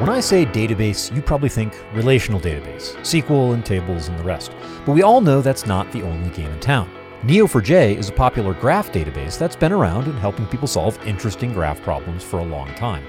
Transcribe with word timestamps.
When 0.00 0.08
I 0.10 0.18
say 0.18 0.44
database, 0.44 1.14
you 1.14 1.22
probably 1.22 1.48
think 1.48 1.72
relational 1.92 2.40
database, 2.40 2.96
SQL 3.02 3.54
and 3.54 3.64
tables 3.64 4.08
and 4.08 4.18
the 4.18 4.24
rest. 4.24 4.50
But 4.84 4.92
we 4.92 5.02
all 5.02 5.20
know 5.20 5.40
that's 5.40 5.66
not 5.66 5.90
the 5.92 6.02
only 6.02 6.30
game 6.30 6.50
in 6.50 6.58
town. 6.58 6.90
Neo4j 7.22 7.96
is 7.96 8.08
a 8.08 8.12
popular 8.12 8.54
graph 8.54 8.90
database 8.90 9.38
that's 9.38 9.54
been 9.54 9.72
around 9.72 10.08
and 10.08 10.18
helping 10.18 10.46
people 10.48 10.66
solve 10.66 10.98
interesting 11.06 11.52
graph 11.52 11.80
problems 11.82 12.24
for 12.24 12.40
a 12.40 12.44
long 12.44 12.74
time. 12.74 13.06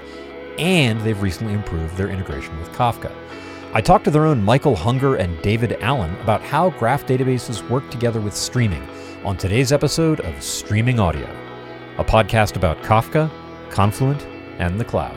And 0.58 1.00
they've 1.00 1.20
recently 1.20 1.54
improved 1.54 1.96
their 1.96 2.08
integration 2.08 2.56
with 2.60 2.70
Kafka. 2.70 3.12
I 3.74 3.80
talked 3.80 4.04
to 4.04 4.12
their 4.12 4.24
own 4.24 4.40
Michael 4.40 4.76
Hunger 4.76 5.16
and 5.16 5.42
David 5.42 5.76
Allen 5.80 6.14
about 6.20 6.40
how 6.40 6.70
graph 6.70 7.04
databases 7.04 7.68
work 7.68 7.90
together 7.90 8.20
with 8.20 8.34
streaming 8.34 8.88
on 9.24 9.36
today's 9.36 9.72
episode 9.72 10.20
of 10.20 10.40
Streaming 10.40 11.00
Audio, 11.00 11.28
a 11.98 12.04
podcast 12.04 12.54
about 12.54 12.80
Kafka, 12.84 13.28
Confluent, 13.70 14.24
and 14.60 14.78
the 14.78 14.84
cloud. 14.84 15.16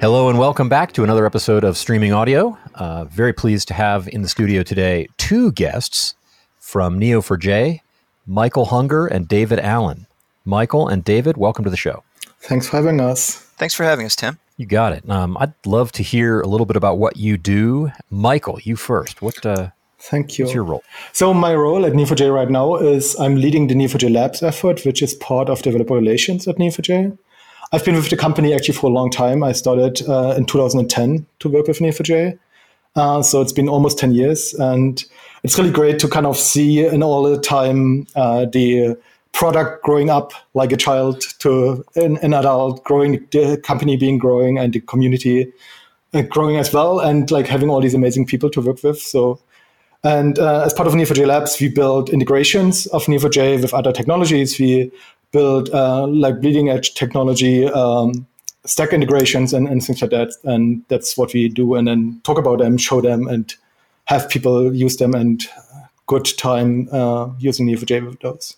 Hello 0.00 0.30
and 0.30 0.38
welcome 0.38 0.70
back 0.70 0.92
to 0.92 1.04
another 1.04 1.26
episode 1.26 1.62
of 1.62 1.76
Streaming 1.76 2.10
Audio. 2.10 2.56
Uh, 2.74 3.04
very 3.04 3.34
pleased 3.34 3.68
to 3.68 3.74
have 3.74 4.08
in 4.08 4.22
the 4.22 4.30
studio 4.30 4.62
today 4.62 5.06
two 5.18 5.52
guests 5.52 6.14
from 6.58 6.98
Neo4j, 6.98 7.80
Michael 8.26 8.64
Hunger 8.64 9.06
and 9.06 9.28
David 9.28 9.58
Allen. 9.58 10.06
Michael 10.46 10.88
and 10.88 11.04
David, 11.04 11.36
welcome 11.36 11.64
to 11.64 11.70
the 11.70 11.76
show. 11.76 12.02
Thanks 12.40 12.66
for 12.66 12.78
having 12.78 12.98
us. 12.98 13.34
Thanks 13.58 13.74
for 13.74 13.84
having 13.84 14.06
us, 14.06 14.16
Tim. 14.16 14.38
You 14.56 14.64
got 14.64 14.94
it. 14.94 15.08
Um, 15.10 15.36
I'd 15.36 15.52
love 15.66 15.92
to 15.92 16.02
hear 16.02 16.40
a 16.40 16.46
little 16.46 16.64
bit 16.64 16.76
about 16.76 16.96
what 16.96 17.18
you 17.18 17.36
do. 17.36 17.92
Michael, 18.08 18.58
you 18.62 18.76
first. 18.76 19.20
What? 19.20 19.44
Uh, 19.44 19.68
Thank 19.98 20.38
you. 20.38 20.46
What's 20.46 20.54
your 20.54 20.64
role? 20.64 20.82
So 21.12 21.34
my 21.34 21.54
role 21.54 21.84
at 21.84 21.92
Neo4j 21.92 22.34
right 22.34 22.48
now 22.48 22.76
is 22.76 23.20
I'm 23.20 23.34
leading 23.34 23.66
the 23.66 23.74
Neo4j 23.74 24.14
Labs 24.14 24.42
effort, 24.42 24.86
which 24.86 25.02
is 25.02 25.12
part 25.12 25.50
of 25.50 25.60
developer 25.60 25.92
relations 25.92 26.48
at 26.48 26.56
Neo4j. 26.56 27.18
I've 27.72 27.84
been 27.84 27.94
with 27.94 28.10
the 28.10 28.16
company 28.16 28.52
actually 28.52 28.74
for 28.74 28.86
a 28.86 28.92
long 28.92 29.10
time. 29.10 29.44
I 29.44 29.52
started 29.52 30.02
uh, 30.08 30.34
in 30.36 30.44
2010 30.44 31.26
to 31.38 31.48
work 31.48 31.68
with 31.68 31.78
Neo4j. 31.78 32.38
Uh, 32.96 33.22
so 33.22 33.40
it's 33.40 33.52
been 33.52 33.68
almost 33.68 33.98
10 33.98 34.12
years. 34.12 34.54
And 34.54 35.04
it's 35.44 35.56
really 35.56 35.70
great 35.70 36.00
to 36.00 36.08
kind 36.08 36.26
of 36.26 36.36
see 36.36 36.84
in 36.84 37.02
all 37.02 37.22
the 37.22 37.38
time 37.38 38.06
uh, 38.16 38.46
the 38.46 38.96
product 39.32 39.84
growing 39.84 40.10
up 40.10 40.32
like 40.54 40.72
a 40.72 40.76
child 40.76 41.22
to 41.38 41.84
an, 41.94 42.16
an, 42.18 42.34
adult, 42.34 42.82
growing, 42.82 43.24
the 43.30 43.56
company 43.62 43.96
being 43.96 44.18
growing 44.18 44.58
and 44.58 44.72
the 44.72 44.80
community 44.80 45.52
uh, 46.12 46.22
growing 46.22 46.56
as 46.56 46.72
well, 46.72 46.98
and 46.98 47.30
like 47.30 47.46
having 47.46 47.70
all 47.70 47.80
these 47.80 47.94
amazing 47.94 48.26
people 48.26 48.50
to 48.50 48.60
work 48.60 48.82
with. 48.82 49.00
So 49.00 49.38
and 50.02 50.38
uh, 50.38 50.62
as 50.64 50.72
part 50.72 50.88
of 50.88 50.94
Neo4j 50.94 51.26
Labs, 51.26 51.60
we 51.60 51.68
build 51.68 52.08
integrations 52.08 52.86
of 52.86 53.04
Neo4j 53.04 53.60
with 53.60 53.74
other 53.74 53.92
technologies. 53.92 54.58
We 54.58 54.90
build 55.32 55.70
uh, 55.70 56.06
like 56.06 56.40
bleeding 56.40 56.68
edge 56.70 56.94
technology, 56.94 57.66
um, 57.66 58.26
stack 58.64 58.92
integrations, 58.92 59.52
and, 59.52 59.68
and 59.68 59.82
things 59.82 60.02
like 60.02 60.10
that. 60.10 60.32
And 60.44 60.82
that's 60.88 61.16
what 61.16 61.32
we 61.32 61.48
do. 61.48 61.74
And 61.74 61.88
then 61.88 62.20
talk 62.24 62.38
about 62.38 62.58
them, 62.58 62.76
show 62.76 63.00
them, 63.00 63.26
and 63.28 63.54
have 64.06 64.28
people 64.28 64.74
use 64.74 64.96
them 64.96 65.14
and 65.14 65.42
good 66.06 66.28
time 66.36 66.88
uh, 66.92 67.30
using 67.38 67.66
Neo4j 67.66 68.06
with 68.06 68.20
those. 68.20 68.56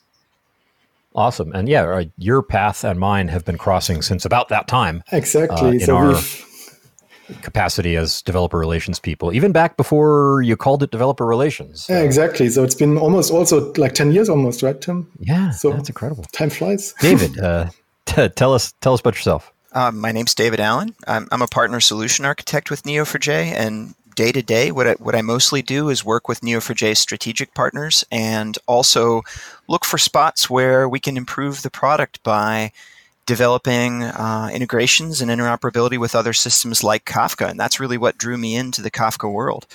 Awesome. 1.15 1.53
And 1.53 1.69
yeah, 1.69 2.05
your 2.17 2.43
path 2.43 2.85
and 2.85 2.99
mine 2.99 3.29
have 3.29 3.45
been 3.45 3.59
crossing 3.59 4.01
since 4.01 4.25
about 4.25 4.49
that 4.49 4.67
time. 4.67 5.03
Exactly. 5.13 5.77
Uh, 5.77 5.85
so 5.85 5.97
our 5.97 6.15
capacity 7.43 7.97
as 7.97 8.23
developer 8.23 8.59
relations 8.59 8.99
people, 8.99 9.33
even 9.33 9.53
back 9.53 9.77
before 9.77 10.43
you 10.43 10.57
called 10.57 10.83
it 10.83 10.91
developer 10.91 11.27
relations. 11.27 11.87
Yeah, 11.89 12.01
exactly. 12.01 12.49
So 12.49 12.65
it's 12.65 12.75
been 12.75 12.99
almost 12.99 13.31
also 13.31 13.73
like 13.75 13.95
10 13.95 14.13
years 14.13 14.29
almost, 14.29 14.63
right, 14.63 14.81
Tim? 14.81 15.11
Yeah. 15.19 15.51
So 15.51 15.73
that's 15.73 15.89
incredible. 15.89 16.25
Time 16.33 16.51
flies. 16.51 16.95
David, 17.01 17.39
uh, 17.39 17.71
t- 18.07 18.29
tell 18.31 18.55
us 18.55 18.73
tell 18.81 18.95
us 18.95 19.01
about 19.01 19.15
yourself. 19.15 19.53
Uh, 19.73 19.91
my 19.91 20.13
name's 20.13 20.35
David 20.35 20.61
Allen. 20.61 20.95
I'm, 21.07 21.27
I'm 21.33 21.41
a 21.41 21.47
partner 21.47 21.81
solution 21.81 22.27
architect 22.27 22.71
with 22.71 22.83
Neo4j, 22.83 23.55
and 23.55 23.95
day 24.15 24.33
to 24.33 24.43
day, 24.43 24.71
what 24.71 24.87
I, 24.87 24.93
what 24.95 25.15
I 25.15 25.23
mostly 25.23 25.63
do 25.63 25.89
is 25.89 26.05
work 26.05 26.29
with 26.29 26.41
Neo4j 26.41 26.97
strategic 26.97 27.55
partners 27.55 28.05
and 28.11 28.59
also 28.67 29.23
look 29.69 29.85
for 29.85 29.99
spots 29.99 30.51
where 30.51 30.89
we 30.89 31.01
can 31.01 31.17
improve 31.17 31.63
the 31.63 31.71
product 31.71 32.23
by 32.23 32.73
developing 33.27 34.03
uh, 34.03 34.51
integrations 34.53 35.21
and 35.21 35.31
interoperability 35.31 35.99
with 35.99 36.15
other 36.15 36.33
systems 36.33 36.83
like 36.83 37.05
Kafka, 37.05 37.49
and 37.51 37.59
that's 37.59 37.81
really 37.81 37.99
what 37.99 38.19
drew 38.19 38.37
me 38.37 38.57
into 38.57 38.83
the 38.83 38.91
Kafka 38.91 39.33
world. 39.33 39.67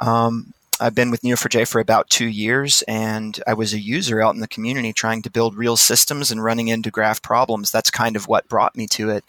Um, 0.00 0.52
I've 0.80 0.94
been 0.94 1.10
with 1.10 1.22
Neo4j 1.22 1.68
for 1.68 1.80
about 1.80 2.10
two 2.10 2.26
years, 2.26 2.82
and 2.88 3.40
I 3.46 3.54
was 3.54 3.72
a 3.72 3.78
user 3.78 4.20
out 4.20 4.34
in 4.34 4.40
the 4.40 4.48
community 4.48 4.92
trying 4.92 5.22
to 5.22 5.30
build 5.30 5.56
real 5.56 5.76
systems 5.76 6.30
and 6.30 6.42
running 6.42 6.68
into 6.68 6.90
graph 6.90 7.22
problems. 7.22 7.70
That's 7.70 7.90
kind 7.90 8.16
of 8.16 8.26
what 8.26 8.48
brought 8.48 8.76
me 8.76 8.86
to 8.88 9.10
it. 9.10 9.24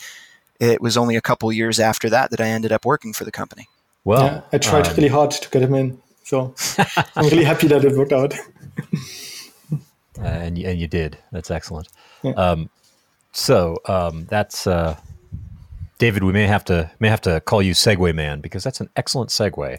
It 0.60 0.82
was 0.82 0.98
only 0.98 1.16
a 1.16 1.22
couple 1.22 1.52
years 1.52 1.80
after 1.80 2.10
that 2.10 2.32
that 2.32 2.42
I 2.42 2.48
ended 2.48 2.72
up 2.72 2.86
working 2.86 3.14
for 3.14 3.26
the 3.26 3.32
company. 3.32 3.68
Well, 4.04 4.26
yeah, 4.26 4.42
I 4.54 4.58
tried 4.58 4.88
um, 4.88 4.96
really 4.96 5.10
hard 5.10 5.32
to 5.32 5.50
get 5.50 5.62
him 5.62 5.76
in, 5.76 6.02
so 6.24 6.56
I'm 7.16 7.26
really 7.26 7.44
happy 7.44 7.68
that 7.68 7.84
it 7.86 7.96
worked 7.96 8.14
out. 8.14 8.34
uh, 10.20 10.24
and 10.24 10.58
you, 10.58 10.68
and 10.68 10.80
you 10.80 10.88
did. 10.88 11.18
That's 11.32 11.52
excellent. 11.52 11.90
Yeah. 12.24 12.32
Um, 12.32 12.70
so 13.36 13.78
um, 13.86 14.26
that's 14.30 14.66
uh, 14.66 14.98
David. 15.98 16.24
We 16.24 16.32
may 16.32 16.48
have 16.48 16.64
to 16.66 16.90
may 17.00 17.10
have 17.10 17.22
to 17.22 17.42
call 17.42 17.62
you 17.62 17.74
Segway 17.74 18.16
Man 18.16 18.42
because 18.42 18.64
that's 18.64 18.82
an 18.82 18.90
excellent 18.96 19.30
segue 19.30 19.78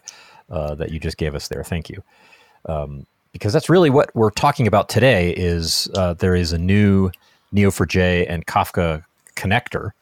uh, 0.51 0.75
that 0.75 0.91
you 0.91 1.01
just 1.01 1.17
gave 1.17 1.35
us 1.35 1.49
there. 1.49 1.65
Thank 1.65 1.89
you. 1.89 2.03
Um, 2.67 3.07
because 3.33 3.53
that's 3.53 3.69
really 3.69 3.91
what 3.91 4.15
we're 4.15 4.31
talking 4.31 4.67
about 4.67 4.89
today. 4.89 5.31
Is 5.31 5.89
uh, 5.95 6.15
there 6.15 6.35
is 6.35 6.53
a 6.53 6.59
new 6.59 7.11
Neo4j 7.55 8.27
and 8.29 8.47
Kafka 8.47 9.05
connector. 9.37 9.93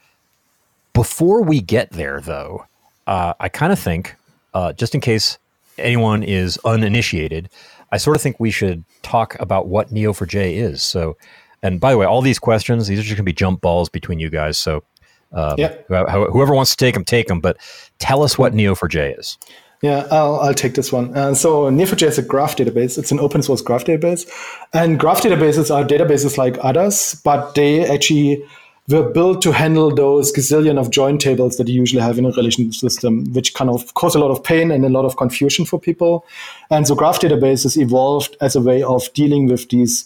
Before 0.92 1.42
we 1.42 1.60
get 1.60 1.90
there, 1.90 2.20
though, 2.20 2.66
uh, 3.06 3.34
I 3.40 3.48
kind 3.48 3.72
of 3.72 3.78
think, 3.78 4.14
uh, 4.52 4.72
just 4.72 4.94
in 4.94 5.00
case 5.00 5.38
anyone 5.76 6.22
is 6.22 6.58
uninitiated, 6.64 7.50
I 7.90 7.96
sort 7.96 8.16
of 8.16 8.22
think 8.22 8.38
we 8.38 8.50
should 8.50 8.84
talk 9.02 9.36
about 9.40 9.66
what 9.66 9.92
Neo4j 9.92 10.54
is. 10.54 10.82
So, 10.82 11.16
and 11.64 11.80
by 11.80 11.90
the 11.90 11.98
way, 11.98 12.04
all 12.06 12.20
these 12.20 12.38
questions, 12.38 12.86
these 12.86 12.98
are 12.98 13.02
just 13.02 13.16
going 13.16 13.16
to 13.16 13.22
be 13.24 13.32
jump 13.32 13.62
balls 13.62 13.88
between 13.88 14.20
you 14.20 14.28
guys. 14.28 14.58
So, 14.58 14.84
um, 15.32 15.54
yeah. 15.56 15.74
whoever 15.88 16.54
wants 16.54 16.70
to 16.72 16.76
take 16.76 16.94
them, 16.94 17.04
take 17.04 17.26
them. 17.26 17.40
But 17.40 17.56
tell 17.98 18.22
us 18.22 18.36
what 18.36 18.52
Neo4j 18.52 19.18
is. 19.18 19.38
Yeah, 19.80 20.06
I'll, 20.10 20.36
I'll 20.40 20.54
take 20.54 20.74
this 20.74 20.92
one. 20.92 21.16
Uh, 21.16 21.34
so 21.34 21.70
Neo4j 21.70 22.06
is 22.06 22.18
a 22.18 22.22
graph 22.22 22.56
database. 22.56 22.98
It's 22.98 23.10
an 23.10 23.18
open 23.18 23.42
source 23.42 23.62
graph 23.62 23.86
database. 23.86 24.30
And 24.74 25.00
graph 25.00 25.22
databases 25.22 25.74
are 25.74 25.84
databases 25.84 26.36
like 26.36 26.58
others, 26.60 27.20
but 27.24 27.54
they 27.54 27.84
actually 27.86 28.44
were 28.88 29.08
built 29.08 29.40
to 29.40 29.52
handle 29.52 29.94
those 29.94 30.30
gazillion 30.32 30.78
of 30.78 30.90
join 30.90 31.16
tables 31.16 31.56
that 31.56 31.66
you 31.68 31.80
usually 31.80 32.02
have 32.02 32.18
in 32.18 32.26
a 32.26 32.30
relational 32.32 32.72
system, 32.72 33.24
which 33.32 33.54
kind 33.54 33.70
of 33.70 33.94
cause 33.94 34.14
a 34.14 34.18
lot 34.18 34.30
of 34.30 34.44
pain 34.44 34.70
and 34.70 34.84
a 34.84 34.90
lot 34.90 35.06
of 35.06 35.16
confusion 35.16 35.64
for 35.64 35.80
people. 35.80 36.26
And 36.68 36.86
so 36.86 36.94
graph 36.94 37.20
databases 37.20 37.80
evolved 37.80 38.36
as 38.42 38.54
a 38.54 38.60
way 38.60 38.82
of 38.82 39.10
dealing 39.14 39.46
with 39.46 39.70
these 39.70 40.04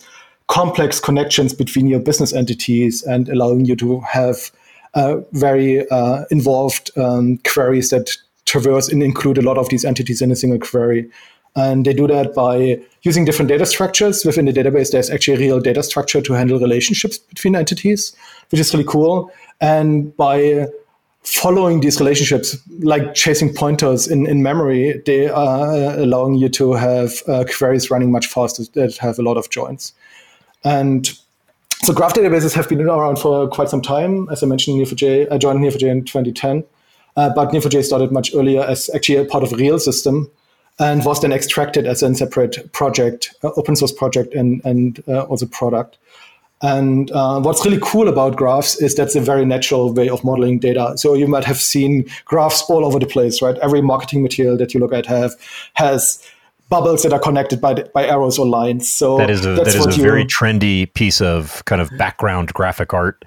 complex 0.49 0.99
connections 0.99 1.55
between 1.55 1.87
your 1.87 2.01
business 2.01 2.33
entities 2.33 3.03
and 3.03 3.29
allowing 3.29 3.65
you 3.65 3.77
to 3.77 4.01
have 4.01 4.51
uh, 4.95 5.19
very 5.33 5.89
uh, 5.91 6.25
involved 6.31 6.91
um, 6.99 7.39
queries 7.47 7.91
that 7.91 8.11
traverse 8.47 8.89
and 8.89 9.03
include 9.03 9.39
a 9.39 9.43
lot 9.43 9.59
of 9.59 9.69
these 9.69 9.85
entities 9.85 10.23
in 10.23 10.31
a 10.31 10.37
single 10.37 10.59
query. 10.59 11.09
And 11.55 11.85
they 11.85 11.93
do 11.93 12.07
that 12.07 12.35
by 12.35 12.81
using 13.03 13.25
different 13.25 13.49
data 13.49 13.67
structures 13.67 14.25
within 14.25 14.47
the 14.47 14.53
database. 14.53 14.93
There's 14.93 15.11
actually 15.11 15.37
a 15.37 15.41
real 15.41 15.61
data 15.61 15.83
structure 15.83 16.23
to 16.23 16.33
handle 16.33 16.59
relationships 16.59 17.19
between 17.19 17.55
entities, 17.55 18.15
which 18.51 18.61
is 18.61 18.73
really 18.73 18.87
cool. 18.87 19.31
And 19.61 20.17
by 20.17 20.69
following 21.25 21.81
these 21.81 22.01
relationships, 22.01 22.57
like 22.81 23.15
chasing 23.15 23.53
pointers 23.53 24.09
in, 24.09 24.27
in 24.27 24.43
memory, 24.43 25.03
they 25.05 25.29
are 25.29 25.99
allowing 25.99 26.35
you 26.35 26.49
to 26.51 26.73
have 26.73 27.23
uh, 27.29 27.45
queries 27.45 27.91
running 27.91 28.13
much 28.13 28.27
faster 28.27 28.63
that 28.75 28.97
have 28.99 29.19
a 29.19 29.23
lot 29.23 29.37
of 29.37 29.51
joins. 29.51 29.93
And 30.65 31.09
so 31.83 31.93
graph 31.93 32.15
databases 32.15 32.55
have 32.55 32.69
been 32.69 32.81
around 32.83 33.19
for 33.19 33.49
quite 33.49 33.69
some 33.69 33.83
time. 33.83 34.29
As 34.31 34.43
I 34.43 34.47
mentioned, 34.47 34.81
Neo4j, 34.81 35.31
I 35.33 35.39
joined 35.39 35.61
Neo4j 35.61 35.83
in 35.89 36.05
2010. 36.05 36.65
Uh, 37.17 37.31
but 37.35 37.51
Neo4j 37.51 37.85
started 37.85 38.13
much 38.13 38.35
earlier 38.35 38.63
as 38.63 38.91
actually 38.95 39.17
a 39.17 39.25
part 39.25 39.43
of 39.45 39.53
a 39.53 39.57
real 39.57 39.79
system 39.79 40.31
and 40.79 41.05
was 41.05 41.21
then 41.21 41.33
extracted 41.33 41.87
as 41.87 42.03
a 42.03 42.15
separate 42.15 42.73
project, 42.73 43.35
uh, 43.43 43.51
open 43.57 43.75
source 43.75 43.93
project, 43.93 44.35
and 44.35 44.65
and 44.65 45.03
uh, 45.09 45.23
also 45.23 45.47
product. 45.47 45.99
And 46.61 47.11
uh, 47.13 47.41
what's 47.41 47.65
really 47.65 47.79
cool 47.81 48.09
about 48.09 48.37
graphs 48.37 48.81
is 48.83 48.95
that's 48.95 49.15
a 49.15 49.21
very 49.21 49.45
natural 49.45 49.93
way 49.93 50.09
of 50.09 50.25
modeling 50.25 50.59
data. 50.59 50.95
So 50.97 51.15
you 51.15 51.29
might 51.29 51.45
have 51.45 51.59
seen 51.59 52.05
graphs 52.25 52.63
all 52.63 52.85
over 52.85 52.99
the 52.99 53.07
place, 53.07 53.41
right? 53.41 53.57
Every 53.59 53.81
marketing 53.81 54.23
material 54.23 54.57
that 54.57 54.75
you 54.75 54.81
look 54.81 54.93
at 54.93 55.07
have 55.07 55.37
has 55.75 56.21
bubbles 56.69 57.03
that 57.03 57.13
are 57.13 57.19
connected 57.19 57.61
by 57.61 57.75
by 57.95 58.07
arrows 58.07 58.39
or 58.39 58.47
lines. 58.47 58.91
So 58.91 59.19
that 59.19 59.31
is 59.31 59.45
a, 59.45 59.55
that 59.55 59.69
is 59.69 59.87
a 59.87 60.01
very 60.01 60.25
trendy 60.25 60.93
piece 60.95 61.21
of 61.21 61.65
kind 61.65 61.81
of 61.81 61.91
background 61.99 62.53
graphic 62.55 62.93
art. 62.93 63.25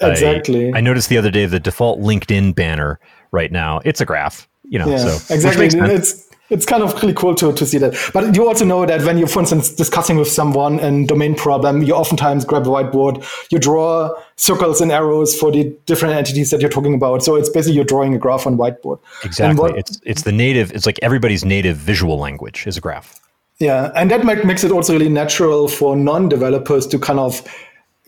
Exactly. 0.00 0.72
I, 0.72 0.78
I, 0.78 0.80
noticed 0.80 1.08
the 1.08 1.18
other 1.18 1.30
day 1.30 1.46
the 1.46 1.58
default 1.58 1.98
LinkedIn 1.98 2.54
banner 2.54 3.00
right 3.32 3.50
now 3.50 3.80
it's 3.84 4.00
a 4.00 4.04
graph. 4.04 4.48
You 4.62 4.78
know, 4.78 4.88
yeah, 4.88 4.98
so 4.98 5.34
exactly. 5.34 5.66
It's 5.66 6.27
it's 6.50 6.64
kind 6.64 6.82
of 6.82 6.94
really 7.02 7.14
cool 7.14 7.34
to, 7.36 7.52
to 7.52 7.66
see 7.66 7.78
that. 7.78 7.94
But 8.12 8.34
you 8.34 8.48
also 8.48 8.64
know 8.64 8.86
that 8.86 9.02
when 9.02 9.18
you're, 9.18 9.28
for 9.28 9.40
instance, 9.40 9.70
discussing 9.70 10.16
with 10.16 10.28
someone 10.28 10.80
a 10.80 11.06
domain 11.06 11.34
problem, 11.34 11.82
you 11.82 11.94
oftentimes 11.94 12.44
grab 12.44 12.66
a 12.66 12.70
whiteboard, 12.70 13.24
you 13.50 13.58
draw 13.58 14.14
circles 14.36 14.80
and 14.80 14.90
arrows 14.90 15.38
for 15.38 15.52
the 15.52 15.64
different 15.86 16.14
entities 16.14 16.50
that 16.50 16.60
you're 16.60 16.70
talking 16.70 16.94
about. 16.94 17.22
So 17.22 17.36
it's 17.36 17.48
basically 17.48 17.76
you're 17.76 17.84
drawing 17.84 18.14
a 18.14 18.18
graph 18.18 18.46
on 18.46 18.56
whiteboard. 18.56 19.00
Exactly. 19.24 19.60
What, 19.60 19.78
it's 19.78 20.00
it's 20.04 20.22
the 20.22 20.32
native. 20.32 20.72
It's 20.72 20.86
like 20.86 20.98
everybody's 21.02 21.44
native 21.44 21.76
visual 21.76 22.18
language 22.18 22.66
is 22.66 22.76
a 22.76 22.80
graph. 22.80 23.20
Yeah, 23.58 23.90
and 23.96 24.08
that 24.12 24.24
makes 24.24 24.62
it 24.62 24.70
also 24.70 24.92
really 24.92 25.08
natural 25.08 25.66
for 25.66 25.96
non-developers 25.96 26.86
to 26.88 26.98
kind 26.98 27.18
of 27.18 27.42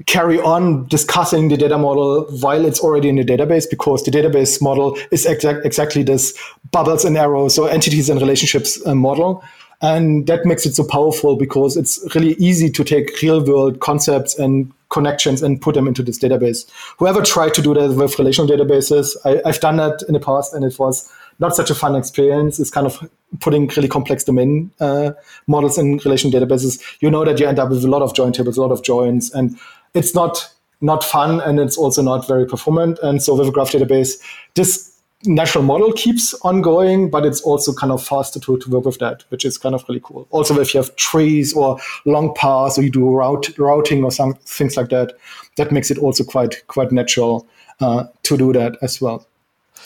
carry 0.06 0.40
on 0.40 0.86
discussing 0.86 1.48
the 1.48 1.56
data 1.56 1.76
model 1.76 2.24
while 2.40 2.64
it's 2.64 2.80
already 2.80 3.08
in 3.08 3.16
the 3.16 3.24
database 3.24 3.68
because 3.68 4.02
the 4.04 4.10
database 4.10 4.60
model 4.62 4.96
is 5.10 5.26
exa- 5.26 5.64
exactly 5.64 6.02
this 6.02 6.38
bubbles 6.70 7.04
and 7.04 7.16
arrows 7.16 7.58
or 7.58 7.70
entities 7.70 8.08
and 8.08 8.20
relationships 8.20 8.84
uh, 8.86 8.94
model 8.94 9.42
and 9.82 10.26
that 10.26 10.44
makes 10.44 10.66
it 10.66 10.74
so 10.74 10.84
powerful 10.84 11.36
because 11.36 11.76
it's 11.76 11.98
really 12.14 12.34
easy 12.34 12.70
to 12.70 12.84
take 12.84 13.20
real 13.22 13.44
world 13.44 13.80
concepts 13.80 14.38
and 14.38 14.72
connections 14.90 15.42
and 15.42 15.62
put 15.62 15.74
them 15.74 15.86
into 15.86 16.02
this 16.02 16.18
database 16.18 16.68
whoever 16.98 17.22
tried 17.22 17.54
to 17.54 17.62
do 17.62 17.74
that 17.74 17.92
with 17.92 18.18
relational 18.18 18.48
databases 18.48 19.16
I, 19.24 19.40
i've 19.46 19.60
done 19.60 19.76
that 19.76 20.02
in 20.08 20.14
the 20.14 20.20
past 20.20 20.54
and 20.54 20.64
it 20.64 20.78
was 20.78 21.10
not 21.40 21.56
such 21.56 21.70
a 21.70 21.74
fun 21.74 21.96
experience. 21.96 22.60
It's 22.60 22.70
kind 22.70 22.86
of 22.86 23.10
putting 23.40 23.66
really 23.68 23.88
complex 23.88 24.24
domain 24.24 24.70
uh, 24.78 25.12
models 25.46 25.78
in 25.78 25.96
relational 26.04 26.38
databases. 26.38 26.80
You 27.00 27.10
know 27.10 27.24
that 27.24 27.40
you 27.40 27.46
end 27.46 27.58
up 27.58 27.70
with 27.70 27.82
a 27.82 27.88
lot 27.88 28.02
of 28.02 28.14
join 28.14 28.32
tables, 28.32 28.58
a 28.58 28.60
lot 28.60 28.70
of 28.70 28.82
joins, 28.84 29.32
and 29.32 29.58
it's 29.94 30.14
not 30.14 30.52
not 30.80 31.04
fun 31.04 31.40
and 31.40 31.60
it's 31.60 31.76
also 31.76 32.00
not 32.00 32.26
very 32.26 32.46
performant. 32.46 32.98
And 33.02 33.22
so 33.22 33.34
with 33.34 33.48
a 33.48 33.50
graph 33.50 33.72
database, 33.72 34.18
this 34.54 34.90
natural 35.24 35.62
model 35.62 35.92
keeps 35.92 36.32
on 36.42 36.62
going, 36.62 37.10
but 37.10 37.26
it's 37.26 37.42
also 37.42 37.74
kind 37.74 37.92
of 37.92 38.02
faster 38.02 38.40
to, 38.40 38.58
to 38.58 38.70
work 38.70 38.86
with 38.86 38.98
that, 38.98 39.24
which 39.28 39.44
is 39.44 39.58
kind 39.58 39.74
of 39.74 39.84
really 39.88 40.00
cool. 40.02 40.26
Also, 40.30 40.58
if 40.58 40.72
you 40.72 40.80
have 40.80 40.96
trees 40.96 41.52
or 41.52 41.78
long 42.06 42.34
paths 42.34 42.78
or 42.78 42.82
you 42.82 42.90
do 42.90 43.10
route, 43.10 43.58
routing 43.58 44.02
or 44.04 44.10
some 44.10 44.34
things 44.46 44.76
like 44.76 44.88
that, 44.88 45.12
that 45.56 45.70
makes 45.70 45.90
it 45.90 45.98
also 45.98 46.24
quite 46.24 46.66
quite 46.68 46.90
natural 46.92 47.46
uh, 47.80 48.04
to 48.22 48.36
do 48.36 48.52
that 48.52 48.76
as 48.82 49.00
well. 49.00 49.26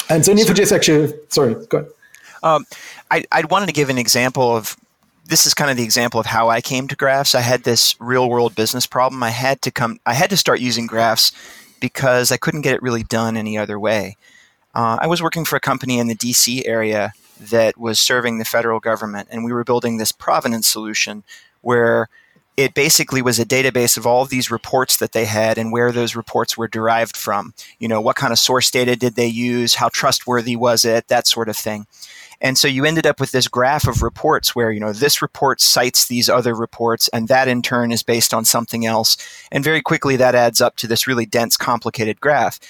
And 0.09 0.25
so 0.25 0.35
Neo4j 0.35 0.73
actually, 0.73 1.13
sorry, 1.29 1.55
go 1.69 1.79
ahead. 1.79 1.91
Um, 2.43 2.67
I, 3.11 3.25
I 3.33 3.45
wanted 3.47 3.67
to 3.67 3.73
give 3.73 3.89
an 3.89 3.99
example 3.99 4.55
of 4.55 4.77
this 5.27 5.47
is 5.47 5.55
kind 5.55 5.71
of 5.71 5.77
the 5.77 5.85
example 5.85 6.21
of 6.21 6.27
how 6.27 6.49
I 6.49 6.61
came 6.61 6.87
to 6.89 6.97
graphs. 6.97 7.35
I 7.35 7.41
had 7.41 7.65
this 7.65 7.95
real 7.99 8.29
world 8.29 8.55
business 8.55 8.87
problem. 8.87 9.23
I 9.23 9.31
had 9.31 9.63
to 9.63 9.71
come, 9.71 9.99
I 10.05 10.15
had 10.15 10.31
to 10.31 10.37
start 10.37 10.61
using 10.61 10.87
graphs 10.87 11.33
because 11.81 12.31
I 12.31 12.37
couldn't 12.37 12.63
get 12.63 12.75
it 12.75 12.83
really 12.83 13.03
done 13.03 13.37
any 13.37 13.57
other 13.57 13.79
way. 13.79 14.17
Uh, 14.75 14.99
I 15.01 15.07
was 15.07 15.23
working 15.23 15.45
for 15.45 15.57
a 15.57 15.61
company 15.61 15.99
in 15.99 16.09
the 16.09 16.17
DC 16.17 16.67
area 16.67 17.13
that 17.41 17.79
was 17.79 17.99
serving 17.99 18.39
the 18.39 18.45
federal 18.45 18.81
government, 18.81 19.29
and 19.31 19.45
we 19.45 19.53
were 19.53 19.65
building 19.65 19.97
this 19.97 20.13
provenance 20.13 20.67
solution 20.67 21.25
where 21.63 22.09
it 22.57 22.75
basically 22.75 23.21
was 23.21 23.39
a 23.39 23.45
database 23.45 23.97
of 23.97 24.07
all 24.07 24.23
of 24.23 24.29
these 24.29 24.51
reports 24.51 24.99
that 24.99 25.13
they 25.13 25.25
had 25.25 25.59
and 25.59 25.73
where 25.73 25.91
those 25.91 26.15
reports 26.15 26.57
were 26.57 26.69
derived 26.69 27.17
from. 27.17 27.53
You 27.79 27.89
know, 27.89 28.01
what 28.01 28.17
kind 28.17 28.33
of 28.33 28.39
source 28.39 28.71
data 28.71 28.95
did 28.95 29.17
they 29.17 29.27
use? 29.27 29.75
How 29.75 29.89
trustworthy 29.89 30.55
was 30.55 30.85
it? 30.85 31.09
That 31.09 31.27
sort 31.27 31.49
of 31.49 31.57
thing. 31.57 31.87
And 32.41 32.59
so 32.59 32.69
you 32.69 32.85
ended 32.85 33.07
up 33.07 33.21
with 33.21 33.33
this 33.33 33.49
graph 33.49 33.87
of 33.87 34.03
reports 34.03 34.55
where, 34.55 34.71
you 34.71 34.81
know, 34.81 34.93
this 34.93 35.23
report 35.23 35.61
cites 35.61 36.07
these 36.07 36.29
other 36.29 36.55
reports, 36.55 37.09
and 37.09 37.29
that 37.29 37.49
in 37.49 37.63
turn 37.63 37.93
is 37.93 38.03
based 38.03 38.35
on 38.35 38.45
something 38.45 38.87
else. 38.87 39.17
And 39.51 39.65
very 39.65 39.83
quickly 39.83 40.17
that 40.17 40.35
adds 40.35 40.61
up 40.61 40.77
to 40.77 40.87
this 40.87 41.07
really 41.07 41.27
dense, 41.27 41.57
complicated 41.57 42.21
graph. 42.21 42.61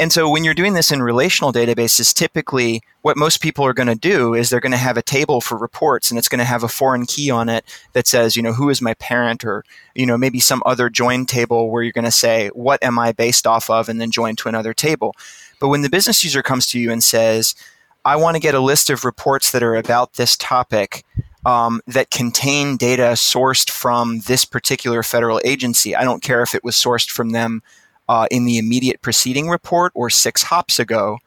And 0.00 0.12
so 0.12 0.28
when 0.28 0.42
you're 0.42 0.54
doing 0.54 0.74
this 0.74 0.90
in 0.90 1.02
relational 1.02 1.52
databases, 1.52 2.12
typically 2.12 2.82
what 3.02 3.16
most 3.16 3.40
people 3.40 3.64
are 3.64 3.72
going 3.72 3.86
to 3.86 3.94
do 3.94 4.34
is 4.34 4.50
they're 4.50 4.58
going 4.58 4.72
to 4.72 4.78
have 4.78 4.96
a 4.96 5.02
table 5.02 5.40
for 5.40 5.56
reports 5.56 6.10
and 6.10 6.18
it's 6.18 6.26
going 6.26 6.40
to 6.40 6.44
have 6.44 6.64
a 6.64 6.68
foreign 6.68 7.06
key 7.06 7.30
on 7.30 7.48
it 7.48 7.64
that 7.92 8.08
says, 8.08 8.34
you 8.36 8.42
know, 8.42 8.52
who 8.52 8.70
is 8.70 8.82
my 8.82 8.94
parent 8.94 9.44
or, 9.44 9.64
you 9.94 10.04
know, 10.04 10.18
maybe 10.18 10.40
some 10.40 10.64
other 10.66 10.90
join 10.90 11.26
table 11.26 11.70
where 11.70 11.84
you're 11.84 11.92
going 11.92 12.04
to 12.04 12.10
say, 12.10 12.48
what 12.48 12.82
am 12.82 12.98
I 12.98 13.12
based 13.12 13.46
off 13.46 13.70
of 13.70 13.88
and 13.88 14.00
then 14.00 14.10
join 14.10 14.34
to 14.36 14.48
another 14.48 14.74
table. 14.74 15.14
But 15.60 15.68
when 15.68 15.82
the 15.82 15.90
business 15.90 16.24
user 16.24 16.42
comes 16.42 16.66
to 16.68 16.80
you 16.80 16.90
and 16.90 17.02
says, 17.02 17.54
I 18.04 18.16
want 18.16 18.36
to 18.36 18.40
get 18.40 18.54
a 18.54 18.60
list 18.60 18.90
of 18.90 19.04
reports 19.04 19.52
that 19.52 19.62
are 19.62 19.74
about 19.74 20.14
this 20.14 20.36
topic 20.36 21.04
um, 21.46 21.80
that 21.86 22.10
contain 22.10 22.76
data 22.76 23.12
sourced 23.12 23.70
from 23.70 24.20
this 24.20 24.44
particular 24.44 25.02
federal 25.02 25.40
agency. 25.44 25.94
I 25.94 26.04
don't 26.04 26.22
care 26.22 26.42
if 26.42 26.54
it 26.54 26.64
was 26.64 26.74
sourced 26.74 27.10
from 27.10 27.30
them 27.30 27.62
uh, 28.08 28.26
in 28.30 28.44
the 28.44 28.58
immediate 28.58 29.02
preceding 29.02 29.48
report 29.48 29.92
or 29.94 30.10
six 30.10 30.42
hops 30.42 30.78
ago, 30.78 31.18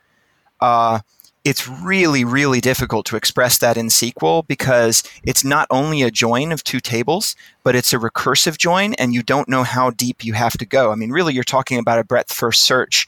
uh, 0.61 0.99
it's 1.43 1.67
really, 1.67 2.25
really 2.25 2.59
difficult 2.59 3.05
to 3.05 3.15
express 3.15 3.57
that 3.59 3.77
in 3.77 3.87
SQL 3.87 4.45
because 4.45 5.01
it's 5.23 5.45
not 5.45 5.65
only 5.71 6.01
a 6.01 6.11
join 6.11 6.51
of 6.51 6.61
two 6.63 6.81
tables, 6.81 7.37
but 7.63 7.73
it's 7.73 7.93
a 7.93 7.97
recursive 7.97 8.57
join, 8.57 8.93
and 8.95 9.13
you 9.13 9.23
don't 9.23 9.47
know 9.47 9.63
how 9.63 9.89
deep 9.91 10.25
you 10.25 10.33
have 10.33 10.57
to 10.57 10.65
go. 10.65 10.91
I 10.91 10.95
mean, 10.95 11.09
really, 11.09 11.33
you're 11.33 11.45
talking 11.45 11.79
about 11.79 11.99
a 11.99 12.03
breadth 12.03 12.33
first 12.33 12.63
search, 12.63 13.07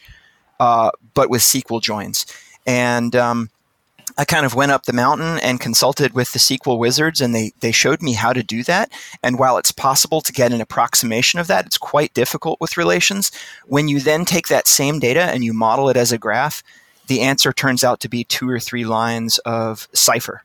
uh, 0.60 0.92
but 1.14 1.30
with 1.30 1.42
SQL 1.42 1.82
joins. 1.82 2.26
And 2.66 3.14
um, 3.14 3.50
I 4.20 4.26
kind 4.26 4.46
of 4.46 4.54
went 4.54 4.74
up 4.74 4.84
the 4.84 4.92
mountain 4.92 5.40
and 5.40 5.62
consulted 5.62 6.14
with 6.14 6.34
the 6.34 6.40
SQL 6.40 6.78
wizards, 6.78 7.22
and 7.22 7.34
they, 7.34 7.54
they 7.62 7.72
showed 7.72 8.02
me 8.02 8.12
how 8.12 8.34
to 8.34 8.44
do 8.44 8.64
that. 8.64 8.92
And 9.24 9.40
while 9.40 9.58
it's 9.58 9.72
possible 9.72 10.20
to 10.20 10.34
get 10.34 10.52
an 10.52 10.60
approximation 10.60 11.40
of 11.40 11.48
that, 11.48 11.66
it's 11.66 11.78
quite 11.78 12.14
difficult 12.14 12.60
with 12.60 12.76
relations. 12.76 13.32
When 13.66 13.88
you 13.88 14.02
then 14.02 14.26
take 14.26 14.50
that 14.50 14.68
same 14.68 15.00
data 15.00 15.22
and 15.22 15.46
you 15.46 15.54
model 15.54 15.88
it 15.88 15.96
as 15.96 16.12
a 16.12 16.18
graph, 16.18 16.64
the 17.08 17.22
answer 17.22 17.54
turns 17.54 17.82
out 17.82 18.02
to 18.02 18.10
be 18.10 18.26
two 18.26 18.50
or 18.50 18.60
three 18.60 18.84
lines 18.84 19.38
of 19.40 19.88
Cypher 19.94 20.44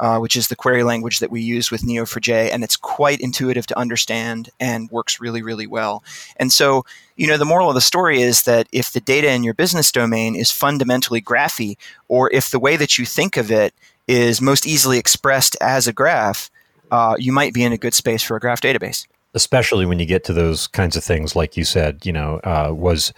uh, 0.00 0.18
which 0.18 0.36
is 0.36 0.48
the 0.48 0.56
query 0.56 0.82
language 0.82 1.18
that 1.20 1.30
we 1.30 1.40
use 1.40 1.70
with 1.70 1.82
Neo4j, 1.82 2.52
and 2.52 2.62
it's 2.62 2.76
quite 2.76 3.20
intuitive 3.20 3.66
to 3.66 3.78
understand 3.78 4.50
and 4.60 4.90
works 4.90 5.20
really, 5.20 5.42
really 5.42 5.66
well. 5.66 6.02
And 6.36 6.52
so, 6.52 6.84
you 7.16 7.26
know, 7.26 7.36
the 7.36 7.44
moral 7.44 7.68
of 7.68 7.74
the 7.74 7.80
story 7.80 8.20
is 8.20 8.42
that 8.42 8.66
if 8.72 8.92
the 8.92 9.00
data 9.00 9.30
in 9.30 9.44
your 9.44 9.54
business 9.54 9.90
domain 9.92 10.36
is 10.36 10.50
fundamentally 10.50 11.22
graphy, 11.22 11.76
or 12.08 12.30
if 12.32 12.50
the 12.50 12.58
way 12.58 12.76
that 12.76 12.98
you 12.98 13.06
think 13.06 13.36
of 13.36 13.50
it 13.50 13.74
is 14.06 14.40
most 14.40 14.66
easily 14.66 14.98
expressed 14.98 15.56
as 15.60 15.86
a 15.86 15.92
graph, 15.92 16.50
uh, 16.90 17.16
you 17.18 17.32
might 17.32 17.52
be 17.52 17.64
in 17.64 17.72
a 17.72 17.78
good 17.78 17.94
space 17.94 18.22
for 18.22 18.36
a 18.36 18.40
graph 18.40 18.60
database. 18.60 19.06
Especially 19.34 19.84
when 19.84 19.98
you 19.98 20.06
get 20.06 20.24
to 20.24 20.32
those 20.32 20.66
kinds 20.66 20.96
of 20.96 21.04
things, 21.04 21.36
like 21.36 21.56
you 21.56 21.64
said, 21.64 22.06
you 22.06 22.12
know, 22.12 22.40
uh, 22.44 22.72
was 22.72 23.12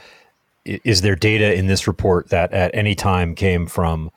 is 0.64 1.00
there 1.00 1.16
data 1.16 1.54
in 1.54 1.66
this 1.66 1.86
report 1.86 2.28
that 2.28 2.52
at 2.52 2.74
any 2.74 2.94
time 2.94 3.34
came 3.34 3.66
from 3.66 4.10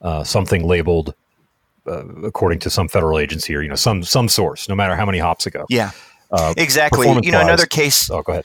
uh, 0.00 0.24
something 0.24 0.66
labeled 0.66 1.14
uh, 1.88 2.04
according 2.24 2.58
to 2.60 2.70
some 2.70 2.88
federal 2.88 3.18
agency 3.18 3.54
or 3.54 3.62
you 3.62 3.68
know 3.68 3.74
some 3.74 4.02
some 4.02 4.28
source, 4.28 4.68
no 4.68 4.74
matter 4.74 4.96
how 4.96 5.06
many 5.06 5.18
hops 5.18 5.46
ago. 5.46 5.64
Yeah, 5.68 5.90
uh, 6.30 6.54
exactly. 6.56 7.08
You 7.08 7.32
know, 7.32 7.40
another 7.40 7.66
case. 7.66 8.10
Oh, 8.10 8.22
go 8.22 8.32
ahead. 8.32 8.44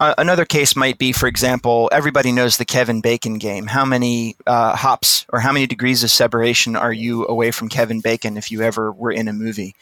Uh, 0.00 0.14
another 0.16 0.46
case 0.46 0.74
might 0.74 0.96
be, 0.96 1.12
for 1.12 1.26
example, 1.26 1.90
everybody 1.92 2.32
knows 2.32 2.56
the 2.56 2.64
Kevin 2.64 3.02
Bacon 3.02 3.36
game. 3.36 3.66
How 3.66 3.84
many 3.84 4.34
uh, 4.46 4.74
hops 4.74 5.26
or 5.30 5.40
how 5.40 5.52
many 5.52 5.66
degrees 5.66 6.02
of 6.02 6.10
separation 6.10 6.74
are 6.74 6.92
you 6.92 7.26
away 7.26 7.50
from 7.50 7.68
Kevin 7.68 8.00
Bacon 8.00 8.38
if 8.38 8.50
you 8.50 8.62
ever 8.62 8.90
were 8.92 9.12
in 9.12 9.28
a 9.28 9.34
movie? 9.34 9.74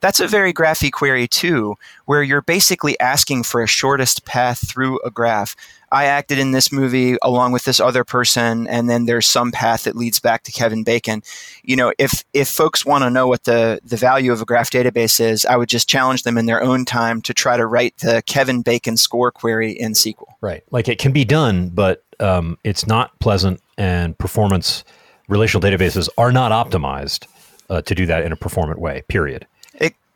That's 0.00 0.20
a 0.20 0.28
very 0.28 0.52
graphy 0.52 0.90
query 0.90 1.28
too, 1.28 1.76
where 2.04 2.22
you're 2.22 2.42
basically 2.42 2.98
asking 3.00 3.44
for 3.44 3.62
a 3.62 3.66
shortest 3.66 4.24
path 4.24 4.68
through 4.68 5.00
a 5.04 5.10
graph. 5.10 5.56
I 5.90 6.04
acted 6.04 6.38
in 6.38 6.52
this 6.52 6.70
movie 6.70 7.16
along 7.22 7.52
with 7.52 7.64
this 7.64 7.80
other 7.80 8.04
person, 8.04 8.66
and 8.66 8.90
then 8.90 9.06
there's 9.06 9.26
some 9.26 9.50
path 9.50 9.84
that 9.84 9.96
leads 9.96 10.18
back 10.20 10.42
to 10.42 10.52
Kevin 10.52 10.84
Bacon. 10.84 11.22
You 11.62 11.76
know, 11.76 11.92
if 11.98 12.24
if 12.34 12.48
folks 12.48 12.84
want 12.84 13.04
to 13.04 13.10
know 13.10 13.26
what 13.26 13.44
the 13.44 13.80
the 13.82 13.96
value 13.96 14.32
of 14.32 14.42
a 14.42 14.44
graph 14.44 14.70
database 14.70 15.20
is, 15.20 15.46
I 15.46 15.56
would 15.56 15.68
just 15.68 15.88
challenge 15.88 16.24
them 16.24 16.36
in 16.36 16.46
their 16.46 16.62
own 16.62 16.84
time 16.84 17.22
to 17.22 17.32
try 17.32 17.56
to 17.56 17.66
write 17.66 17.96
the 17.98 18.22
Kevin 18.26 18.62
Bacon 18.62 18.96
score 18.96 19.30
query 19.30 19.72
in 19.72 19.92
SQL. 19.92 20.26
Right, 20.40 20.62
like 20.70 20.88
it 20.88 20.98
can 20.98 21.12
be 21.12 21.24
done, 21.24 21.70
but 21.70 22.04
um, 22.20 22.58
it's 22.64 22.86
not 22.86 23.18
pleasant, 23.18 23.62
and 23.78 24.16
performance 24.18 24.84
relational 25.28 25.66
databases 25.66 26.08
are 26.18 26.32
not 26.32 26.52
optimized 26.52 27.26
uh, 27.70 27.80
to 27.82 27.94
do 27.94 28.06
that 28.06 28.24
in 28.24 28.32
a 28.32 28.36
performant 28.36 28.78
way. 28.78 29.02
Period. 29.08 29.46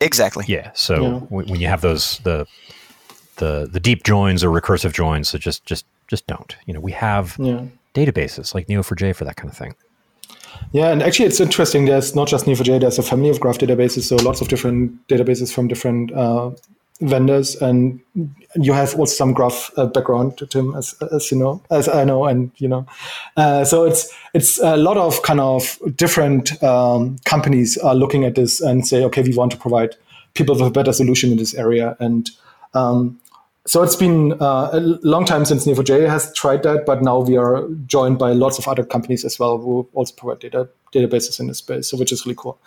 It, 0.03 0.07
exactly. 0.07 0.45
Yeah. 0.49 0.71
So 0.75 1.03
yeah. 1.03 1.19
when 1.29 1.61
you 1.61 1.69
have 1.69 1.81
those 1.81 2.19
the 2.19 2.47
the 3.37 3.69
the 3.71 3.81
deep 3.81 4.05
joins 4.05 4.45
or 4.45 4.51
recursive 4.51 4.93
joins. 4.93 5.29
So 5.29 5.39
just 5.39 5.65
just 5.65 5.87
just 6.09 6.27
don't. 6.27 6.57
You 6.67 6.75
know, 6.75 6.81
we 6.81 6.93
have 6.93 7.37
yeah. 7.39 7.65
databases 7.95 8.55
like 8.55 8.67
Neo4j 8.67 9.17
for 9.17 9.25
that 9.25 9.37
kind 9.37 9.51
of 9.51 9.57
thing. 9.57 9.75
Yeah, 10.73 10.89
and 10.93 11.03
actually, 11.03 11.27
it's 11.27 11.41
interesting. 11.41 11.87
There's 11.87 12.15
not 12.15 12.29
just 12.29 12.45
Neo4j. 12.47 12.81
There's 12.81 12.99
a 12.99 13.03
family 13.03 13.31
of 13.31 13.41
graph 13.41 13.59
databases. 13.59 14.03
So 14.03 14.17
lots 14.17 14.41
of 14.41 14.49
different 14.49 15.07
databases 15.09 15.53
from 15.53 15.69
different 15.69 16.13
uh, 16.13 16.51
vendors, 17.03 17.57
and 17.57 18.01
you 18.57 18.73
have 18.73 18.95
also 18.95 19.13
some 19.13 19.33
graph 19.33 19.71
uh, 19.77 19.87
background, 19.87 20.41
Tim, 20.51 20.75
as, 20.75 20.95
as 21.13 21.31
you 21.31 21.39
know, 21.39 21.63
as 21.71 21.89
I 21.89 22.05
know, 22.05 22.25
and 22.25 22.51
you 22.57 22.69
know. 22.69 22.87
Uh, 23.37 23.65
so 23.65 23.85
it's 23.85 24.13
it's 24.35 24.59
a 24.61 24.77
lot 24.77 24.97
of 24.97 25.23
kind 25.23 25.41
of 25.41 25.79
different 25.97 26.63
um, 26.63 27.19
companies 27.25 27.77
are 27.79 27.95
looking 27.95 28.25
at 28.25 28.35
this 28.35 28.61
and 28.61 28.87
say, 28.87 29.05
okay, 29.05 29.23
we 29.23 29.35
want 29.35 29.53
to 29.53 29.59
provide 29.59 29.97
people 30.35 30.55
with 30.55 30.67
a 30.67 30.71
better 30.71 30.93
solution 30.93 31.31
in 31.31 31.37
this 31.37 31.55
area, 31.55 31.97
and 32.01 32.31
um, 32.75 33.21
so 33.65 33.83
it's 33.83 33.95
been 33.95 34.33
uh, 34.41 34.71
a 34.73 34.81
long 35.03 35.25
time 35.25 35.45
since 35.45 35.67
Neo4j 35.67 36.09
has 36.09 36.35
tried 36.35 36.65
that, 36.65 36.85
but 36.85 37.01
now 37.01 37.21
we 37.21 37.37
are 37.37 37.69
joined 37.87 38.19
by 38.19 38.33
lots 38.33 38.59
of 38.59 38.67
other 38.67 38.85
companies 38.85 39.25
as 39.25 39.39
well 39.39 39.57
who 39.57 39.89
also 39.95 40.15
provide 40.17 40.41
data 40.41 40.69
databases 40.93 41.39
in 41.41 41.47
this 41.47 41.59
space, 41.59 41.89
so 41.89 41.97
which 41.97 42.13
is 42.13 42.27
really 42.27 42.35
cool. 42.37 42.59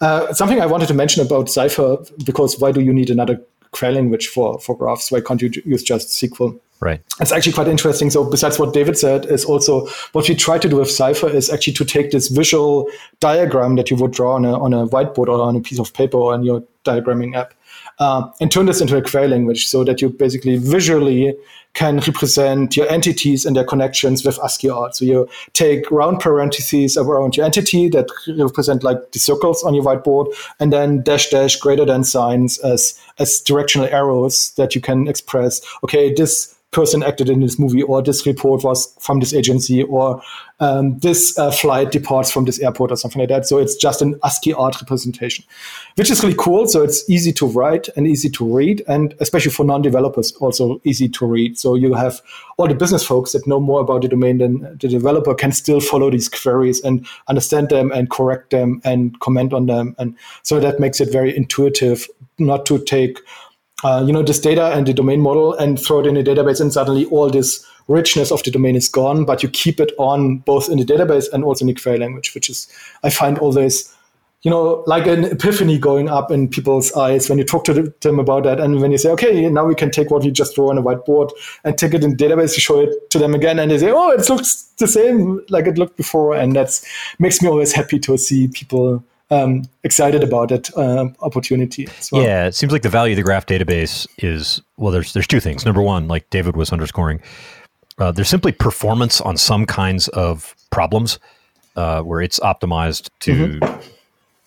Uh, 0.00 0.32
something 0.32 0.60
I 0.60 0.66
wanted 0.66 0.88
to 0.88 0.94
mention 0.94 1.24
about 1.24 1.48
Cypher, 1.50 1.98
because 2.24 2.58
why 2.58 2.72
do 2.72 2.80
you 2.80 2.92
need 2.92 3.10
another 3.10 3.40
query 3.72 3.94
language 3.94 4.28
for, 4.28 4.58
for 4.60 4.76
graphs? 4.76 5.10
Why 5.10 5.20
can't 5.20 5.40
you 5.40 5.50
use 5.64 5.82
just 5.82 6.08
SQL? 6.08 6.58
Right. 6.80 7.00
It's 7.20 7.32
actually 7.32 7.52
quite 7.52 7.66
interesting. 7.66 8.08
So 8.10 8.28
besides 8.28 8.58
what 8.58 8.72
David 8.72 8.96
said, 8.96 9.26
is 9.26 9.44
also 9.44 9.86
what 10.12 10.28
we 10.28 10.34
try 10.36 10.58
to 10.58 10.68
do 10.68 10.76
with 10.76 10.90
Cypher 10.90 11.28
is 11.28 11.50
actually 11.50 11.72
to 11.74 11.84
take 11.84 12.12
this 12.12 12.28
visual 12.28 12.88
diagram 13.18 13.74
that 13.76 13.90
you 13.90 13.96
would 13.96 14.12
draw 14.12 14.34
on 14.34 14.44
a, 14.44 14.58
on 14.58 14.72
a 14.72 14.86
whiteboard 14.86 15.26
or 15.26 15.40
on 15.40 15.56
a 15.56 15.60
piece 15.60 15.80
of 15.80 15.92
paper 15.92 16.16
or 16.16 16.34
on 16.34 16.44
your 16.44 16.62
diagramming 16.84 17.34
app 17.34 17.52
uh, 17.98 18.30
and 18.40 18.50
turn 18.50 18.66
this 18.66 18.80
into 18.80 18.96
a 18.96 19.02
query 19.02 19.28
language 19.28 19.66
so 19.66 19.84
that 19.84 20.00
you 20.00 20.08
basically 20.08 20.56
visually 20.56 21.36
can 21.74 21.98
represent 21.98 22.76
your 22.76 22.88
entities 22.90 23.44
and 23.44 23.54
their 23.54 23.64
connections 23.64 24.24
with 24.24 24.38
ASCII 24.42 24.68
art. 24.68 24.96
So 24.96 25.04
you 25.04 25.28
take 25.52 25.90
round 25.90 26.18
parentheses 26.18 26.96
around 26.96 27.36
your 27.36 27.46
entity 27.46 27.88
that 27.90 28.08
represent 28.36 28.82
like 28.82 29.12
the 29.12 29.18
circles 29.18 29.62
on 29.62 29.74
your 29.74 29.84
whiteboard, 29.84 30.34
and 30.58 30.72
then 30.72 31.02
dash 31.02 31.30
dash 31.30 31.56
greater 31.56 31.84
than 31.84 32.04
signs 32.04 32.58
as 32.58 32.98
as 33.18 33.40
directional 33.40 33.88
arrows 33.88 34.50
that 34.56 34.74
you 34.74 34.80
can 34.80 35.06
express. 35.06 35.60
Okay, 35.84 36.12
this 36.12 36.54
person 36.70 37.02
acted 37.02 37.30
in 37.30 37.40
this 37.40 37.58
movie, 37.58 37.82
or 37.82 38.02
this 38.02 38.26
report 38.26 38.62
was 38.62 38.94
from 39.00 39.20
this 39.20 39.32
agency, 39.32 39.82
or 39.82 40.20
um, 40.60 40.98
this 40.98 41.38
uh, 41.38 41.50
flight 41.50 41.90
departs 41.90 42.30
from 42.30 42.44
this 42.44 42.60
airport, 42.60 42.92
or 42.92 42.96
something 42.96 43.20
like 43.20 43.30
that. 43.30 43.46
So 43.46 43.56
it's 43.56 43.74
just 43.74 44.02
an 44.02 44.18
ASCII 44.22 44.52
art 44.52 44.78
representation, 44.80 45.46
which 45.94 46.10
is 46.10 46.22
really 46.22 46.36
cool. 46.38 46.66
So 46.66 46.82
it's 46.82 47.08
easy 47.08 47.32
to 47.32 47.46
write 47.46 47.88
and 47.96 48.06
easy 48.06 48.28
to 48.30 48.44
read, 48.44 48.82
and 48.86 49.14
especially 49.20 49.50
for 49.50 49.64
non-developers, 49.64 50.32
also 50.32 50.80
easy 50.84 51.08
to 51.08 51.26
read. 51.26 51.58
So 51.58 51.74
you 51.74 51.94
have 51.94 52.20
all 52.58 52.68
the 52.68 52.74
business 52.74 53.02
folks 53.02 53.32
that 53.32 53.46
know 53.46 53.60
more 53.60 53.80
about 53.80 54.02
the 54.02 54.08
domain 54.08 54.38
than 54.38 54.60
the 54.78 54.88
developer 54.88 55.34
can 55.34 55.52
still 55.52 55.80
follow 55.80 56.10
these 56.10 56.28
queries 56.28 56.82
and 56.82 57.06
understand 57.28 57.70
them 57.70 57.90
and 57.92 58.10
correct 58.10 58.50
them 58.50 58.82
and 58.84 59.18
comment 59.20 59.54
on 59.54 59.66
them, 59.66 59.96
and 59.98 60.14
so 60.42 60.60
that 60.60 60.80
makes 60.80 61.00
it 61.00 61.10
very 61.10 61.34
intuitive, 61.34 62.06
not 62.38 62.66
to 62.66 62.78
take 62.84 63.20
uh, 63.84 64.02
you 64.04 64.12
know, 64.12 64.22
this 64.22 64.40
data 64.40 64.72
and 64.72 64.86
the 64.86 64.92
domain 64.92 65.20
model 65.20 65.54
and 65.54 65.80
throw 65.80 66.00
it 66.00 66.06
in 66.06 66.16
a 66.16 66.22
database 66.22 66.60
and 66.60 66.72
suddenly 66.72 67.04
all 67.06 67.30
this 67.30 67.64
richness 67.86 68.30
of 68.30 68.42
the 68.42 68.50
domain 68.50 68.76
is 68.76 68.88
gone, 68.88 69.24
but 69.24 69.42
you 69.42 69.48
keep 69.48 69.80
it 69.80 69.92
on 69.98 70.38
both 70.38 70.68
in 70.68 70.78
the 70.78 70.84
database 70.84 71.26
and 71.32 71.44
also 71.44 71.64
in 71.64 71.68
the 71.68 71.80
query 71.80 71.98
language, 71.98 72.34
which 72.34 72.50
is, 72.50 72.68
I 73.02 73.10
find 73.10 73.38
always, 73.38 73.94
you 74.42 74.50
know, 74.50 74.84
like 74.86 75.06
an 75.06 75.24
epiphany 75.24 75.78
going 75.78 76.08
up 76.08 76.30
in 76.30 76.48
people's 76.48 76.92
eyes 76.92 77.28
when 77.28 77.38
you 77.38 77.44
talk 77.44 77.64
to 77.64 77.94
them 78.02 78.18
about 78.18 78.44
that. 78.44 78.60
And 78.60 78.80
when 78.80 78.92
you 78.92 78.98
say, 78.98 79.10
okay, 79.10 79.48
now 79.48 79.64
we 79.64 79.74
can 79.74 79.90
take 79.90 80.10
what 80.10 80.22
we 80.22 80.30
just 80.30 80.54
draw 80.54 80.70
on 80.70 80.78
a 80.78 80.82
whiteboard 80.82 81.30
and 81.64 81.78
take 81.78 81.94
it 81.94 82.04
in 82.04 82.10
the 82.10 82.16
database 82.16 82.54
to 82.54 82.60
show 82.60 82.80
it 82.80 83.10
to 83.10 83.18
them 83.18 83.34
again. 83.34 83.58
And 83.58 83.70
they 83.70 83.78
say, 83.78 83.90
oh, 83.90 84.10
it 84.10 84.28
looks 84.28 84.64
the 84.78 84.86
same 84.86 85.40
like 85.48 85.66
it 85.66 85.78
looked 85.78 85.96
before. 85.96 86.34
And 86.36 86.54
that 86.56 86.80
makes 87.18 87.42
me 87.42 87.48
always 87.48 87.72
happy 87.72 87.98
to 88.00 88.18
see 88.18 88.48
people 88.48 89.02
um, 89.30 89.64
excited 89.84 90.22
about 90.22 90.48
that 90.48 90.74
uh, 90.76 91.08
opportunity. 91.20 91.88
Well. 92.10 92.22
Yeah, 92.22 92.46
it 92.46 92.54
seems 92.54 92.72
like 92.72 92.82
the 92.82 92.88
value 92.88 93.12
of 93.12 93.16
the 93.16 93.22
graph 93.22 93.46
database 93.46 94.06
is 94.18 94.62
well. 94.76 94.92
There's 94.92 95.12
there's 95.12 95.26
two 95.26 95.40
things. 95.40 95.64
Number 95.64 95.82
one, 95.82 96.08
like 96.08 96.28
David 96.30 96.56
was 96.56 96.72
underscoring, 96.72 97.20
uh, 97.98 98.12
there's 98.12 98.28
simply 98.28 98.52
performance 98.52 99.20
on 99.20 99.36
some 99.36 99.66
kinds 99.66 100.08
of 100.08 100.54
problems 100.70 101.18
uh, 101.76 102.02
where 102.02 102.22
it's 102.22 102.38
optimized 102.40 103.10
to 103.20 103.58
mm-hmm. 103.60 103.88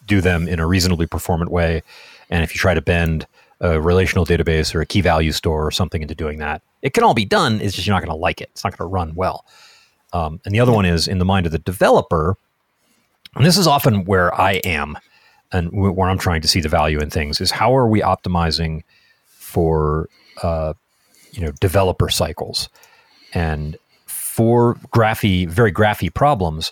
do 0.08 0.22
them 0.22 0.48
in 0.48 0.60
a 0.60 0.68
reasonably 0.68 1.06
performant 1.06 1.52
way, 1.52 1.84
and 2.30 2.44
if 2.44 2.54
you 2.54 2.60
try 2.60 2.74
to 2.74 2.82
bend 2.82 3.28
a 3.60 3.80
relational 3.80 4.26
database 4.26 4.74
or 4.74 4.82
a 4.82 4.86
key 4.88 5.02
value 5.02 5.32
store 5.32 5.66
or 5.66 5.70
something 5.70 6.02
into 6.02 6.16
doing 6.16 6.40
that, 6.40 6.64
it 6.82 6.94
can 6.94 7.04
all 7.04 7.14
be 7.14 7.26
done. 7.26 7.62
It's 7.62 7.76
just 7.76 7.86
you're 7.86 7.96
not 7.96 8.02
going 8.02 8.10
to 8.10 8.20
like 8.20 8.42
it. 8.42 8.50
It's 8.54 8.64
not 8.64 8.76
going 8.76 8.90
to 8.90 8.92
run 8.92 9.14
well. 9.14 9.46
Um, 10.14 10.42
and 10.46 10.54
the 10.54 10.60
other 10.60 10.72
one 10.72 10.86
is 10.86 11.08
in 11.08 11.20
the 11.20 11.26
mind 11.26 11.46
of 11.46 11.52
the 11.52 11.60
developer 11.60 12.36
and 13.36 13.46
this 13.46 13.58
is 13.58 13.68
often 13.68 14.06
where 14.06 14.34
I 14.40 14.54
am 14.64 14.98
and 15.52 15.72
where 15.72 16.10
I'm 16.10 16.18
trying 16.18 16.42
to 16.42 16.48
see 16.48 16.62
the 16.62 16.70
value 16.70 17.00
in 17.00 17.10
things 17.10 17.42
is 17.42 17.52
how 17.52 17.76
are 17.76 17.88
we 17.88 18.02
optimizing 18.02 18.84
for 19.26 20.10
uh, 20.44 20.74
you 21.32 21.42
know 21.42 21.52
developer 21.60 22.10
cycles? 22.10 22.70
And 23.34 23.78
for 24.06 24.76
graphy 24.94 25.48
very 25.48 25.74
graphy 25.74 26.14
problems 26.14 26.72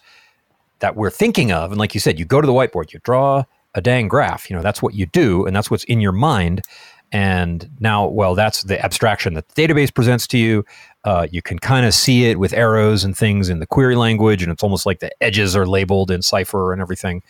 that 0.80 0.96
we're 0.96 1.10
thinking 1.10 1.52
of 1.52 1.72
and 1.72 1.80
like 1.80 1.94
you 1.94 2.00
said 2.00 2.18
you 2.18 2.24
go 2.24 2.40
to 2.40 2.48
the 2.48 2.54
whiteboard 2.54 2.94
you 2.94 3.00
draw 3.04 3.44
a 3.76 3.82
dang 3.82 4.08
graph 4.08 4.50
you 4.50 4.56
know 4.56 4.62
that's 4.62 4.82
what 4.82 4.94
you 4.94 5.06
do 5.08 5.46
and 5.46 5.54
that's 5.54 5.70
what's 5.70 5.84
in 5.86 6.00
your 6.00 6.14
mind 6.14 6.62
and 7.12 7.70
now 7.80 8.08
well 8.08 8.36
that's 8.36 8.64
the 8.64 8.84
abstraction 8.84 9.34
that 9.34 9.48
the 9.50 9.68
database 9.68 9.94
presents 9.94 10.28
to 10.28 10.38
you 10.38 10.64
uh, 11.06 11.28
you 11.32 11.42
can 11.42 11.58
kind 11.60 11.86
of 11.86 11.94
see 11.94 12.26
it 12.26 12.40
with 12.40 12.54
arrows 12.54 13.04
and 13.04 13.18
things 13.18 13.50
in 13.50 13.60
the 13.60 13.66
query 13.66 13.96
language, 13.96 14.44
and 14.44 14.52
it's 14.52 14.64
almost 14.64 14.86
like 14.86 15.00
the 15.00 15.12
edges 15.24 15.56
are 15.56 15.66
labeled 15.66 16.12
in 16.12 16.22
Cypher 16.22 16.74
and 16.74 16.82
everything. 16.82 17.24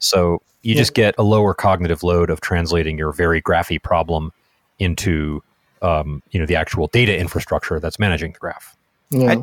So 0.00 0.42
you 0.62 0.74
yeah. 0.74 0.80
just 0.80 0.94
get 0.94 1.14
a 1.16 1.22
lower 1.22 1.54
cognitive 1.54 2.02
load 2.02 2.28
of 2.28 2.40
translating 2.40 2.98
your 2.98 3.12
very 3.12 3.40
graphy 3.40 3.80
problem 3.80 4.32
into 4.78 5.42
um, 5.80 6.22
you 6.32 6.40
know 6.40 6.46
the 6.46 6.56
actual 6.56 6.88
data 6.88 7.16
infrastructure 7.16 7.78
that's 7.78 7.98
managing 7.98 8.32
the 8.32 8.38
graph. 8.38 8.76
Yeah. 9.10 9.32
I, 9.32 9.42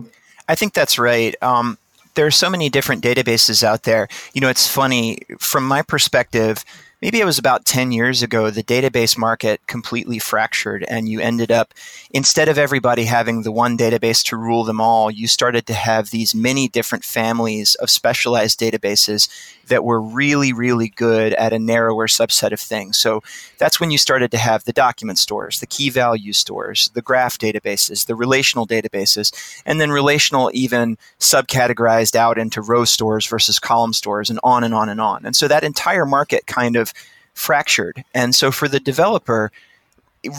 I 0.49 0.55
think 0.55 0.73
that's 0.73 0.99
right. 0.99 1.41
Um, 1.41 1.77
there 2.15 2.25
are 2.25 2.31
so 2.31 2.49
many 2.49 2.69
different 2.69 3.01
databases 3.01 3.63
out 3.63 3.83
there. 3.83 4.09
You 4.33 4.41
know, 4.41 4.49
it's 4.49 4.67
funny 4.67 5.19
from 5.39 5.65
my 5.65 5.81
perspective 5.81 6.65
maybe 7.01 7.19
it 7.19 7.25
was 7.25 7.39
about 7.39 7.65
10 7.65 7.91
years 7.91 8.21
ago, 8.21 8.49
the 8.49 8.63
database 8.63 9.17
market 9.17 9.65
completely 9.67 10.19
fractured, 10.19 10.85
and 10.87 11.09
you 11.09 11.19
ended 11.19 11.51
up, 11.51 11.73
instead 12.11 12.47
of 12.47 12.57
everybody 12.57 13.05
having 13.05 13.41
the 13.41 13.51
one 13.51 13.77
database 13.77 14.23
to 14.25 14.37
rule 14.37 14.63
them 14.63 14.79
all, 14.79 15.09
you 15.09 15.27
started 15.27 15.65
to 15.67 15.73
have 15.73 16.11
these 16.11 16.35
many 16.35 16.67
different 16.67 17.03
families 17.03 17.75
of 17.75 17.89
specialized 17.89 18.59
databases 18.59 19.29
that 19.71 19.85
were 19.85 20.01
really, 20.01 20.51
really 20.51 20.89
good 20.89 21.33
at 21.33 21.53
a 21.53 21.59
narrower 21.59 22.07
subset 22.07 22.51
of 22.51 22.59
things. 22.59 22.97
So 22.97 23.23
that's 23.57 23.79
when 23.79 23.89
you 23.89 23.97
started 23.97 24.29
to 24.31 24.37
have 24.37 24.65
the 24.65 24.73
document 24.73 25.17
stores, 25.17 25.61
the 25.61 25.65
key 25.65 25.89
value 25.89 26.33
stores, 26.33 26.91
the 26.93 27.01
graph 27.01 27.39
databases, 27.39 28.05
the 28.05 28.15
relational 28.15 28.67
databases, 28.67 29.33
and 29.65 29.79
then 29.79 29.89
relational 29.89 30.51
even 30.53 30.97
subcategorized 31.19 32.15
out 32.17 32.37
into 32.37 32.61
row 32.61 32.83
stores 32.83 33.25
versus 33.25 33.59
column 33.59 33.93
stores 33.93 34.29
and 34.29 34.39
on 34.43 34.63
and 34.63 34.73
on 34.73 34.89
and 34.89 34.99
on. 34.99 35.25
And 35.25 35.35
so 35.35 35.47
that 35.47 35.63
entire 35.63 36.05
market 36.05 36.45
kind 36.45 36.75
of 36.75 36.93
fractured. 37.33 38.03
And 38.13 38.35
so 38.35 38.51
for 38.51 38.67
the 38.67 38.79
developer, 38.79 39.51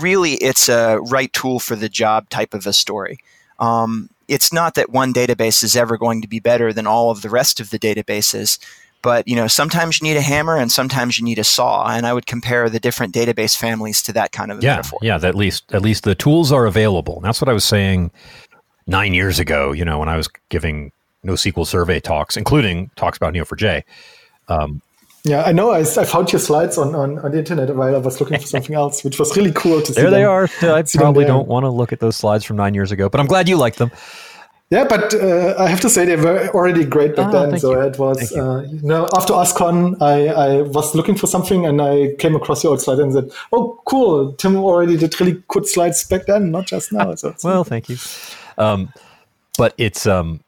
really 0.02 0.34
it's 0.34 0.68
a 0.68 0.98
right 0.98 1.32
tool 1.32 1.58
for 1.58 1.74
the 1.74 1.88
job 1.88 2.28
type 2.28 2.52
of 2.52 2.66
a 2.66 2.72
story. 2.74 3.18
Um, 3.58 4.10
it's 4.28 4.52
not 4.52 4.74
that 4.74 4.90
one 4.90 5.12
database 5.12 5.62
is 5.62 5.74
ever 5.74 5.96
going 5.96 6.22
to 6.22 6.28
be 6.28 6.40
better 6.40 6.72
than 6.72 6.86
all 6.86 7.10
of 7.10 7.22
the 7.22 7.30
rest 7.30 7.60
of 7.60 7.70
the 7.70 7.78
databases, 7.78 8.58
but 9.02 9.26
you 9.26 9.36
know 9.36 9.46
sometimes 9.46 10.00
you 10.00 10.08
need 10.08 10.16
a 10.16 10.22
hammer 10.22 10.56
and 10.56 10.70
sometimes 10.70 11.18
you 11.18 11.24
need 11.24 11.38
a 11.38 11.44
saw, 11.44 11.88
and 11.88 12.06
I 12.06 12.12
would 12.12 12.26
compare 12.26 12.68
the 12.68 12.80
different 12.80 13.14
database 13.14 13.56
families 13.56 14.02
to 14.02 14.12
that 14.12 14.32
kind 14.32 14.50
of 14.50 14.62
yeah, 14.62 14.76
metaphor. 14.76 14.98
Yeah, 15.02 15.16
at 15.16 15.34
least 15.34 15.72
at 15.74 15.82
least 15.82 16.04
the 16.04 16.14
tools 16.14 16.52
are 16.52 16.66
available. 16.66 17.16
And 17.16 17.24
that's 17.24 17.40
what 17.40 17.48
I 17.48 17.52
was 17.52 17.64
saying 17.64 18.10
nine 18.86 19.14
years 19.14 19.38
ago. 19.38 19.72
You 19.72 19.84
know, 19.84 19.98
when 19.98 20.08
I 20.08 20.16
was 20.16 20.28
giving 20.48 20.92
NoSQL 21.24 21.66
survey 21.66 22.00
talks, 22.00 22.36
including 22.36 22.90
talks 22.96 23.16
about 23.16 23.34
Neo4j. 23.34 23.82
Um, 24.48 24.82
yeah, 25.24 25.44
I 25.44 25.52
know. 25.52 25.70
I, 25.70 25.80
I 25.80 26.04
found 26.04 26.32
your 26.32 26.40
slides 26.40 26.76
on, 26.76 26.96
on, 26.96 27.18
on 27.20 27.30
the 27.30 27.38
internet 27.38 27.74
while 27.76 27.94
I 27.94 27.98
was 27.98 28.20
looking 28.20 28.40
for 28.40 28.46
something 28.46 28.74
else, 28.74 29.04
which 29.04 29.20
was 29.20 29.36
really 29.36 29.52
cool 29.52 29.80
to 29.80 29.94
see. 29.94 30.00
There 30.00 30.10
they 30.10 30.24
are. 30.24 30.48
I 30.62 30.82
probably 30.94 31.24
don't 31.24 31.46
want 31.46 31.62
to 31.62 31.70
look 31.70 31.92
at 31.92 32.00
those 32.00 32.16
slides 32.16 32.44
from 32.44 32.56
nine 32.56 32.74
years 32.74 32.90
ago, 32.90 33.08
but 33.08 33.20
I'm 33.20 33.26
glad 33.26 33.48
you 33.48 33.56
like 33.56 33.76
them. 33.76 33.92
Yeah, 34.72 34.84
but 34.88 35.12
uh, 35.12 35.54
I 35.58 35.68
have 35.68 35.80
to 35.80 35.90
say 35.90 36.06
they 36.06 36.16
were 36.16 36.48
already 36.54 36.86
great 36.86 37.14
back 37.14 37.26
ah, 37.26 37.44
then. 37.44 37.58
So 37.58 37.72
you. 37.72 37.80
it 37.88 37.98
was, 37.98 38.32
you. 38.32 38.40
Uh, 38.40 38.62
you 38.62 38.80
know, 38.80 39.06
after 39.14 39.34
OSCON, 39.34 40.00
I, 40.00 40.28
I 40.28 40.62
was 40.62 40.94
looking 40.94 41.14
for 41.14 41.26
something 41.26 41.66
and 41.66 41.82
I 41.82 42.14
came 42.18 42.34
across 42.34 42.64
your 42.64 42.70
old 42.70 42.80
slide 42.80 42.98
and 42.98 43.12
said, 43.12 43.30
"Oh, 43.52 43.78
cool! 43.84 44.32
Tim 44.32 44.56
already 44.56 44.96
did 44.96 45.20
really 45.20 45.42
good 45.48 45.68
slides 45.68 46.04
back 46.04 46.24
then, 46.24 46.50
not 46.50 46.66
just 46.66 46.90
now." 46.90 47.14
So 47.16 47.34
well, 47.44 47.64
thank 47.64 47.90
you. 47.90 47.98
Um, 48.56 48.90
but 49.58 49.74
it's 49.76 50.06
um, 50.06 50.40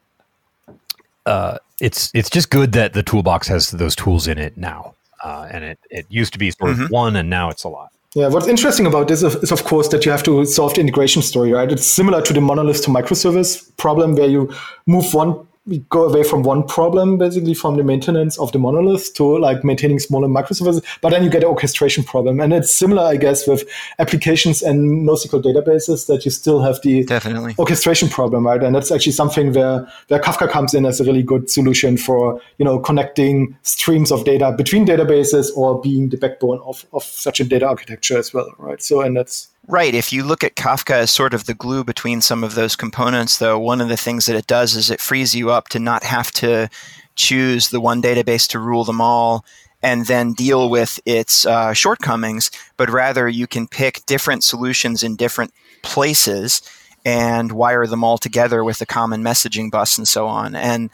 uh, 1.26 1.59
it's 1.83 2.11
it's 2.14 2.31
just 2.31 2.49
good 2.49 2.73
that 2.73 2.95
the 2.95 3.02
toolbox 3.02 3.47
has 3.49 3.73
those 3.73 3.95
tools 3.95 4.26
in 4.26 4.38
it 4.38 4.57
now. 4.57 4.95
Uh, 5.23 5.49
and 5.50 5.64
it, 5.64 5.78
it 5.90 6.07
used 6.09 6.33
to 6.33 6.38
be 6.38 6.50
sort 6.50 6.71
of 6.71 6.78
mm-hmm. 6.78 6.95
one, 6.95 7.16
and 7.16 7.28
now 7.28 7.50
it's 7.50 7.64
a 7.64 7.69
lot. 7.69 7.93
Yeah, 8.14 8.28
what's 8.28 8.47
interesting 8.47 8.87
about 8.87 9.09
this 9.09 9.25
is, 9.25 9.35
is, 9.37 9.50
of 9.50 9.64
course, 9.64 9.88
that 9.88 10.04
you 10.04 10.12
have 10.12 10.23
to 10.23 10.44
solve 10.44 10.75
the 10.75 10.80
integration 10.80 11.21
story, 11.21 11.52
right? 11.52 11.71
It's 11.71 11.85
similar 11.85 12.23
to 12.23 12.33
the 12.33 12.40
monolith 12.40 12.83
to 12.85 12.90
microservice 12.90 13.76
problem 13.76 14.14
where 14.14 14.28
you 14.28 14.54
move 14.87 15.12
one 15.12 15.44
we 15.66 15.78
go 15.88 16.04
away 16.04 16.23
from 16.23 16.42
one 16.42 16.62
problem 16.62 17.16
basically 17.16 17.54
from 17.54 17.76
the 17.76 17.85
maintenance 17.85 18.38
of 18.38 18.52
the 18.52 18.59
monolith 18.59 19.14
to 19.14 19.38
like 19.38 19.64
maintaining 19.64 19.99
smaller 19.99 20.28
microservices 20.28 20.85
but 21.00 21.11
then 21.11 21.25
you 21.25 21.30
get 21.30 21.42
an 21.42 21.49
orchestration 21.49 22.04
problem. 22.04 22.40
And 22.40 22.52
it's 22.52 22.75
similar 22.75 23.02
i 23.02 23.16
guess 23.16 23.47
with 23.47 23.64
applications 23.99 24.62
and 24.62 25.09
nosql 25.09 25.42
databases 25.42 26.06
that 26.06 26.25
you 26.25 26.30
still 26.30 26.61
have 26.61 26.80
the 26.83 27.04
definitely. 27.04 27.54
orchestration 27.59 28.09
problem 28.09 28.47
right? 28.47 28.62
And 28.62 28.75
that's 28.75 28.90
actually 28.90 29.12
something 29.12 29.52
where 29.52 29.88
where 30.09 30.21
kafka 30.21 30.49
comes 30.50 30.75
in 30.75 30.85
as 30.85 31.00
a 31.00 31.04
really 31.04 31.23
good 31.23 31.50
solution 31.50 31.97
for 31.97 32.40
you 32.59 32.64
know 32.64 32.78
connecting 32.78 33.56
streams 33.62 34.12
of 34.12 34.25
data 34.25 34.52
between 34.56 34.87
databases 34.87 35.50
or 35.56 35.80
being 35.80 36.11
the 36.11 36.16
backbone 36.16 36.61
of, 36.64 36.85
of 36.92 37.02
such 37.04 37.40
a 37.40 37.44
data 37.44 37.66
architecture 37.66 38.18
as 38.18 38.35
well 38.35 38.52
right? 38.59 38.83
So 38.83 39.00
and 39.00 39.16
that's 39.16 39.49
Right. 39.66 39.94
If 39.94 40.12
you 40.12 40.25
look 40.25 40.44
at 40.44 40.56
Kafka 40.56 40.94
as 40.94 41.11
sort 41.11 41.33
of 41.33 41.47
the 41.47 41.54
glue 41.54 41.85
between 41.85 42.21
some 42.21 42.44
of 42.44 42.54
those 42.54 42.76
components, 42.76 43.38
though, 43.38 43.59
one 43.59 43.80
of 43.80 43.88
the 43.88 43.97
things 43.97 44.26
that 44.26 44.37
it 44.37 44.47
does 44.47 44.76
is 44.76 44.90
it 44.90 45.00
frees 45.00 45.35
you 45.35 45.50
up 45.50 45.68
to 45.68 45.78
not 45.78 46.04
have 46.04 46.30
to 46.33 46.68
choose 47.16 47.71
the 47.71 47.80
one 47.80 48.02
database 48.02 48.47
to 48.49 48.59
rule 48.59 48.85
them 48.85 49.00
all 49.00 49.44
and 49.83 50.06
then 50.06 50.33
deal 50.33 50.68
with 50.68 50.99
its 51.06 51.47
uh, 51.47 51.73
shortcomings, 51.73 52.50
but 52.76 52.90
rather 52.90 53.28
you 53.28 53.47
can 53.47 53.66
pick 53.66 54.04
different 54.06 54.42
solutions 54.44 55.02
in 55.02 55.16
different 55.16 55.52
places 55.83 56.62
and 57.04 57.52
wire 57.52 57.87
them 57.87 58.02
all 58.02 58.18
together 58.18 58.64
with 58.64 58.80
a 58.80 58.87
common 58.87 59.23
messaging 59.23 59.71
bus 59.71 59.99
and 59.99 60.09
so 60.09 60.26
on. 60.26 60.54
And 60.54 60.90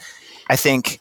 I 0.49 0.55
think 0.55 0.99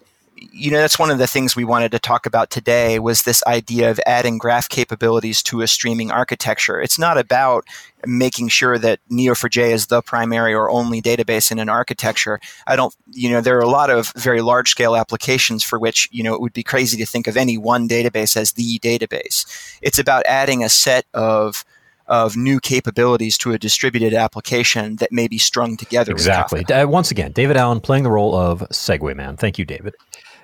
you 0.52 0.70
know 0.70 0.78
that's 0.78 0.98
one 0.98 1.10
of 1.10 1.18
the 1.18 1.26
things 1.26 1.54
we 1.54 1.64
wanted 1.64 1.92
to 1.92 1.98
talk 1.98 2.26
about 2.26 2.50
today 2.50 2.98
was 2.98 3.22
this 3.22 3.42
idea 3.46 3.90
of 3.90 4.00
adding 4.06 4.38
graph 4.38 4.68
capabilities 4.68 5.42
to 5.42 5.60
a 5.60 5.66
streaming 5.66 6.10
architecture 6.10 6.80
it's 6.80 6.98
not 6.98 7.18
about 7.18 7.64
making 8.06 8.48
sure 8.48 8.78
that 8.78 9.00
neo4j 9.10 9.70
is 9.70 9.86
the 9.86 10.00
primary 10.02 10.54
or 10.54 10.70
only 10.70 11.02
database 11.02 11.50
in 11.50 11.58
an 11.58 11.68
architecture 11.68 12.40
i 12.66 12.74
don't 12.74 12.94
you 13.10 13.28
know 13.28 13.40
there 13.40 13.56
are 13.56 13.60
a 13.60 13.68
lot 13.68 13.90
of 13.90 14.12
very 14.16 14.40
large 14.40 14.70
scale 14.70 14.96
applications 14.96 15.62
for 15.62 15.78
which 15.78 16.08
you 16.10 16.22
know 16.22 16.34
it 16.34 16.40
would 16.40 16.52
be 16.52 16.62
crazy 16.62 16.96
to 16.96 17.06
think 17.06 17.26
of 17.26 17.36
any 17.36 17.58
one 17.58 17.88
database 17.88 18.36
as 18.36 18.52
the 18.52 18.78
database 18.78 19.46
it's 19.82 19.98
about 19.98 20.24
adding 20.26 20.64
a 20.64 20.68
set 20.68 21.04
of 21.12 21.64
of 22.06 22.36
new 22.36 22.58
capabilities 22.58 23.38
to 23.38 23.52
a 23.52 23.58
distributed 23.58 24.12
application 24.12 24.96
that 24.96 25.12
may 25.12 25.28
be 25.28 25.38
strung 25.38 25.76
together. 25.76 26.10
Exactly. 26.10 26.64
Uh, 26.64 26.84
once 26.84 27.12
again, 27.12 27.30
David 27.30 27.56
Allen 27.56 27.78
playing 27.78 28.02
the 28.02 28.10
role 28.10 28.34
of 28.34 28.68
Segway 28.70 29.14
Man. 29.14 29.36
Thank 29.36 29.60
you, 29.60 29.64
David 29.64 29.94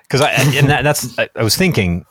because 0.07 0.21
I 0.21 0.31
and 0.31 0.69
that, 0.69 0.83
that's 0.83 1.17
I, 1.19 1.29
I, 1.35 1.43
was 1.43 1.55
thinking, 1.55 2.05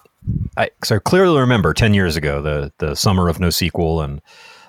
I 0.57 0.71
so 0.85 0.97
I 0.97 0.99
clearly 0.99 1.41
remember 1.41 1.73
ten 1.75 1.95
years 1.95 2.17
ago 2.17 2.43
the 2.43 2.73
the 2.79 2.95
summer 2.95 3.29
of 3.29 3.39
NoSQL 3.39 4.05
and 4.05 4.21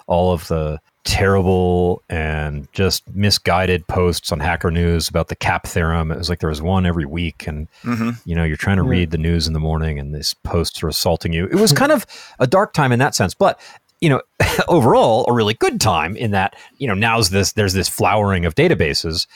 all 0.07 0.31
of 0.31 0.47
the 0.47 0.79
terrible 1.03 2.03
and 2.09 2.67
just 2.73 3.07
misguided 3.15 3.87
posts 3.87 4.31
on 4.31 4.39
Hacker 4.39 4.71
News 4.71 5.07
about 5.07 5.29
the 5.29 5.35
CAP 5.35 5.65
theorem. 5.65 6.11
It 6.11 6.17
was 6.17 6.29
like 6.29 6.39
there 6.39 6.49
was 6.49 6.61
one 6.61 6.85
every 6.85 7.05
week, 7.05 7.47
and 7.47 7.67
mm-hmm. 7.83 8.11
you 8.25 8.35
know 8.35 8.43
you're 8.43 8.57
trying 8.57 8.77
to 8.77 8.83
yeah. 8.83 8.89
read 8.89 9.11
the 9.11 9.17
news 9.17 9.47
in 9.47 9.53
the 9.53 9.59
morning, 9.59 9.99
and 9.99 10.13
these 10.13 10.33
posts 10.43 10.81
are 10.83 10.87
assaulting 10.87 11.33
you. 11.33 11.45
It 11.45 11.55
was 11.55 11.73
kind 11.73 11.91
of 11.91 12.05
a 12.39 12.47
dark 12.47 12.73
time 12.73 12.91
in 12.91 12.99
that 12.99 13.15
sense, 13.15 13.33
but 13.33 13.59
you 14.01 14.09
know 14.09 14.21
overall 14.67 15.25
a 15.27 15.33
really 15.33 15.53
good 15.55 15.81
time 15.81 16.15
in 16.15 16.31
that 16.31 16.55
you 16.77 16.87
know 16.87 16.93
now's 16.93 17.29
this 17.29 17.53
there's 17.53 17.73
this 17.73 17.89
flowering 17.89 18.45
of 18.45 18.55
databases 18.55 19.27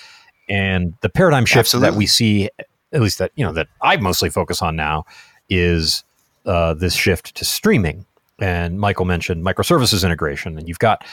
and 0.49 0.93
the 1.01 1.09
paradigm 1.09 1.45
shift 1.45 1.67
Absolutely. 1.67 1.89
that 1.89 1.97
we 1.97 2.05
see 2.05 2.49
at 2.93 3.01
least 3.01 3.17
that 3.19 3.31
you 3.35 3.45
know 3.45 3.53
that 3.53 3.67
I 3.81 3.97
mostly 3.97 4.29
focus 4.29 4.61
on 4.61 4.75
now 4.75 5.05
is 5.49 6.03
uh, 6.45 6.73
this 6.73 6.93
shift 6.93 7.35
to 7.35 7.45
streaming. 7.45 8.05
And 8.39 8.79
Michael 8.79 9.05
mentioned 9.05 9.45
microservices 9.45 10.03
integration, 10.03 10.57
and 10.57 10.67
you've 10.67 10.79
got 10.79 11.05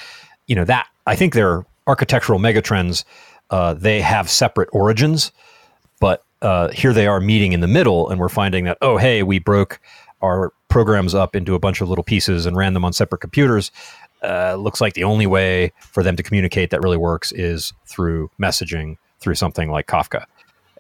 you 0.47 0.57
know 0.57 0.65
that 0.65 0.89
I 1.07 1.15
think 1.15 1.35
they're 1.35 1.65
architectural 1.87 2.39
megatrends. 2.39 3.05
Uh, 3.51 3.75
they 3.75 4.01
have 4.01 4.29
separate 4.29 4.69
origins, 4.73 5.33
but 6.01 6.25
uh, 6.43 6.69
here 6.69 6.93
they 6.93 7.07
are 7.07 7.21
meeting 7.21 7.53
in 7.53 7.61
the 7.61 7.69
middle, 7.69 8.09
and 8.09 8.21
we're 8.21 8.29
finding 8.29 8.65
that 8.65 8.79
oh 8.81 8.97
hey 8.97 9.23
we 9.23 9.39
broke 9.39 9.81
our 10.23 10.53
programs 10.69 11.15
up 11.15 11.37
into 11.37 11.55
a 11.55 11.59
bunch 11.59 11.81
of 11.81 11.89
little 11.89 12.05
pieces 12.05 12.45
and 12.47 12.57
ran 12.57 12.75
them 12.75 12.85
on 12.85 12.93
separate 12.93 13.21
computers. 13.21 13.71
Uh, 14.23 14.57
looks 14.57 14.81
like 14.81 14.95
the 14.95 15.05
only 15.05 15.27
way 15.27 15.73
for 15.79 16.03
them 16.03 16.17
to 16.17 16.23
communicate 16.23 16.71
that 16.71 16.83
really 16.83 16.97
works 16.97 17.31
is 17.33 17.73
through 17.87 18.29
messaging 18.41 18.97
through 19.21 19.35
something 19.35 19.71
like 19.71 19.87
Kafka. 19.87 20.25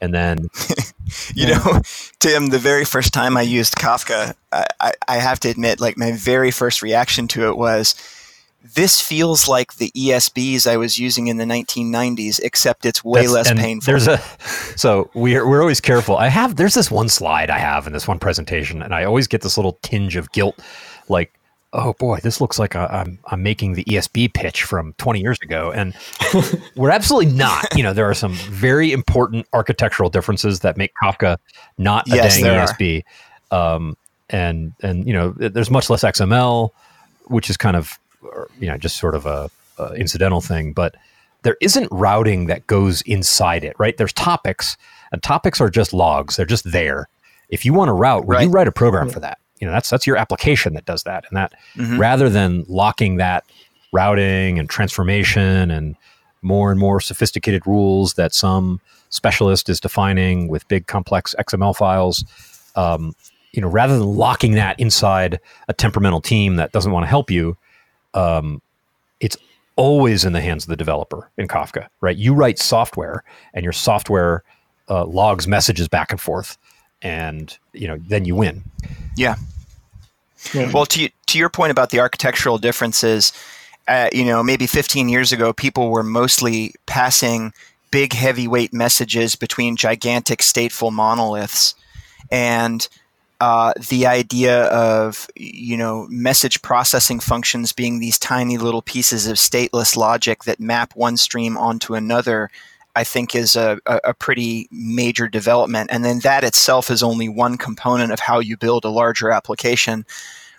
And 0.00 0.14
then, 0.14 0.48
you 1.34 1.48
know, 1.48 1.80
Tim, 2.20 2.46
the 2.46 2.58
very 2.58 2.84
first 2.84 3.12
time 3.12 3.36
I 3.36 3.42
used 3.42 3.74
Kafka, 3.74 4.34
I, 4.52 4.92
I, 5.06 5.16
have 5.16 5.40
to 5.40 5.48
admit, 5.48 5.80
like 5.80 5.96
my 5.96 6.12
very 6.12 6.50
first 6.50 6.82
reaction 6.82 7.28
to 7.28 7.48
it 7.48 7.56
was, 7.56 7.94
this 8.74 9.00
feels 9.00 9.48
like 9.48 9.74
the 9.74 9.90
ESBs 9.96 10.66
I 10.66 10.76
was 10.76 10.98
using 10.98 11.28
in 11.28 11.36
the 11.36 11.44
1990s, 11.44 12.40
except 12.42 12.84
it's 12.84 13.04
way 13.04 13.22
That's, 13.22 13.32
less 13.32 13.52
painful. 13.52 13.92
There's 13.92 14.08
a 14.08 14.20
so 14.76 15.10
we're 15.14 15.48
we're 15.48 15.60
always 15.60 15.80
careful. 15.80 16.16
I 16.16 16.28
have 16.28 16.56
there's 16.56 16.74
this 16.74 16.90
one 16.90 17.08
slide 17.08 17.50
I 17.50 17.58
have 17.58 17.86
in 17.86 17.92
this 17.92 18.08
one 18.08 18.18
presentation, 18.18 18.82
and 18.82 18.94
I 18.94 19.04
always 19.04 19.26
get 19.26 19.42
this 19.42 19.56
little 19.56 19.78
tinge 19.82 20.16
of 20.16 20.32
guilt, 20.32 20.58
like 21.08 21.37
oh 21.78 21.92
boy, 21.94 22.18
this 22.22 22.40
looks 22.40 22.58
like 22.58 22.74
i 22.76 22.84
am 22.84 22.90
I'm, 22.90 23.18
I'm 23.26 23.42
making 23.42 23.74
the 23.74 23.84
ESB 23.84 24.34
pitch 24.34 24.64
from 24.64 24.94
20 24.94 25.20
years 25.20 25.38
ago. 25.42 25.70
And 25.72 25.94
we're 26.76 26.90
absolutely 26.90 27.32
not. 27.32 27.66
You 27.76 27.82
know, 27.82 27.92
there 27.92 28.08
are 28.08 28.14
some 28.14 28.32
very 28.34 28.92
important 28.92 29.46
architectural 29.52 30.10
differences 30.10 30.60
that 30.60 30.76
make 30.76 30.92
Kafka 31.02 31.38
not 31.76 32.06
a 32.10 32.16
yes, 32.16 32.40
dang 32.40 32.44
ESB. 32.44 33.04
Um, 33.50 33.96
and, 34.30 34.72
and, 34.82 35.06
you 35.06 35.12
know, 35.12 35.30
there's 35.30 35.70
much 35.70 35.88
less 35.88 36.02
XML, 36.02 36.70
which 37.26 37.48
is 37.48 37.56
kind 37.56 37.76
of, 37.76 37.98
you 38.58 38.68
know, 38.68 38.76
just 38.76 38.96
sort 38.96 39.14
of 39.14 39.26
a, 39.26 39.50
a 39.78 39.94
incidental 39.94 40.40
thing. 40.40 40.72
But 40.72 40.96
there 41.42 41.56
isn't 41.60 41.88
routing 41.90 42.46
that 42.46 42.66
goes 42.66 43.02
inside 43.02 43.64
it, 43.64 43.74
right? 43.78 43.96
There's 43.96 44.12
topics, 44.12 44.76
and 45.12 45.22
topics 45.22 45.60
are 45.60 45.70
just 45.70 45.92
logs. 45.92 46.36
They're 46.36 46.46
just 46.46 46.70
there. 46.70 47.08
If 47.48 47.64
you 47.64 47.72
want 47.72 47.88
to 47.88 47.92
route, 47.94 48.26
well, 48.26 48.38
right. 48.38 48.44
you 48.44 48.50
write 48.50 48.68
a 48.68 48.72
program 48.72 49.08
for 49.08 49.20
that 49.20 49.38
you 49.60 49.66
know 49.66 49.72
that's 49.72 49.90
that's 49.90 50.06
your 50.06 50.16
application 50.16 50.74
that 50.74 50.84
does 50.84 51.02
that. 51.04 51.24
And 51.28 51.36
that 51.36 51.52
mm-hmm. 51.74 51.98
rather 51.98 52.28
than 52.28 52.64
locking 52.68 53.16
that 53.16 53.44
routing 53.92 54.58
and 54.58 54.68
transformation 54.68 55.70
and 55.70 55.96
more 56.42 56.70
and 56.70 56.78
more 56.78 57.00
sophisticated 57.00 57.66
rules 57.66 58.14
that 58.14 58.34
some 58.34 58.80
specialist 59.10 59.68
is 59.68 59.80
defining 59.80 60.48
with 60.48 60.66
big 60.68 60.86
complex 60.86 61.34
xml 61.40 61.74
files 61.74 62.24
um, 62.76 63.14
you 63.52 63.60
know 63.62 63.68
rather 63.68 63.98
than 63.98 64.06
locking 64.06 64.52
that 64.52 64.78
inside 64.78 65.40
a 65.68 65.72
temperamental 65.72 66.20
team 66.20 66.56
that 66.56 66.72
doesn't 66.72 66.92
want 66.92 67.02
to 67.02 67.08
help 67.08 67.30
you 67.30 67.56
um, 68.14 68.60
it's 69.20 69.36
always 69.76 70.24
in 70.24 70.32
the 70.32 70.40
hands 70.40 70.64
of 70.64 70.68
the 70.68 70.76
developer 70.76 71.30
in 71.38 71.48
kafka 71.48 71.86
right? 72.00 72.16
You 72.16 72.34
write 72.34 72.58
software 72.58 73.24
and 73.54 73.64
your 73.64 73.72
software 73.72 74.42
uh, 74.90 75.04
logs 75.06 75.46
messages 75.46 75.88
back 75.88 76.10
and 76.10 76.20
forth 76.20 76.58
and 77.02 77.56
you 77.72 77.88
know 77.88 77.98
then 78.08 78.24
you 78.24 78.34
win. 78.34 78.64
Yeah. 79.16 79.36
yeah. 80.52 80.70
Well, 80.72 80.86
to 80.86 81.08
to 81.26 81.38
your 81.38 81.48
point 81.48 81.70
about 81.70 81.90
the 81.90 82.00
architectural 82.00 82.58
differences, 82.58 83.32
uh, 83.86 84.08
you 84.12 84.24
know, 84.24 84.42
maybe 84.42 84.66
15 84.66 85.08
years 85.08 85.32
ago, 85.32 85.52
people 85.52 85.90
were 85.90 86.02
mostly 86.02 86.74
passing 86.86 87.52
big 87.90 88.12
heavyweight 88.12 88.72
messages 88.72 89.34
between 89.34 89.76
gigantic 89.76 90.40
stateful 90.40 90.92
monoliths, 90.92 91.74
and 92.30 92.88
uh, 93.40 93.72
the 93.88 94.06
idea 94.06 94.64
of 94.64 95.28
you 95.36 95.76
know 95.76 96.06
message 96.10 96.60
processing 96.62 97.20
functions 97.20 97.72
being 97.72 98.00
these 98.00 98.18
tiny 98.18 98.58
little 98.58 98.82
pieces 98.82 99.26
of 99.26 99.36
stateless 99.36 99.96
logic 99.96 100.44
that 100.44 100.60
map 100.60 100.94
one 100.96 101.16
stream 101.16 101.56
onto 101.56 101.94
another 101.94 102.50
I 102.98 103.04
think 103.04 103.36
is 103.36 103.54
a, 103.54 103.78
a, 103.86 104.12
pretty 104.12 104.66
major 104.72 105.28
development. 105.28 105.90
And 105.92 106.04
then 106.04 106.18
that 106.24 106.42
itself 106.42 106.90
is 106.90 107.00
only 107.00 107.28
one 107.28 107.56
component 107.56 108.10
of 108.10 108.18
how 108.18 108.40
you 108.40 108.56
build 108.56 108.84
a 108.84 108.88
larger 108.88 109.30
application, 109.30 110.04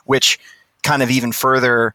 which 0.05 0.39
kind 0.81 1.03
of 1.03 1.11
even 1.11 1.33
further 1.33 1.93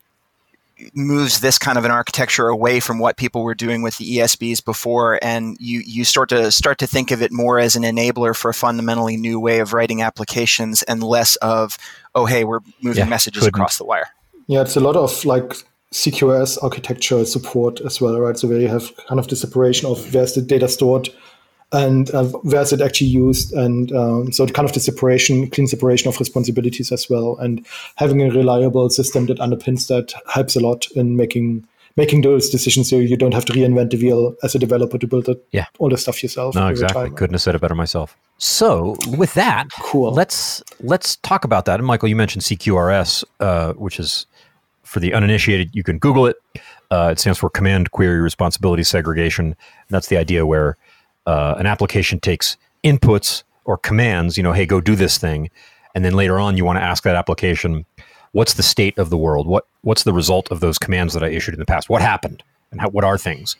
moves 0.92 1.40
this 1.40 1.56
kind 1.58 1.78
of 1.78 1.86
an 1.86 1.90
architecture 1.90 2.48
away 2.48 2.78
from 2.78 2.98
what 2.98 3.16
people 3.16 3.42
were 3.42 3.54
doing 3.54 3.80
with 3.80 3.96
the 3.96 4.18
ESBs 4.18 4.62
before, 4.62 5.18
and 5.22 5.56
you 5.60 5.80
you 5.80 6.04
start 6.04 6.28
to 6.28 6.52
start 6.52 6.76
to 6.80 6.86
think 6.86 7.10
of 7.10 7.22
it 7.22 7.32
more 7.32 7.58
as 7.58 7.74
an 7.74 7.82
enabler 7.82 8.36
for 8.36 8.50
a 8.50 8.54
fundamentally 8.54 9.16
new 9.16 9.40
way 9.40 9.60
of 9.60 9.72
writing 9.72 10.02
applications, 10.02 10.82
and 10.82 11.02
less 11.02 11.36
of 11.36 11.78
oh 12.14 12.26
hey 12.26 12.44
we're 12.44 12.60
moving 12.82 13.04
yeah, 13.04 13.08
messages 13.08 13.44
couldn't. 13.44 13.54
across 13.54 13.78
the 13.78 13.84
wire. 13.84 14.08
Yeah, 14.46 14.60
it's 14.60 14.76
a 14.76 14.80
lot 14.80 14.96
of 14.96 15.24
like 15.24 15.54
CQRS 15.94 16.60
architecture 16.60 17.24
support 17.24 17.80
as 17.82 18.00
well, 18.00 18.18
right? 18.18 18.36
So 18.36 18.48
where 18.48 18.60
you 18.60 18.66
have 18.66 18.94
kind 19.06 19.20
of 19.20 19.28
the 19.28 19.36
separation 19.36 19.88
of 19.88 20.12
where's 20.12 20.34
the 20.34 20.42
data 20.42 20.66
stored 20.68 21.08
and 21.70 22.12
uh, 22.12 22.24
where's 22.42 22.72
it 22.72 22.80
actually 22.80 23.08
used, 23.08 23.52
and 23.52 23.92
um, 23.92 24.32
so 24.32 24.46
kind 24.46 24.68
of 24.68 24.74
the 24.74 24.80
separation, 24.80 25.48
clean 25.50 25.68
separation 25.68 26.08
of 26.08 26.18
responsibilities 26.18 26.90
as 26.90 27.08
well, 27.08 27.36
and 27.38 27.64
having 27.96 28.22
a 28.22 28.30
reliable 28.30 28.90
system 28.90 29.26
that 29.26 29.38
underpins 29.38 29.86
that 29.86 30.14
helps 30.32 30.56
a 30.56 30.60
lot 30.60 30.86
in 30.96 31.16
making 31.16 31.66
making 31.96 32.22
those 32.22 32.50
decisions 32.50 32.90
so 32.90 32.96
you 32.96 33.16
don't 33.16 33.34
have 33.34 33.44
to 33.44 33.52
reinvent 33.52 33.90
the 33.90 33.96
wheel 33.96 34.34
as 34.42 34.56
a 34.56 34.58
developer 34.58 34.98
to 34.98 35.06
build 35.06 35.28
it, 35.28 35.46
yeah. 35.52 35.66
all 35.78 35.88
the 35.88 35.96
stuff 35.96 36.24
yourself. 36.24 36.56
No, 36.56 36.66
exactly. 36.66 37.08
Couldn't 37.10 37.34
have 37.34 37.42
said 37.42 37.54
it 37.54 37.60
better 37.60 37.76
myself. 37.76 38.16
So 38.38 38.96
with 39.16 39.34
that, 39.34 39.68
cool. 39.78 40.12
Let's 40.12 40.62
let's 40.80 41.16
talk 41.16 41.44
about 41.44 41.66
that. 41.66 41.78
And 41.78 41.86
Michael, 41.86 42.08
you 42.08 42.16
mentioned 42.16 42.42
CQRS, 42.42 43.24
uh, 43.40 43.72
which 43.74 44.00
is 44.00 44.26
for 44.94 45.00
the 45.00 45.12
uninitiated, 45.12 45.74
you 45.74 45.82
can 45.82 45.98
Google 45.98 46.26
it. 46.26 46.36
Uh, 46.90 47.10
it 47.10 47.18
stands 47.18 47.36
for 47.36 47.50
Command 47.50 47.90
Query 47.90 48.20
Responsibility 48.20 48.84
Segregation. 48.84 49.56
That's 49.90 50.06
the 50.06 50.16
idea 50.16 50.46
where 50.46 50.76
uh, 51.26 51.56
an 51.58 51.66
application 51.66 52.20
takes 52.20 52.56
inputs 52.84 53.42
or 53.64 53.76
commands, 53.76 54.36
you 54.36 54.42
know, 54.44 54.52
hey, 54.52 54.66
go 54.66 54.80
do 54.80 54.94
this 54.94 55.18
thing. 55.18 55.50
And 55.96 56.04
then 56.04 56.14
later 56.14 56.38
on, 56.38 56.56
you 56.56 56.64
want 56.64 56.78
to 56.78 56.82
ask 56.82 57.02
that 57.02 57.16
application, 57.16 57.84
what's 58.30 58.54
the 58.54 58.62
state 58.62 58.96
of 58.96 59.10
the 59.10 59.16
world? 59.16 59.48
What, 59.48 59.66
what's 59.82 60.04
the 60.04 60.12
result 60.12 60.48
of 60.52 60.60
those 60.60 60.78
commands 60.78 61.12
that 61.14 61.24
I 61.24 61.28
issued 61.28 61.54
in 61.54 61.60
the 61.60 61.66
past? 61.66 61.88
What 61.88 62.00
happened? 62.00 62.44
And 62.70 62.80
how, 62.80 62.88
what 62.88 63.02
are 63.02 63.18
things? 63.18 63.56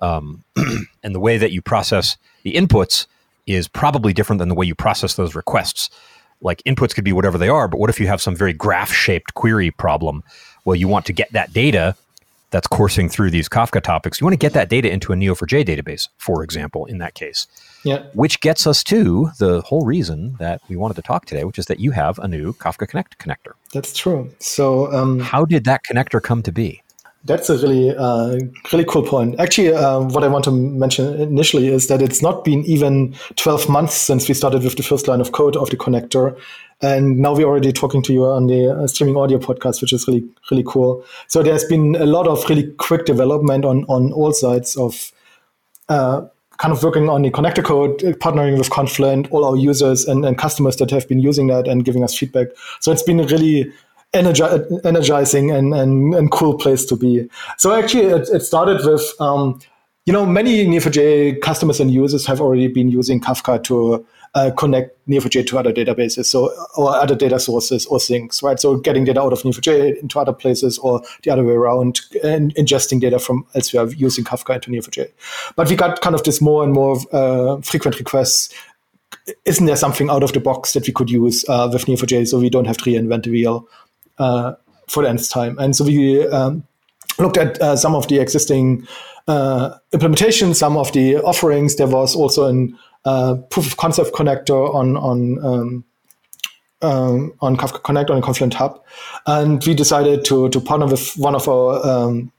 Um, 0.00 0.44
and 1.02 1.14
the 1.14 1.20
way 1.20 1.38
that 1.38 1.50
you 1.50 1.62
process 1.62 2.18
the 2.42 2.52
inputs 2.52 3.06
is 3.46 3.68
probably 3.68 4.12
different 4.12 4.38
than 4.38 4.50
the 4.50 4.54
way 4.54 4.66
you 4.66 4.74
process 4.74 5.14
those 5.14 5.34
requests. 5.34 5.88
Like 6.40 6.62
inputs 6.64 6.94
could 6.94 7.04
be 7.04 7.12
whatever 7.12 7.38
they 7.38 7.48
are, 7.48 7.68
but 7.68 7.80
what 7.80 7.90
if 7.90 7.98
you 7.98 8.06
have 8.06 8.22
some 8.22 8.36
very 8.36 8.52
graph 8.52 8.92
shaped 8.92 9.34
query 9.34 9.70
problem 9.70 10.22
well, 10.68 10.76
you 10.76 10.86
want 10.86 11.06
to 11.06 11.14
get 11.14 11.32
that 11.32 11.54
data 11.54 11.96
that's 12.50 12.66
coursing 12.66 13.08
through 13.08 13.30
these 13.30 13.48
Kafka 13.48 13.82
topics. 13.82 14.20
You 14.20 14.26
want 14.26 14.34
to 14.34 14.38
get 14.38 14.52
that 14.52 14.68
data 14.68 14.90
into 14.90 15.14
a 15.14 15.16
Neo4j 15.16 15.64
database, 15.64 16.10
for 16.18 16.42
example, 16.42 16.84
in 16.84 16.98
that 16.98 17.14
case. 17.14 17.46
Yeah. 17.84 18.02
Which 18.12 18.40
gets 18.40 18.66
us 18.66 18.84
to 18.84 19.30
the 19.38 19.62
whole 19.62 19.86
reason 19.86 20.36
that 20.38 20.60
we 20.68 20.76
wanted 20.76 20.94
to 20.96 21.02
talk 21.02 21.24
today, 21.24 21.44
which 21.44 21.58
is 21.58 21.66
that 21.66 21.80
you 21.80 21.92
have 21.92 22.18
a 22.18 22.28
new 22.28 22.52
Kafka 22.52 22.86
Connect 22.86 23.18
connector. 23.18 23.52
That's 23.72 23.96
true. 23.96 24.30
So, 24.40 24.92
um, 24.92 25.20
how 25.20 25.46
did 25.46 25.64
that 25.64 25.80
connector 25.90 26.22
come 26.22 26.42
to 26.42 26.52
be? 26.52 26.82
That's 27.28 27.50
a 27.50 27.58
really, 27.58 27.94
uh, 27.94 28.38
really 28.72 28.86
cool 28.86 29.02
point. 29.02 29.38
Actually, 29.38 29.74
uh, 29.74 30.00
what 30.00 30.24
I 30.24 30.28
want 30.28 30.44
to 30.46 30.50
mention 30.50 31.20
initially 31.20 31.68
is 31.68 31.86
that 31.88 32.00
it's 32.00 32.22
not 32.22 32.42
been 32.42 32.64
even 32.64 33.14
12 33.36 33.68
months 33.68 33.94
since 33.94 34.26
we 34.26 34.34
started 34.34 34.64
with 34.64 34.76
the 34.76 34.82
first 34.82 35.06
line 35.06 35.20
of 35.20 35.32
code 35.32 35.54
of 35.54 35.68
the 35.68 35.76
connector. 35.76 36.36
And 36.80 37.18
now 37.18 37.34
we're 37.34 37.46
already 37.46 37.70
talking 37.70 38.02
to 38.04 38.14
you 38.14 38.24
on 38.24 38.46
the 38.46 38.70
uh, 38.70 38.86
streaming 38.86 39.18
audio 39.18 39.38
podcast, 39.38 39.82
which 39.82 39.92
is 39.92 40.08
really, 40.08 40.26
really 40.50 40.64
cool. 40.66 41.04
So 41.26 41.42
there's 41.42 41.64
been 41.64 41.96
a 41.96 42.06
lot 42.06 42.26
of 42.26 42.48
really 42.48 42.72
quick 42.78 43.04
development 43.04 43.66
on, 43.66 43.84
on 43.84 44.10
all 44.12 44.32
sides 44.32 44.74
of 44.76 45.12
uh, 45.90 46.22
kind 46.56 46.72
of 46.72 46.82
working 46.82 47.10
on 47.10 47.22
the 47.22 47.30
connector 47.30 47.62
code, 47.62 47.98
partnering 48.20 48.56
with 48.56 48.70
Confluent, 48.70 49.30
all 49.32 49.44
our 49.44 49.56
users 49.56 50.06
and, 50.06 50.24
and 50.24 50.38
customers 50.38 50.76
that 50.76 50.90
have 50.90 51.06
been 51.08 51.20
using 51.20 51.48
that 51.48 51.68
and 51.68 51.84
giving 51.84 52.02
us 52.02 52.16
feedback. 52.16 52.48
So 52.80 52.90
it's 52.90 53.02
been 53.02 53.20
a 53.20 53.26
really 53.26 53.70
energi- 54.14 54.84
energizing 54.84 55.50
and, 55.50 55.74
and, 55.74 56.14
and 56.14 56.30
cool 56.30 56.56
place 56.56 56.84
to 56.86 56.96
be. 56.96 57.28
So 57.58 57.74
actually, 57.74 58.06
it, 58.06 58.28
it 58.32 58.40
started 58.40 58.84
with, 58.84 59.02
um, 59.20 59.60
you 60.06 60.12
know, 60.12 60.24
many 60.24 60.66
Neo4j 60.66 61.40
customers 61.42 61.80
and 61.80 61.90
users 61.90 62.26
have 62.26 62.40
already 62.40 62.68
been 62.68 62.88
using 62.88 63.20
Kafka 63.20 63.62
to 63.64 64.06
uh, 64.34 64.50
connect 64.56 64.96
Neo4j 65.08 65.46
to 65.48 65.58
other 65.58 65.72
databases, 65.72 66.26
so 66.26 66.50
or 66.76 66.94
other 66.94 67.14
data 67.14 67.38
sources 67.38 67.86
or 67.86 67.98
things, 67.98 68.42
right? 68.42 68.60
So 68.60 68.76
getting 68.76 69.04
data 69.04 69.20
out 69.20 69.32
of 69.32 69.42
Neo4j 69.42 70.02
into 70.02 70.18
other 70.18 70.32
places, 70.32 70.78
or 70.78 71.02
the 71.22 71.30
other 71.30 71.44
way 71.44 71.54
around, 71.54 72.00
and 72.22 72.54
ingesting 72.54 73.00
data 73.00 73.18
from 73.18 73.46
elsewhere 73.54 73.86
using 73.88 74.24
Kafka 74.24 74.54
into 74.54 74.70
Neo4j. 74.70 75.10
But 75.56 75.68
we 75.68 75.76
got 75.76 76.00
kind 76.00 76.14
of 76.14 76.24
this 76.24 76.40
more 76.40 76.62
and 76.62 76.72
more 76.72 76.98
uh, 77.12 77.60
frequent 77.62 77.98
requests. 77.98 78.54
Isn't 79.44 79.66
there 79.66 79.76
something 79.76 80.10
out 80.10 80.22
of 80.22 80.32
the 80.32 80.40
box 80.40 80.72
that 80.72 80.86
we 80.86 80.92
could 80.92 81.10
use 81.10 81.44
uh, 81.48 81.68
with 81.72 81.86
Neo4j 81.86 82.28
so 82.28 82.38
we 82.38 82.50
don't 82.50 82.66
have 82.66 82.76
to 82.78 82.84
reinvent 82.84 83.24
the 83.24 83.30
wheel 83.30 83.68
for 84.18 85.02
the 85.02 85.08
nth 85.08 85.30
time? 85.30 85.58
And 85.58 85.74
so 85.74 85.84
we 85.84 86.26
um, 86.28 86.64
looked 87.18 87.36
at 87.36 87.60
uh, 87.60 87.76
some 87.76 87.94
of 87.94 88.08
the 88.08 88.18
existing 88.18 88.86
uh, 89.26 89.76
implementations, 89.92 90.56
some 90.56 90.76
of 90.76 90.92
the 90.92 91.16
offerings. 91.16 91.76
There 91.76 91.86
was 91.86 92.14
also 92.14 92.46
a 92.46 92.68
uh, 93.04 93.34
proof 93.50 93.66
of 93.66 93.76
concept 93.76 94.12
connector 94.12 94.74
on 94.74 94.96
on 94.96 95.44
um, 95.44 95.84
um, 96.82 97.32
on 97.40 97.56
Kafka 97.56 97.82
Connect 97.82 98.10
on 98.10 98.22
Confluent 98.22 98.54
Hub, 98.54 98.82
and 99.26 99.64
we 99.64 99.74
decided 99.74 100.24
to 100.26 100.48
to 100.48 100.60
partner 100.60 100.86
with 100.86 101.12
one 101.16 101.34
of 101.34 101.48
our 101.48 101.84
um, 101.86 102.32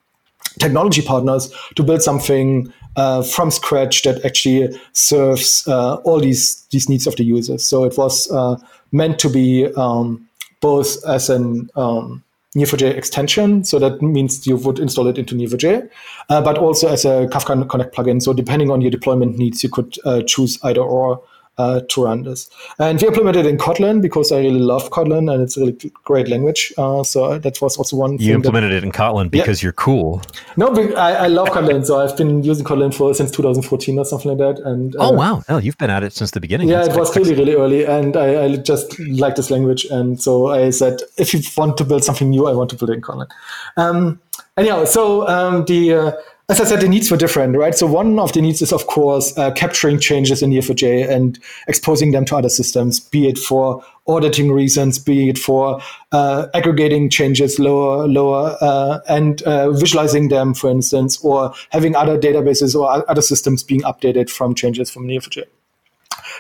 technology 0.60 1.02
partners 1.02 1.54
to 1.76 1.84
build 1.84 2.02
something 2.02 2.72
uh, 2.96 3.22
from 3.24 3.52
scratch 3.52 4.04
that 4.04 4.24
actually 4.26 4.78
serves 4.94 5.68
uh, 5.68 5.96
all 5.98 6.20
these 6.20 6.66
these 6.72 6.90
needs 6.90 7.08
of 7.08 7.16
the 7.16 7.24
users. 7.24 7.66
So 7.66 7.84
it 7.84 7.98
was 7.98 8.32
uh, 8.32 8.58
meant 8.92 9.20
to 9.20 9.30
be 9.30 9.72
um, 9.76 10.29
both 10.62 11.04
as 11.06 11.30
an 11.30 11.70
um, 11.76 12.24
Neo4j 12.56 12.96
extension. 12.96 13.64
So 13.64 13.80
that 13.80 14.02
means 14.02 14.46
you 14.48 14.58
would 14.58 14.80
install 14.80 15.08
it 15.08 15.18
into 15.18 15.36
Neo4j, 15.36 15.90
uh, 16.30 16.42
but 16.42 16.58
also 16.58 16.88
as 16.88 17.06
a 17.06 17.28
Kafka 17.28 17.68
Connect 17.70 17.96
plugin. 17.96 18.22
So 18.22 18.34
depending 18.34 18.72
on 18.72 18.82
your 18.82 18.92
deployment 18.92 19.38
needs, 19.38 19.64
you 19.64 19.70
could 19.70 19.98
uh, 20.04 20.22
choose 20.24 20.58
either 20.64 20.82
or 20.82 21.22
uh, 21.60 21.82
to 21.90 22.06
run 22.06 22.24
this. 22.24 22.50
And 22.80 23.00
we 23.00 23.08
implemented 23.08 23.46
it 23.46 23.50
in 23.50 23.58
Kotlin 23.58 24.02
because 24.02 24.32
I 24.32 24.38
really 24.38 24.60
love 24.60 24.90
Kotlin 24.90 25.32
and 25.32 25.44
it's 25.44 25.58
a 25.58 25.60
really 25.60 25.78
great 26.06 26.30
language. 26.30 26.74
Uh, 26.78 27.04
so 27.04 27.38
that 27.38 27.62
was 27.62 27.76
also 27.78 27.98
one. 27.98 28.18
You 28.18 28.34
implemented 28.34 28.72
that, 28.72 28.78
it 28.78 28.84
in 28.86 28.92
Kotlin 28.92 29.30
because 29.30 29.62
yeah. 29.62 29.68
you're 29.68 29.74
cool. 29.74 30.22
No, 30.56 30.68
I, 30.96 31.26
I, 31.26 31.28
love 31.28 31.50
Kotlin. 31.50 31.86
So 31.86 32.00
I've 32.00 32.16
been 32.16 32.44
using 32.44 32.66
Kotlin 32.66 32.94
for 32.94 33.14
since 33.14 33.30
2014 33.32 34.00
or 34.00 34.06
something 34.06 34.38
like 34.38 34.38
that. 34.38 34.64
And 34.66 34.96
uh, 34.96 35.10
oh 35.10 35.12
wow, 35.12 35.44
oh, 35.50 35.58
you've 35.58 35.78
been 35.78 35.90
at 35.90 36.02
it 36.04 36.14
since 36.14 36.32
the 36.32 36.40
beginning. 36.40 36.70
Yeah, 36.70 36.84
That's 36.84 36.96
it 36.96 37.00
was 37.00 37.16
really 37.18 37.36
really 37.36 37.56
early, 37.56 37.86
and 37.86 38.16
I, 38.16 38.46
I, 38.46 38.56
just 38.56 38.98
like 39.00 39.36
this 39.36 39.52
language. 39.52 39.86
And 39.86 40.22
so 40.22 40.48
I 40.48 40.70
said, 40.70 41.02
if 41.18 41.34
you 41.34 41.42
want 41.58 41.78
to 41.78 41.84
build 41.84 42.06
something 42.06 42.30
new, 42.30 42.48
I 42.48 42.54
want 42.54 42.70
to 42.70 42.78
build 42.78 42.90
it 42.90 42.94
in 42.94 43.02
Kotlin. 43.02 43.30
Um, 43.76 44.22
anyhow, 44.58 44.86
so 44.86 45.28
um, 45.28 45.66
the 45.66 45.94
uh, 45.94 46.12
as 46.50 46.60
I 46.60 46.64
said, 46.64 46.82
the 46.82 46.90
needs 46.90 47.12
were 47.12 47.18
different, 47.18 47.56
right? 47.56 47.76
So 47.76 47.86
one 47.86 48.18
of 48.18 48.34
the 48.34 48.42
needs 48.42 48.64
is, 48.64 48.74
of 48.74 48.88
course, 48.88 49.38
uh, 49.38 49.52
capturing 49.52 50.00
changes 50.00 50.42
in 50.42 50.50
Neo4j 50.50 51.08
and 51.08 51.38
exposing 51.68 52.10
them 52.12 52.26
to 52.26 52.38
other 52.38 52.50
systems, 52.50 53.00
be 53.00 53.28
it 53.28 53.38
for 53.38 53.84
auditing 54.08 54.52
reasons, 54.52 54.98
be 54.98 55.30
it 55.30 55.38
for 55.38 55.80
uh, 56.12 56.48
aggregating 56.56 57.12
changes 57.12 57.60
lower, 57.60 58.08
lower, 58.08 58.58
uh, 58.62 59.00
and 59.08 59.44
uh, 59.44 59.70
visualizing 59.72 60.30
them, 60.30 60.56
for 60.56 60.72
instance, 60.72 61.24
or 61.24 61.54
having 61.70 61.96
other 61.96 62.18
databases 62.18 62.74
or 62.74 63.08
other 63.08 63.22
systems 63.22 63.62
being 63.62 63.82
updated 63.82 64.28
from 64.28 64.56
changes 64.56 64.90
from 64.90 65.08
Neo4j. 65.08 65.44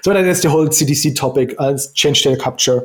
So 0.02 0.13
that 0.13 0.26
is 0.26 0.41
the 0.41 0.50
whole 0.50 0.67
CDC 0.67 1.15
topic 1.15 1.54
as 1.60 1.91
change 1.93 2.24
data 2.24 2.41
capture. 2.41 2.82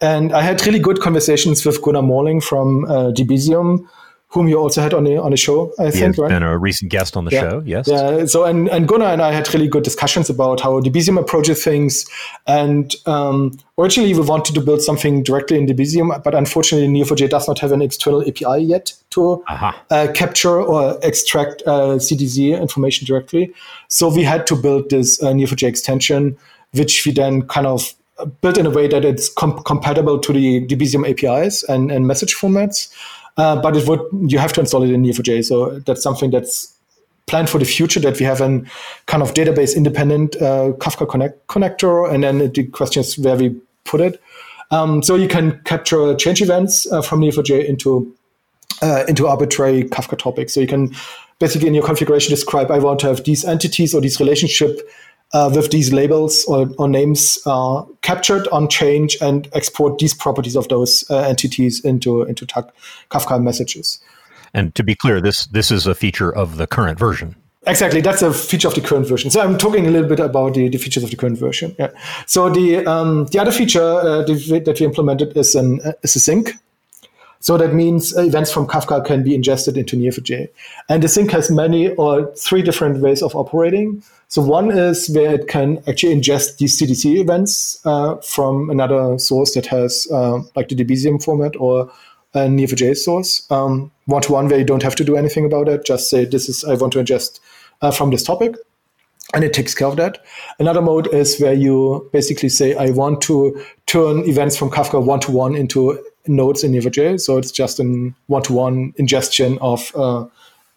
And 0.00 0.32
I 0.32 0.42
had 0.42 0.64
really 0.64 0.78
good 0.78 1.00
conversations 1.00 1.66
with 1.66 1.82
Gunnar 1.82 2.02
Morling 2.02 2.40
from 2.40 2.84
uh, 2.84 3.10
Debezium, 3.10 3.88
whom 4.30 4.46
you 4.46 4.58
also 4.58 4.82
had 4.82 4.92
on 4.92 5.04
the 5.04 5.16
on 5.16 5.30
the 5.30 5.36
show, 5.36 5.72
I 5.78 5.86
he 5.86 5.90
think, 5.92 6.04
has 6.04 6.18
right? 6.18 6.28
Been 6.28 6.42
a 6.42 6.58
recent 6.58 6.90
guest 6.90 7.16
on 7.16 7.24
the 7.24 7.30
yeah. 7.30 7.40
show, 7.40 7.62
yes. 7.64 7.88
Yeah. 7.88 8.26
So 8.26 8.44
and 8.44 8.68
and 8.68 8.86
Gunnar 8.86 9.06
and 9.06 9.22
I 9.22 9.32
had 9.32 9.52
really 9.54 9.68
good 9.68 9.84
discussions 9.84 10.28
about 10.28 10.60
how 10.60 10.80
Debezium 10.80 11.18
approaches 11.18 11.64
things. 11.64 12.06
And 12.46 12.94
um, 13.06 13.58
originally 13.78 14.12
we 14.12 14.20
wanted 14.20 14.54
to 14.54 14.60
build 14.60 14.82
something 14.82 15.22
directly 15.22 15.56
in 15.56 15.66
Debezium, 15.66 16.22
but 16.22 16.34
unfortunately 16.34 16.88
Neo4j 16.88 17.30
does 17.30 17.48
not 17.48 17.58
have 17.60 17.72
an 17.72 17.80
external 17.80 18.20
API 18.20 18.62
yet 18.62 18.92
to 19.10 19.42
uh-huh. 19.48 19.72
uh, 19.90 20.08
capture 20.14 20.60
or 20.60 20.98
extract 21.02 21.62
uh, 21.66 21.96
CDC 21.96 22.60
information 22.60 23.06
directly. 23.06 23.52
So 23.88 24.14
we 24.14 24.24
had 24.24 24.46
to 24.48 24.56
build 24.56 24.90
this 24.90 25.22
uh, 25.22 25.28
Neo4j 25.28 25.66
extension, 25.66 26.36
which 26.72 27.06
we 27.06 27.12
then 27.12 27.42
kind 27.48 27.66
of 27.66 27.94
built 28.40 28.58
in 28.58 28.66
a 28.66 28.70
way 28.70 28.88
that 28.88 29.04
it's 29.04 29.28
com- 29.28 29.62
compatible 29.62 30.18
to 30.18 30.32
the 30.32 30.66
Debezium 30.66 31.08
APIs 31.08 31.62
and, 31.64 31.90
and 31.90 32.06
message 32.06 32.34
formats. 32.34 32.92
Uh, 33.38 33.60
but 33.60 33.76
it 33.76 33.86
would 33.88 34.00
you 34.30 34.38
have 34.38 34.52
to 34.52 34.60
install 34.60 34.82
it 34.82 34.90
in 34.90 35.02
Neo4j. 35.02 35.44
So 35.44 35.78
that's 35.80 36.02
something 36.02 36.30
that's 36.30 36.74
planned 37.26 37.48
for 37.48 37.58
the 37.58 37.64
future 37.64 38.00
that 38.00 38.18
we 38.18 38.26
have 38.26 38.40
a 38.40 38.62
kind 39.06 39.22
of 39.22 39.32
database 39.34 39.76
independent 39.76 40.34
uh, 40.36 40.72
Kafka 40.78 41.08
connect 41.08 41.46
connector, 41.46 42.12
and 42.12 42.24
then 42.24 42.50
the 42.52 42.66
question 42.66 43.00
is 43.00 43.16
where 43.18 43.36
we 43.36 43.54
put 43.84 44.00
it. 44.00 44.20
Um, 44.70 45.02
so 45.02 45.14
you 45.14 45.28
can 45.28 45.60
capture 45.64 46.14
change 46.16 46.42
events 46.42 46.90
uh, 46.92 47.00
from 47.00 47.20
Neo4j 47.20 47.66
into 47.66 48.14
uh, 48.82 49.04
into 49.08 49.26
arbitrary 49.26 49.84
Kafka 49.84 50.18
topics. 50.18 50.52
So 50.52 50.60
you 50.60 50.66
can 50.66 50.94
basically 51.38 51.68
in 51.68 51.74
your 51.74 51.84
configuration 51.84 52.30
describe 52.30 52.70
I 52.70 52.78
want 52.78 52.98
to 53.00 53.06
have 53.06 53.24
these 53.24 53.44
entities 53.44 53.94
or 53.94 54.00
these 54.00 54.18
relationship 54.18 54.80
uh, 55.32 55.50
with 55.54 55.70
these 55.70 55.92
labels 55.92 56.44
or, 56.44 56.70
or 56.78 56.88
names 56.88 57.38
uh, 57.46 57.82
captured 58.02 58.48
on 58.48 58.68
change 58.68 59.16
and 59.20 59.48
export 59.52 59.98
these 59.98 60.14
properties 60.14 60.56
of 60.56 60.68
those 60.68 61.04
uh, 61.10 61.18
entities 61.20 61.84
into 61.84 62.22
into 62.22 62.46
Kafka 62.46 63.42
messages. 63.42 64.00
And 64.54 64.74
to 64.74 64.82
be 64.82 64.94
clear, 64.94 65.20
this 65.20 65.46
this 65.46 65.70
is 65.70 65.86
a 65.86 65.94
feature 65.94 66.34
of 66.34 66.56
the 66.56 66.66
current 66.66 66.98
version. 66.98 67.36
Exactly, 67.66 68.00
that's 68.00 68.22
a 68.22 68.32
feature 68.32 68.68
of 68.68 68.74
the 68.74 68.80
current 68.80 69.06
version. 69.06 69.30
So 69.30 69.40
I'm 69.40 69.58
talking 69.58 69.86
a 69.86 69.90
little 69.90 70.08
bit 70.08 70.20
about 70.20 70.54
the, 70.54 70.68
the 70.68 70.78
features 70.78 71.02
of 71.02 71.10
the 71.10 71.16
current 71.16 71.38
version. 71.38 71.76
Yeah. 71.78 71.90
So 72.26 72.48
the 72.48 72.86
um, 72.86 73.26
the 73.26 73.38
other 73.38 73.52
feature 73.52 73.82
uh, 73.82 74.22
that 74.22 74.76
we 74.80 74.86
implemented 74.86 75.36
is 75.36 75.54
an 75.54 75.80
is 76.02 76.16
a 76.16 76.20
sink. 76.20 76.54
So 77.40 77.56
that 77.56 77.72
means 77.72 78.16
events 78.16 78.50
from 78.50 78.66
Kafka 78.66 79.04
can 79.04 79.22
be 79.22 79.34
ingested 79.34 79.76
into 79.76 79.96
Neo4j. 79.96 80.48
And 80.88 81.02
the 81.02 81.08
sink 81.08 81.30
has 81.30 81.50
many 81.50 81.90
or 81.90 82.32
three 82.34 82.62
different 82.62 83.00
ways 83.00 83.22
of 83.22 83.34
operating. 83.36 84.02
So 84.28 84.42
one 84.42 84.70
is 84.70 85.08
where 85.10 85.34
it 85.34 85.48
can 85.48 85.82
actually 85.88 86.14
ingest 86.14 86.58
these 86.58 86.78
CDC 86.78 87.20
events 87.20 87.80
uh, 87.86 88.16
from 88.16 88.70
another 88.70 89.18
source 89.18 89.54
that 89.54 89.66
has 89.66 90.06
uh, 90.12 90.40
like 90.56 90.68
the 90.68 90.74
Debezium 90.74 91.22
format 91.22 91.54
or 91.56 91.90
a 92.34 92.40
Neo4j 92.40 92.96
source. 92.96 93.50
Um, 93.50 93.90
one-to-one 94.06 94.48
where 94.48 94.58
you 94.58 94.64
don't 94.64 94.82
have 94.82 94.96
to 94.96 95.04
do 95.04 95.16
anything 95.16 95.46
about 95.46 95.68
it. 95.68 95.84
Just 95.84 96.10
say, 96.10 96.24
this 96.24 96.48
is, 96.48 96.64
I 96.64 96.74
want 96.74 96.92
to 96.94 96.98
ingest 96.98 97.40
uh, 97.80 97.90
from 97.90 98.10
this 98.10 98.22
topic. 98.22 98.56
And 99.34 99.44
it 99.44 99.52
takes 99.52 99.74
care 99.74 99.88
of 99.88 99.96
that. 99.96 100.24
Another 100.58 100.80
mode 100.80 101.12
is 101.12 101.38
where 101.38 101.52
you 101.52 102.08
basically 102.12 102.48
say, 102.48 102.74
I 102.74 102.90
want 102.90 103.20
to 103.22 103.62
turn 103.86 104.20
events 104.20 104.56
from 104.56 104.70
Kafka 104.70 105.04
one-to-one 105.04 105.54
into 105.54 106.02
nodes 106.28 106.64
in 106.64 106.72
Neo4j. 106.72 107.20
So 107.20 107.38
it's 107.38 107.50
just 107.50 107.80
a 107.80 108.12
one-to-one 108.26 108.94
ingestion 108.96 109.58
of 109.60 109.92
uh, 109.96 110.26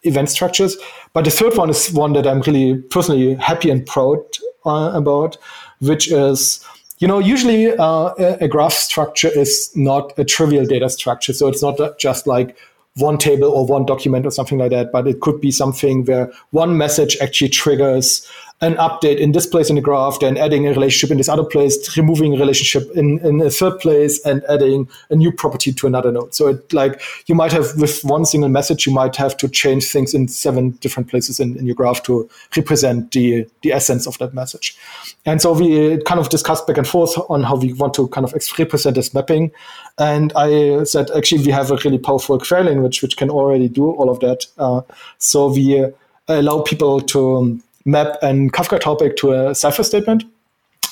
event 0.04 0.30
structures. 0.30 0.78
But 1.14 1.26
the 1.26 1.32
third 1.32 1.58
one 1.58 1.70
is 1.70 1.92
one 1.92 2.14
that 2.14 2.28
I'm 2.28 2.42
really 2.42 2.78
personally 2.82 3.36
happy 3.36 3.70
and 3.70 3.86
proud 3.86 4.20
uh, 4.66 4.92
about, 4.94 5.38
which 5.80 6.12
is, 6.12 6.66
you 7.00 7.08
know, 7.08 7.20
usually 7.20 7.76
uh, 7.76 8.14
a, 8.18 8.48
graph 8.48 8.74
structure 8.74 9.30
is 9.30 9.72
not 9.76 10.18
a 10.18 10.24
trivial 10.24 10.66
data 10.66 10.90
structure. 10.90 11.34
So 11.34 11.48
it's 11.48 11.62
not 11.62 11.80
just 12.00 12.28
like 12.28 12.56
one 12.96 13.18
table 13.18 13.50
or 13.50 13.66
one 13.66 13.86
document 13.86 14.26
or 14.26 14.32
something 14.32 14.58
like 14.58 14.72
that, 14.72 14.92
but 14.92 15.08
it 15.08 15.22
could 15.22 15.40
be 15.40 15.52
something 15.52 16.06
where 16.06 16.32
one 16.52 16.78
message 16.78 17.18
actually 17.22 17.50
triggers 17.50 18.28
an 18.62 18.76
update 18.76 19.18
in 19.18 19.32
this 19.32 19.48
place 19.48 19.70
in 19.70 19.76
the 19.76 19.82
graph, 19.82 20.20
then 20.20 20.38
adding 20.38 20.68
a 20.68 20.70
relationship 20.70 21.10
in 21.10 21.18
this 21.18 21.28
other 21.28 21.44
place, 21.44 21.98
removing 21.98 22.36
a 22.36 22.38
relationship 22.38 22.90
in, 22.96 23.18
in 23.26 23.42
a 23.42 23.50
third 23.50 23.80
place, 23.80 24.24
and 24.24 24.44
adding 24.48 24.88
a 25.10 25.16
new 25.16 25.32
property 25.32 25.74
to 25.74 25.88
another 25.88 26.12
node. 26.12 26.36
So 26.36 26.50
it 26.50 26.72
like 26.72 27.02
you 27.26 27.34
might 27.34 27.52
have 27.52 27.76
with 27.78 28.02
one 28.04 28.24
single 28.26 28.50
message, 28.50 28.86
you 28.86 28.94
might 28.94 29.16
have 29.16 29.36
to 29.38 29.50
change 29.50 29.90
things 29.90 30.14
in 30.14 30.28
seven 30.28 30.72
different 30.82 31.10
places 31.10 31.40
in, 31.40 31.58
in 31.58 31.66
your 31.66 31.76
graph 31.76 32.04
to 32.04 32.30
represent 32.56 33.12
the 33.12 33.48
the 33.64 33.74
essence 33.74 34.06
of 34.06 34.18
that 34.20 34.34
message. 34.36 34.78
And 35.26 35.42
so 35.42 35.54
we 35.54 35.94
uh, 35.94 35.98
kind 36.02 36.20
of 36.20 36.30
discussed 36.30 36.68
back 36.68 36.78
and 36.78 36.88
forth 36.88 37.18
on 37.30 37.44
how 37.44 37.56
we 37.56 37.74
want 37.74 37.96
to 37.96 38.08
kind 38.10 38.26
of 38.26 38.34
represent 38.60 38.96
this 38.96 39.14
mapping. 39.14 39.52
And 39.98 40.34
I 40.36 40.84
said 40.84 41.10
actually 41.12 41.44
we 41.46 41.52
have 41.52 41.72
a 41.72 41.78
really 41.78 41.98
powerful 41.98 42.38
query 42.38 42.64
language 42.66 43.02
which 43.02 43.18
can 43.18 43.32
already 43.32 43.70
do 43.70 43.92
all 43.92 44.10
of 44.10 44.20
that. 44.20 44.46
Uh, 44.60 44.82
so 45.18 45.52
we 45.52 45.84
uh, 45.84 45.90
allow 46.28 46.62
people 46.62 47.02
to 47.02 47.38
um, 47.38 47.64
map 47.86 48.18
and 48.22 48.52
Kafka 48.54 48.80
topic 48.80 49.18
to 49.18 49.34
a 49.34 49.56
Cypher 49.56 49.84
statement. 49.84 50.24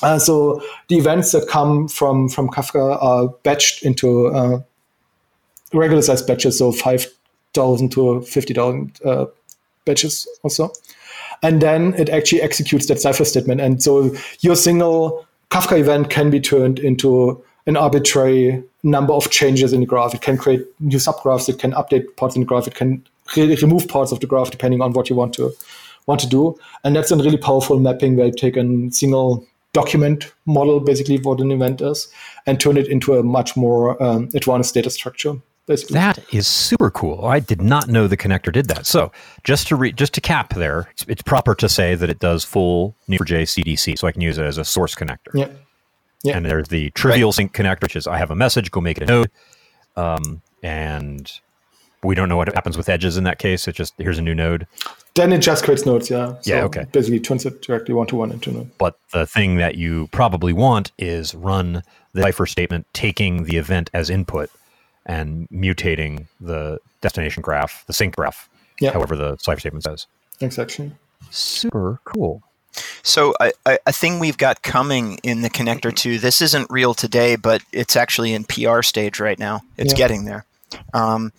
Uh, 0.02 0.18
so 0.18 0.62
the 0.88 0.96
events 0.96 1.32
that 1.32 1.46
come 1.48 1.86
from 1.88 2.28
from 2.28 2.48
Kafka 2.48 3.02
are 3.02 3.28
batched 3.44 3.82
into 3.82 4.28
uh, 4.28 4.60
regular 5.72 6.02
size 6.02 6.22
batches, 6.22 6.58
so 6.58 6.72
five 6.72 7.06
thousand 7.52 7.92
to 7.92 8.22
fifty 8.22 8.54
thousand 8.54 8.98
uh, 9.04 9.26
batches 9.84 10.26
or 10.42 10.50
so, 10.50 10.72
and 11.42 11.60
then 11.60 11.94
it 11.94 12.08
actually 12.08 12.40
executes 12.40 12.86
that 12.86 13.00
Cypher 13.00 13.24
statement. 13.24 13.60
And 13.60 13.82
so 13.82 14.14
your 14.40 14.56
single 14.56 15.26
Kafka 15.50 15.78
event 15.78 16.10
can 16.10 16.30
be 16.30 16.40
turned 16.40 16.78
into 16.78 17.42
an 17.66 17.76
arbitrary 17.76 18.64
number 18.82 19.12
of 19.12 19.30
changes 19.30 19.72
in 19.72 19.80
the 19.80 19.86
graph. 19.86 20.14
It 20.14 20.22
can 20.22 20.38
create 20.38 20.64
new 20.80 20.96
subgraphs. 20.96 21.48
It 21.48 21.58
can 21.58 21.72
update 21.72 22.16
parts 22.16 22.34
in 22.34 22.40
the 22.40 22.46
graph. 22.46 22.66
It 22.66 22.74
can 22.74 23.06
re- 23.36 23.54
remove 23.56 23.86
parts 23.86 24.12
of 24.12 24.20
the 24.20 24.26
graph 24.26 24.50
depending 24.50 24.80
on 24.80 24.94
what 24.94 25.10
you 25.10 25.16
want 25.16 25.34
to 25.34 25.52
want 26.10 26.20
to 26.20 26.28
do. 26.28 26.56
And 26.84 26.94
that's 26.94 27.10
a 27.10 27.16
really 27.16 27.38
powerful 27.38 27.78
mapping 27.78 28.16
where 28.16 28.26
you 28.26 28.32
take 28.32 28.56
a 28.56 28.66
single 28.90 29.46
document 29.72 30.32
model, 30.46 30.80
basically 30.80 31.18
what 31.18 31.40
an 31.40 31.52
event 31.52 31.80
is, 31.80 32.08
and 32.46 32.60
turn 32.60 32.76
it 32.76 32.88
into 32.88 33.14
a 33.16 33.22
much 33.22 33.56
more 33.56 34.00
um, 34.02 34.28
advanced 34.34 34.74
data 34.74 34.90
structure. 34.90 35.34
Basically. 35.66 35.94
That 35.94 36.18
is 36.34 36.48
super 36.48 36.90
cool. 36.90 37.24
I 37.24 37.38
did 37.38 37.62
not 37.62 37.86
know 37.86 38.08
the 38.08 38.16
connector 38.16 38.52
did 38.52 38.66
that. 38.68 38.86
So 38.86 39.12
just 39.44 39.68
to 39.68 39.76
re- 39.76 39.92
just 39.92 40.12
to 40.14 40.20
cap 40.20 40.54
there, 40.54 40.88
it's, 40.90 41.04
it's, 41.06 41.22
proper 41.22 41.54
to 41.54 41.68
say 41.68 41.94
that 41.94 42.10
it 42.10 42.18
does 42.18 42.44
full 42.44 42.96
Neo4j 43.08 43.42
CDC, 43.42 43.96
so 43.96 44.08
I 44.08 44.12
can 44.12 44.20
use 44.20 44.36
it 44.36 44.44
as 44.44 44.58
a 44.58 44.64
source 44.64 44.96
connector. 44.96 45.32
Yeah. 45.32 45.48
Yeah. 46.24 46.36
And 46.36 46.44
there's 46.44 46.68
the 46.68 46.90
trivial 46.90 47.28
right. 47.28 47.34
sink 47.34 47.54
connector, 47.54 47.82
which 47.82 47.94
is 47.94 48.08
I 48.08 48.18
have 48.18 48.32
a 48.32 48.34
message, 48.34 48.72
go 48.72 48.80
make 48.80 48.98
it 48.98 49.04
a 49.04 49.06
node. 49.06 49.30
Um, 49.96 50.42
and 50.62 51.30
we 52.02 52.14
don't 52.14 52.28
know 52.28 52.36
what 52.36 52.52
happens 52.54 52.76
with 52.76 52.88
edges 52.88 53.16
in 53.16 53.24
that 53.24 53.38
case. 53.38 53.68
It 53.68 53.74
just 53.74 53.94
here's 53.98 54.18
a 54.18 54.22
new 54.22 54.34
node. 54.34 54.66
Then 55.14 55.32
it 55.32 55.38
just 55.38 55.64
creates 55.64 55.84
nodes, 55.84 56.08
yeah. 56.08 56.36
So 56.40 56.54
yeah, 56.54 56.64
okay. 56.64 56.86
Basically 56.92 57.20
turns 57.20 57.44
it 57.44 57.62
directly 57.62 57.94
one 57.94 58.06
to 58.08 58.16
one 58.16 58.30
into 58.30 58.52
node. 58.52 58.70
But 58.78 58.98
the 59.12 59.26
thing 59.26 59.56
that 59.56 59.76
you 59.76 60.08
probably 60.08 60.52
want 60.52 60.92
is 60.98 61.34
run 61.34 61.82
the 62.12 62.22
Cypher 62.22 62.46
statement 62.46 62.86
taking 62.92 63.44
the 63.44 63.56
event 63.56 63.90
as 63.92 64.10
input 64.10 64.50
and 65.06 65.48
mutating 65.50 66.26
the 66.40 66.78
destination 67.00 67.42
graph, 67.42 67.84
the 67.86 67.92
sink 67.92 68.16
graph, 68.16 68.48
yeah. 68.80 68.92
however 68.92 69.16
the 69.16 69.36
Cypher 69.38 69.60
statement 69.60 69.84
says. 69.84 70.06
Exactly. 70.40 70.92
Super 71.30 72.00
cool. 72.04 72.42
So 73.02 73.34
a, 73.40 73.52
a, 73.86 73.92
thing 73.92 74.20
we've 74.20 74.38
got 74.38 74.62
coming 74.62 75.18
in 75.22 75.42
the 75.42 75.50
connector 75.50 75.94
too. 75.94 76.18
This 76.18 76.40
isn't 76.40 76.70
real 76.70 76.94
today, 76.94 77.36
but 77.36 77.62
it's 77.72 77.96
actually 77.96 78.32
in 78.32 78.44
PR 78.44 78.82
stage 78.82 79.18
right 79.18 79.38
now. 79.38 79.62
It's 79.76 79.92
yeah. 79.92 79.98
getting 79.98 80.24
there. 80.24 80.46
Um, 80.94 81.32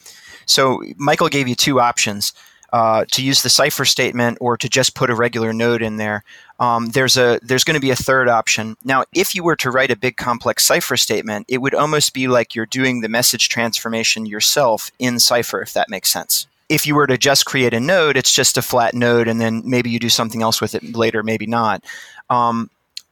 so 0.45 0.83
Michael 0.97 1.29
gave 1.29 1.47
you 1.47 1.55
two 1.55 1.79
options. 1.79 2.33
Uh, 2.73 3.03
to 3.11 3.21
use 3.21 3.43
the 3.43 3.49
Cypher 3.49 3.83
statement 3.83 4.37
or 4.39 4.55
to 4.55 4.69
just 4.69 4.95
put 4.95 5.09
a 5.09 5.13
regular 5.13 5.51
node 5.51 5.81
in 5.81 5.97
there. 5.97 6.23
Um, 6.57 6.87
there's 6.91 7.17
a 7.17 7.37
there's 7.43 7.65
going 7.65 7.75
to 7.75 7.81
be 7.81 7.89
a 7.89 7.97
third 7.97 8.29
option. 8.29 8.77
Now, 8.85 9.03
if 9.13 9.35
you 9.35 9.43
were 9.43 9.57
to 9.57 9.69
write 9.69 9.91
a 9.91 9.97
big 9.97 10.15
complex 10.15 10.63
Cypher 10.63 10.95
statement, 10.95 11.47
it 11.49 11.57
would 11.57 11.75
almost 11.75 12.13
be 12.13 12.29
like 12.29 12.55
you're 12.55 12.65
doing 12.65 13.01
the 13.01 13.09
message 13.09 13.49
transformation 13.49 14.25
yourself 14.25 14.89
in 14.99 15.19
Cypher, 15.19 15.61
if 15.61 15.73
that 15.73 15.89
makes 15.89 16.07
sense. 16.07 16.47
If 16.69 16.87
you 16.87 16.95
were 16.95 17.07
to 17.07 17.17
just 17.17 17.45
create 17.45 17.73
a 17.73 17.79
node, 17.81 18.15
it's 18.15 18.31
just 18.31 18.57
a 18.57 18.61
flat 18.61 18.93
node, 18.93 19.27
and 19.27 19.41
then 19.41 19.63
maybe 19.65 19.89
you 19.89 19.99
do 19.99 20.07
something 20.07 20.41
else 20.41 20.61
with 20.61 20.73
it 20.73 20.95
later, 20.95 21.23
maybe 21.23 21.47
not. 21.47 21.83
Um, 22.29 22.69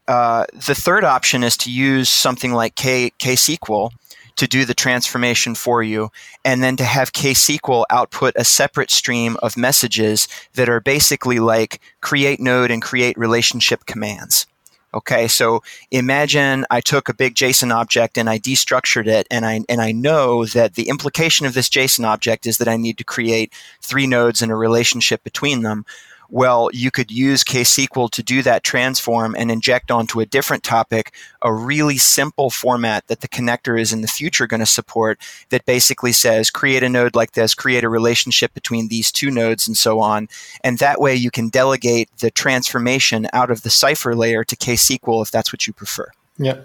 uh, 0.08 0.46
the 0.54 0.74
third 0.74 1.04
option 1.04 1.44
is 1.44 1.58
to 1.58 1.72
use 1.72 2.10
something 2.10 2.54
like 2.54 2.76
K, 2.76 3.12
KSQL 3.20 3.92
to 4.40 4.48
do 4.48 4.64
the 4.64 4.74
transformation 4.74 5.54
for 5.54 5.84
you, 5.84 6.10
and 6.46 6.64
then 6.64 6.78
to 6.78 6.86
have 6.86 7.12
KSQL 7.12 7.84
output 7.90 8.34
a 8.38 8.46
separate 8.46 8.90
stream 8.90 9.36
of 9.44 9.58
messages 9.58 10.30
that 10.54 10.70
are 10.70 10.80
basically 10.80 11.40
like 11.40 11.82
create 12.00 12.40
node 12.40 12.72
and 12.72 12.82
create 12.82 13.18
relationship 13.18 13.86
commands. 13.86 14.48
Okay, 14.94 15.28
so 15.28 15.62
imagine 15.92 16.66
I 16.72 16.80
took 16.82 17.10
a 17.10 17.14
big 17.14 17.36
JSON 17.36 17.72
object 17.72 18.18
and 18.18 18.30
I 18.30 18.40
destructured 18.40 19.08
it, 19.08 19.28
and 19.30 19.46
I 19.46 19.62
and 19.68 19.82
I 19.82 19.92
know 19.92 20.46
that 20.46 20.76
the 20.76 20.88
implication 20.88 21.46
of 21.46 21.54
this 21.54 21.70
JSON 21.70 22.06
object 22.06 22.48
is 22.48 22.58
that 22.58 22.70
I 22.70 22.78
need 22.78 22.98
to 22.98 23.04
create 23.04 23.54
three 23.82 24.08
nodes 24.08 24.42
and 24.42 24.52
a 24.52 24.56
relationship 24.56 25.24
between 25.24 25.64
them. 25.64 25.86
Well, 26.32 26.70
you 26.74 26.92
could 26.92 27.12
use 27.12 27.44
KSQL 27.44 28.12
to 28.12 28.22
do 28.22 28.44
that 28.44 28.64
transform 28.64 29.36
and 29.36 29.50
inject 29.50 29.90
onto 29.90 30.20
a 30.20 30.26
different 30.26 30.64
topic 30.64 31.14
a 31.42 31.52
really 31.52 31.98
simple 31.98 32.50
format 32.50 33.08
that 33.08 33.22
the 33.22 33.28
connector 33.28 33.80
is 33.80 33.92
in 33.92 34.02
the 34.02 34.08
future 34.08 34.46
going 34.46 34.60
to 34.60 34.66
support 34.66 35.20
that 35.50 35.66
basically 35.66 36.12
says 36.12 36.50
create 36.50 36.84
a 36.84 36.90
node 36.90 37.16
like 37.16 37.32
this, 37.32 37.56
create 37.56 37.84
a 37.84 37.90
relationship 37.90 38.54
between 38.54 38.90
these 38.90 39.12
two 39.12 39.32
nodes, 39.32 39.68
and 39.68 39.76
so 39.76 40.00
on. 40.00 40.28
And 40.64 40.78
that 40.80 41.02
way 41.02 41.16
you 41.16 41.32
can 41.32 41.50
delegate 41.50 42.10
the 42.20 42.30
transformation 42.30 43.28
out 43.34 43.50
of 43.50 43.64
the 43.64 43.70
Cypher 43.70 44.16
layer 44.16 44.44
to 44.44 44.56
KSQL 44.56 45.24
if 45.24 45.32
that's 45.32 45.52
what 45.52 45.66
you 45.66 45.74
prefer. 45.74 46.12
Yeah, 46.38 46.62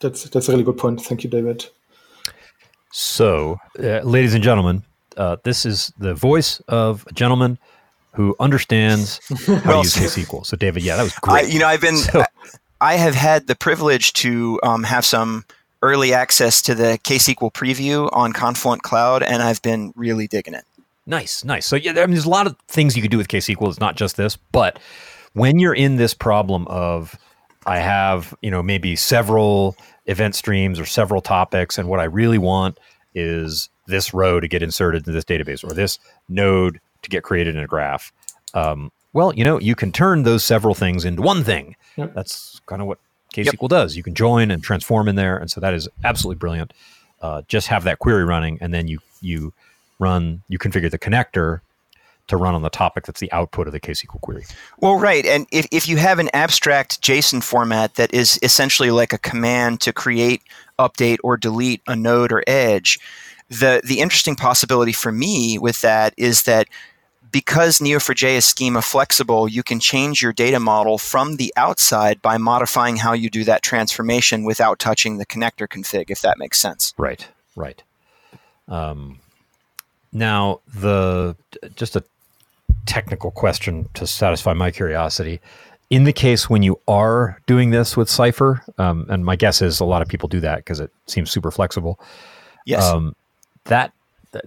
that's, 0.00 0.24
that's 0.24 0.48
a 0.48 0.52
really 0.52 0.64
good 0.64 0.78
point. 0.78 1.00
Thank 1.00 1.22
you, 1.22 1.30
David. 1.30 1.66
So, 2.90 3.58
uh, 3.78 4.00
ladies 4.00 4.34
and 4.34 4.42
gentlemen, 4.42 4.84
uh, 5.16 5.36
this 5.44 5.64
is 5.66 5.92
the 5.98 6.14
voice 6.14 6.60
of 6.68 7.06
a 7.08 7.12
gentleman 7.12 7.58
who 8.14 8.34
understands 8.40 9.20
how 9.46 9.60
well, 9.64 9.82
to 9.82 10.00
use 10.00 10.14
KSQL. 10.14 10.46
So, 10.46 10.56
David, 10.56 10.82
yeah, 10.82 10.96
that 10.96 11.02
was 11.02 11.14
great. 11.14 11.44
I, 11.44 11.48
you 11.48 11.58
know, 11.58 11.66
I've 11.66 11.80
been, 11.80 11.96
so, 11.96 12.24
I 12.80 12.94
have 12.94 13.14
had 13.14 13.46
the 13.46 13.54
privilege 13.54 14.12
to 14.14 14.60
um, 14.62 14.84
have 14.84 15.04
some 15.04 15.44
early 15.82 16.14
access 16.14 16.62
to 16.62 16.74
the 16.74 16.98
KSQL 17.04 17.52
preview 17.52 18.08
on 18.12 18.32
Confluent 18.32 18.82
Cloud, 18.82 19.22
and 19.22 19.42
I've 19.42 19.60
been 19.62 19.92
really 19.96 20.26
digging 20.26 20.54
it. 20.54 20.64
Nice, 21.06 21.44
nice. 21.44 21.66
So, 21.66 21.76
yeah, 21.76 21.90
I 21.92 22.06
mean, 22.06 22.10
there's 22.10 22.24
a 22.24 22.30
lot 22.30 22.46
of 22.46 22.56
things 22.68 22.96
you 22.96 23.02
could 23.02 23.10
do 23.10 23.18
with 23.18 23.28
KSQL. 23.28 23.68
It's 23.68 23.80
not 23.80 23.96
just 23.96 24.16
this, 24.16 24.36
but 24.36 24.78
when 25.34 25.58
you're 25.58 25.74
in 25.74 25.96
this 25.96 26.14
problem 26.14 26.66
of, 26.68 27.18
I 27.66 27.78
have, 27.78 28.34
you 28.42 28.50
know, 28.50 28.62
maybe 28.62 28.96
several 28.96 29.76
event 30.06 30.34
streams 30.34 30.78
or 30.78 30.86
several 30.86 31.20
topics, 31.20 31.78
and 31.78 31.88
what 31.88 32.00
I 32.00 32.04
really 32.04 32.38
want 32.38 32.78
is 33.14 33.68
this 33.86 34.14
row 34.14 34.40
to 34.40 34.48
get 34.48 34.62
inserted 34.62 35.00
into 35.00 35.12
this 35.12 35.24
database 35.24 35.62
or 35.62 35.74
this 35.74 35.98
node 36.28 36.80
to 37.04 37.10
get 37.10 37.22
created 37.22 37.56
in 37.56 37.62
a 37.62 37.66
graph. 37.66 38.12
Um, 38.54 38.90
well, 39.12 39.32
you 39.34 39.44
know, 39.44 39.60
you 39.60 39.74
can 39.74 39.92
turn 39.92 40.24
those 40.24 40.44
several 40.44 40.74
things 40.74 41.04
into 41.04 41.22
one 41.22 41.44
thing. 41.44 41.76
Yep. 41.96 42.14
That's 42.14 42.60
kind 42.66 42.82
of 42.82 42.88
what 42.88 42.98
KSQL 43.34 43.62
yep. 43.62 43.70
does. 43.70 43.96
You 43.96 44.02
can 44.02 44.14
join 44.14 44.50
and 44.50 44.62
transform 44.62 45.08
in 45.08 45.16
there, 45.16 45.36
and 45.36 45.50
so 45.50 45.60
that 45.60 45.74
is 45.74 45.88
absolutely 46.02 46.38
brilliant. 46.38 46.72
Uh, 47.22 47.42
just 47.48 47.68
have 47.68 47.84
that 47.84 48.00
query 48.00 48.24
running, 48.24 48.58
and 48.60 48.74
then 48.74 48.88
you 48.88 48.98
you 49.20 49.52
run 49.98 50.42
you 50.48 50.58
configure 50.58 50.90
the 50.90 50.98
connector 50.98 51.60
to 52.26 52.36
run 52.36 52.54
on 52.54 52.62
the 52.62 52.70
topic 52.70 53.04
that's 53.04 53.20
the 53.20 53.30
output 53.32 53.66
of 53.66 53.72
the 53.72 53.80
KSQL 53.80 54.20
query. 54.20 54.44
Well, 54.78 54.98
right, 54.98 55.24
and 55.26 55.46
if 55.52 55.66
if 55.70 55.88
you 55.88 55.96
have 55.96 56.18
an 56.18 56.30
abstract 56.32 57.02
JSON 57.02 57.42
format 57.42 57.94
that 57.94 58.12
is 58.12 58.38
essentially 58.42 58.90
like 58.90 59.12
a 59.12 59.18
command 59.18 59.80
to 59.82 59.92
create, 59.92 60.42
update, 60.78 61.18
or 61.22 61.36
delete 61.36 61.82
a 61.86 61.96
node 61.96 62.32
or 62.32 62.42
edge, 62.46 62.98
the 63.48 63.80
the 63.84 64.00
interesting 64.00 64.36
possibility 64.36 64.92
for 64.92 65.12
me 65.12 65.58
with 65.58 65.80
that 65.82 66.14
is 66.16 66.44
that 66.44 66.68
because 67.34 67.80
Neo4j 67.80 68.36
is 68.36 68.44
schema 68.46 68.80
flexible, 68.80 69.48
you 69.48 69.64
can 69.64 69.80
change 69.80 70.22
your 70.22 70.32
data 70.32 70.60
model 70.60 70.98
from 70.98 71.34
the 71.34 71.52
outside 71.56 72.22
by 72.22 72.38
modifying 72.38 72.94
how 72.94 73.12
you 73.12 73.28
do 73.28 73.42
that 73.42 73.60
transformation 73.60 74.44
without 74.44 74.78
touching 74.78 75.18
the 75.18 75.26
connector 75.26 75.66
config, 75.66 76.10
if 76.10 76.20
that 76.20 76.38
makes 76.38 76.60
sense. 76.60 76.94
Right, 76.96 77.26
right. 77.56 77.82
Um, 78.68 79.18
now, 80.12 80.60
the 80.72 81.34
just 81.74 81.96
a 81.96 82.04
technical 82.86 83.32
question 83.32 83.88
to 83.94 84.06
satisfy 84.06 84.52
my 84.52 84.70
curiosity. 84.70 85.40
In 85.90 86.04
the 86.04 86.12
case 86.12 86.48
when 86.48 86.62
you 86.62 86.78
are 86.86 87.40
doing 87.48 87.70
this 87.70 87.96
with 87.96 88.08
Cypher, 88.08 88.62
um, 88.78 89.06
and 89.08 89.24
my 89.24 89.34
guess 89.34 89.60
is 89.60 89.80
a 89.80 89.84
lot 89.84 90.02
of 90.02 90.08
people 90.08 90.28
do 90.28 90.38
that 90.38 90.58
because 90.58 90.78
it 90.78 90.92
seems 91.06 91.32
super 91.32 91.50
flexible. 91.50 91.98
Yes. 92.64 92.84
Um, 92.84 93.16
that 93.64 93.92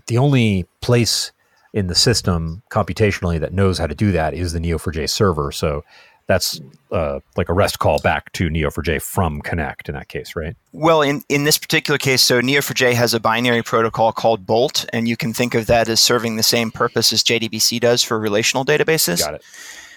the 0.05 0.17
only 0.17 0.65
place 0.79 1.33
in 1.77 1.85
the 1.85 1.95
system 1.95 2.63
computationally 2.71 3.39
that 3.39 3.53
knows 3.53 3.77
how 3.77 3.85
to 3.85 3.93
do 3.93 4.11
that 4.11 4.33
is 4.33 4.51
the 4.51 4.59
Neo4j 4.59 5.07
server. 5.07 5.51
So 5.51 5.83
that's 6.25 6.59
uh, 6.91 7.19
like 7.35 7.49
a 7.49 7.53
REST 7.53 7.77
call 7.77 7.99
back 7.99 8.31
to 8.33 8.49
Neo4j 8.49 8.99
from 8.99 9.41
Connect 9.41 9.87
in 9.87 9.93
that 9.93 10.07
case, 10.07 10.35
right? 10.35 10.55
Well, 10.73 11.03
in, 11.03 11.21
in 11.29 11.43
this 11.43 11.59
particular 11.59 11.99
case, 11.99 12.23
so 12.23 12.41
Neo4j 12.41 12.93
has 12.95 13.13
a 13.13 13.19
binary 13.19 13.61
protocol 13.61 14.11
called 14.11 14.43
Bolt, 14.43 14.87
and 14.91 15.07
you 15.07 15.15
can 15.15 15.33
think 15.33 15.53
of 15.53 15.67
that 15.67 15.87
as 15.87 15.99
serving 15.99 16.35
the 16.35 16.41
same 16.41 16.71
purpose 16.71 17.13
as 17.13 17.23
JDBC 17.23 17.79
does 17.79 18.01
for 18.01 18.19
relational 18.19 18.65
databases. 18.65 19.19
Got 19.19 19.35
it. 19.35 19.43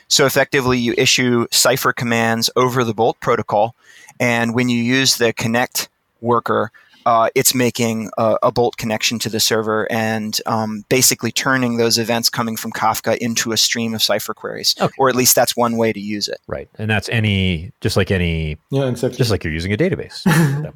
So 0.07 0.27
effectively, 0.27 0.79
you 0.79 0.95
issue 0.99 1.47
Cypher 1.51 1.95
commands 1.95 2.51
over 2.57 2.85
the 2.85 2.93
Bolt 2.93 3.19
protocol, 3.21 3.75
and 4.21 4.55
when 4.55 4.69
you 4.69 4.83
use 4.83 5.17
the 5.17 5.33
connect 5.33 5.89
worker, 6.21 6.73
uh, 7.07 7.31
it's 7.35 7.55
making 7.55 8.11
a, 8.19 8.37
a, 8.43 8.53
bolt 8.53 8.77
connection 8.77 9.19
to 9.21 9.29
the 9.29 9.41
server 9.41 9.91
and 9.91 10.39
um, 10.47 10.85
basically 10.89 11.33
turning 11.33 11.77
those 11.77 11.99
events 11.99 12.29
coming 12.29 12.57
from 12.57 12.73
Kafka 12.73 13.17
into 13.19 13.53
a 13.53 13.57
stream 13.57 13.95
of 13.95 14.03
Cypher 14.03 14.35
queries, 14.35 14.75
okay. 14.81 14.93
or 14.99 15.09
at 15.09 15.15
least 15.15 15.35
that's 15.35 15.57
one 15.57 15.77
way 15.77 15.93
to 15.93 16.01
use 16.01 16.29
it. 16.29 16.39
Right, 16.47 16.69
and 16.77 16.91
that's 16.91 17.09
any 17.09 17.73
just 17.81 17.97
like 17.97 18.11
any 18.11 18.59
yeah, 18.71 18.89
exactly. 18.89 19.17
just 19.17 19.31
like 19.31 19.45
you're 19.45 19.53
using 19.53 19.73
a 19.73 19.77
database. 19.77 20.25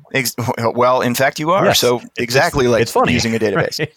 Ex- 0.15 0.35
well, 0.59 1.01
in 1.01 1.15
fact, 1.15 1.39
you 1.39 1.51
are. 1.51 1.67
Yes. 1.67 1.81
So 1.81 2.01
exactly 2.17 2.67
it's, 2.67 2.73
like 2.73 2.83
it's 2.83 2.93
funny. 2.93 3.13
using 3.13 3.35
a 3.35 3.39
database. 3.41 3.79
Right? 3.79 3.95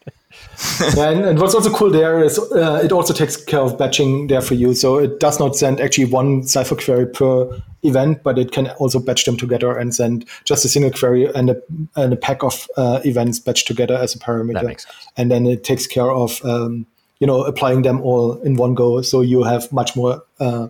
yeah, 0.96 1.12
and, 1.12 1.26
and, 1.26 1.40
what's 1.40 1.54
also 1.54 1.72
cool 1.72 1.92
there 1.92 2.24
is 2.24 2.40
uh, 2.40 2.82
it 2.84 2.92
also 2.92 3.14
takes 3.14 3.38
care 3.38 3.60
of 3.60 3.78
batching 3.78 4.28
there 4.28 4.42
for 4.42 4.56
you. 4.56 4.74
So 4.74 4.98
it 4.98 5.20
does 5.20 5.40
not 5.40 5.56
send 5.56 5.80
actually 5.80 6.06
one 6.06 6.44
Cypher 6.44 6.76
query 6.76 7.06
per 7.06 7.62
event, 7.84 8.24
but 8.24 8.40
it 8.40 8.52
can 8.52 8.70
also 8.72 9.00
batch 9.00 9.26
them 9.26 9.38
together 9.38 9.78
and 9.78 9.94
send 9.94 10.26
just 10.46 10.66
a 10.66 10.70
single 10.70 10.92
query 10.92 11.32
and 11.34 11.52
a, 11.52 11.62
and 11.96 12.12
a 12.12 12.16
pack 12.16 12.44
of 12.44 12.68
uh, 12.76 13.02
events 13.06 13.40
batched 13.40 13.66
together 13.66 13.96
as 13.96 14.16
a 14.16 14.20
parameter. 14.20 14.84
And 15.16 15.30
then 15.30 15.46
it 15.46 15.64
takes 15.64 15.86
care 15.86 16.12
of 16.12 16.44
um, 16.44 16.88
you 17.20 17.28
know 17.28 17.44
applying 17.44 17.84
them 17.84 18.02
all 18.02 18.42
in 18.42 18.56
one 18.56 18.74
go, 18.74 19.02
so 19.02 19.22
you 19.22 19.44
have 19.44 19.72
much 19.72 19.96
more 19.96 20.24
uh, 20.40 20.68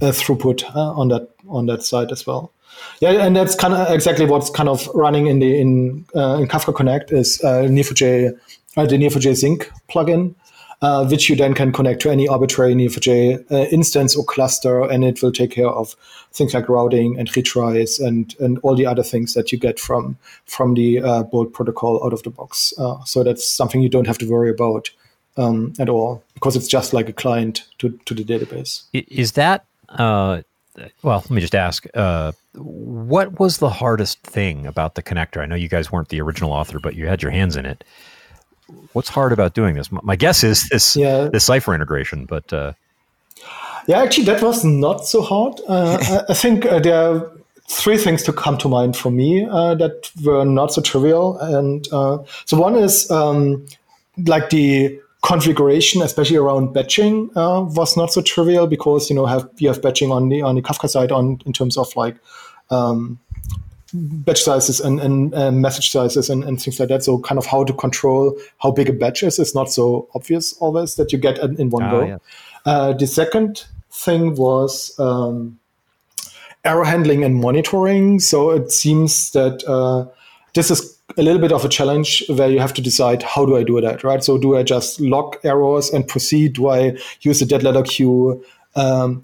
throughput 0.00 0.64
uh, 0.74 0.92
on 0.92 1.08
that 1.08 1.30
on 1.48 1.66
that 1.66 1.82
side 1.82 2.12
as 2.12 2.26
well. 2.26 2.52
Yeah, 3.00 3.10
and 3.24 3.36
that's 3.36 3.54
kind 3.54 3.74
of 3.74 3.90
exactly 3.92 4.26
what's 4.26 4.50
kind 4.50 4.68
of 4.68 4.88
running 4.94 5.26
in 5.26 5.38
the 5.38 5.60
in 5.60 6.04
uh, 6.14 6.38
in 6.40 6.48
Kafka 6.48 6.74
Connect 6.74 7.12
is 7.12 7.40
uh, 7.42 7.62
Neo4j 7.68 8.38
the 8.74 8.96
Neo4j 8.96 9.36
Sink 9.36 9.70
plugin, 9.88 10.34
uh, 10.82 11.06
which 11.06 11.30
you 11.30 11.36
then 11.36 11.54
can 11.54 11.72
connect 11.72 12.02
to 12.02 12.10
any 12.10 12.28
arbitrary 12.28 12.74
Neo4j 12.74 13.50
uh, 13.50 13.56
instance 13.70 14.16
or 14.16 14.24
cluster, 14.24 14.82
and 14.82 15.04
it 15.04 15.22
will 15.22 15.32
take 15.32 15.52
care 15.52 15.68
of 15.68 15.96
things 16.32 16.52
like 16.52 16.68
routing 16.68 17.18
and 17.18 17.30
retries 17.30 18.04
and 18.04 18.34
and 18.40 18.58
all 18.62 18.74
the 18.74 18.86
other 18.86 19.02
things 19.02 19.34
that 19.34 19.52
you 19.52 19.58
get 19.58 19.78
from 19.78 20.18
from 20.46 20.74
the 20.74 21.00
uh, 21.00 21.22
Bolt 21.22 21.52
protocol 21.52 22.04
out 22.04 22.12
of 22.12 22.22
the 22.22 22.30
box. 22.30 22.74
Uh, 22.78 23.02
so 23.04 23.22
that's 23.22 23.48
something 23.48 23.80
you 23.80 23.88
don't 23.88 24.06
have 24.06 24.18
to 24.18 24.28
worry 24.28 24.50
about 24.50 24.90
um, 25.36 25.72
at 25.78 25.88
all 25.88 26.22
because 26.34 26.56
it's 26.56 26.68
just 26.68 26.92
like 26.92 27.08
a 27.08 27.12
client 27.12 27.64
to 27.78 27.98
to 28.04 28.14
the 28.14 28.24
database. 28.24 28.82
Is 28.92 29.32
that 29.32 29.64
uh, 29.88 30.42
well? 31.02 31.20
Let 31.20 31.30
me 31.30 31.40
just 31.40 31.54
ask. 31.54 31.86
Uh, 31.94 32.32
what 32.56 33.40
was 33.40 33.58
the 33.58 33.70
hardest 33.70 34.20
thing 34.20 34.66
about 34.66 34.94
the 34.94 35.02
connector? 35.02 35.40
I 35.40 35.46
know 35.46 35.56
you 35.56 35.68
guys 35.68 35.90
weren't 35.90 36.08
the 36.08 36.20
original 36.20 36.52
author, 36.52 36.78
but 36.78 36.94
you 36.94 37.06
had 37.06 37.22
your 37.22 37.32
hands 37.32 37.56
in 37.56 37.66
it 37.66 37.84
what's 38.92 39.08
hard 39.08 39.32
about 39.32 39.54
doing 39.54 39.74
this? 39.74 39.90
My 39.90 40.16
guess 40.16 40.44
is 40.44 40.68
this 40.68 40.96
yeah. 40.96 41.28
this 41.28 41.44
Cypher 41.44 41.74
integration, 41.74 42.26
but 42.26 42.52
uh... 42.52 42.72
yeah, 43.86 44.02
actually, 44.02 44.24
that 44.24 44.42
was 44.42 44.64
not 44.64 45.06
so 45.06 45.22
hard. 45.22 45.60
Uh, 45.68 46.24
I, 46.28 46.34
think 46.34 46.66
uh, 46.66 46.78
there 46.80 46.96
are 46.96 47.30
three 47.68 47.98
things 47.98 48.22
to 48.24 48.32
come 48.32 48.58
to 48.58 48.68
mind 48.68 48.96
for 48.96 49.10
me 49.10 49.46
uh, 49.50 49.74
that 49.76 50.10
were 50.24 50.44
not 50.44 50.72
so 50.72 50.82
trivial, 50.82 51.38
and 51.38 51.86
uh, 51.92 52.18
so 52.44 52.58
one 52.58 52.76
is 52.76 53.10
um, 53.10 53.64
like 54.26 54.50
the 54.50 54.98
configuration, 55.22 56.02
especially 56.02 56.36
around 56.36 56.72
batching, 56.72 57.30
uh, 57.34 57.62
was 57.62 57.96
not 57.96 58.12
so 58.12 58.20
trivial 58.20 58.66
because 58.66 59.08
you 59.08 59.16
know 59.16 59.26
have 59.26 59.48
you 59.58 59.68
have 59.68 59.82
batching 59.82 60.10
on 60.10 60.28
the 60.28 60.42
on 60.42 60.54
the 60.54 60.62
Kafka 60.62 60.88
side 60.88 61.12
on 61.12 61.40
in 61.46 61.52
terms 61.52 61.76
of 61.76 61.94
like 61.96 62.16
um, 62.70 63.18
batch 63.94 64.42
sizes 64.42 64.80
and, 64.80 65.00
and 65.00 65.34
uh, 65.34 65.52
message 65.52 65.90
sizes 65.90 66.28
and, 66.28 66.42
and, 66.44 66.60
things 66.60 66.80
like 66.80 66.88
that. 66.88 67.04
So 67.04 67.18
kind 67.20 67.38
of 67.38 67.46
how 67.46 67.62
to 67.64 67.72
control 67.72 68.36
how 68.58 68.72
big 68.72 68.88
a 68.88 68.92
batch 68.92 69.22
is 69.22 69.38
is 69.38 69.54
not 69.54 69.70
so 69.70 70.08
obvious 70.14 70.52
always 70.54 70.96
that 70.96 71.12
you 71.12 71.18
get 71.18 71.38
in, 71.38 71.60
in 71.60 71.70
one 71.70 71.84
ah, 71.84 71.90
go. 71.90 72.04
Yeah. 72.04 72.18
Uh, 72.66 72.92
the 72.92 73.06
second 73.06 73.64
thing 73.92 74.34
was 74.34 74.98
um, 74.98 75.58
error 76.64 76.84
handling 76.84 77.22
and 77.24 77.36
monitoring. 77.36 78.18
So 78.18 78.50
it 78.50 78.72
seems 78.72 79.30
that 79.30 79.62
uh, 79.64 80.10
this 80.54 80.70
is 80.70 80.98
a 81.16 81.22
little 81.22 81.40
bit 81.40 81.52
of 81.52 81.64
a 81.64 81.68
challenge 81.68 82.24
where 82.28 82.50
you 82.50 82.58
have 82.58 82.74
to 82.74 82.82
decide 82.82 83.22
how 83.22 83.46
do 83.46 83.56
I 83.56 83.62
do 83.62 83.80
that, 83.80 84.02
right? 84.02 84.24
So 84.24 84.38
do 84.38 84.56
I 84.56 84.62
just 84.62 85.00
log 85.00 85.36
errors 85.44 85.90
and 85.90 86.06
proceed? 86.06 86.54
Do 86.54 86.68
I 86.68 86.96
use 87.20 87.40
a 87.42 87.46
dead 87.46 87.62
letter 87.62 87.82
queue? 87.82 88.44
Um, 88.74 89.22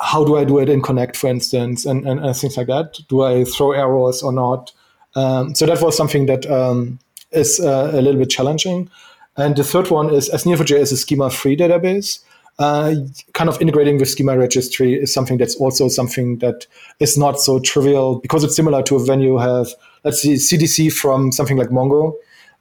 how 0.00 0.24
do 0.24 0.36
I 0.36 0.44
do 0.44 0.58
it 0.58 0.68
in 0.68 0.82
Connect, 0.82 1.16
for 1.16 1.28
instance, 1.28 1.84
and, 1.84 2.06
and, 2.06 2.20
and 2.24 2.36
things 2.36 2.56
like 2.56 2.68
that? 2.68 2.98
Do 3.08 3.22
I 3.22 3.44
throw 3.44 3.72
errors 3.72 4.22
or 4.22 4.32
not? 4.32 4.72
Um, 5.14 5.54
so 5.54 5.66
that 5.66 5.82
was 5.82 5.96
something 5.96 6.26
that 6.26 6.48
um, 6.50 6.98
is 7.32 7.60
uh, 7.60 7.90
a 7.92 8.00
little 8.00 8.20
bit 8.20 8.30
challenging. 8.30 8.90
And 9.36 9.56
the 9.56 9.64
third 9.64 9.90
one 9.90 10.12
is, 10.12 10.28
as 10.28 10.44
Neo4j 10.44 10.78
is 10.78 10.92
a 10.92 10.96
schema-free 10.96 11.56
database, 11.56 12.20
uh, 12.58 12.94
kind 13.34 13.48
of 13.48 13.60
integrating 13.60 13.98
with 13.98 14.08
schema 14.08 14.36
registry 14.36 14.94
is 14.94 15.14
something 15.14 15.38
that's 15.38 15.54
also 15.56 15.88
something 15.88 16.38
that 16.38 16.66
is 16.98 17.16
not 17.16 17.40
so 17.40 17.60
trivial 17.60 18.18
because 18.18 18.42
it's 18.42 18.56
similar 18.56 18.82
to 18.82 18.98
when 19.06 19.20
you 19.20 19.38
have, 19.38 19.68
let's 20.02 20.20
see, 20.20 20.34
CDC 20.34 20.92
from 20.92 21.30
something 21.30 21.56
like 21.56 21.68
Mongo, 21.68 22.14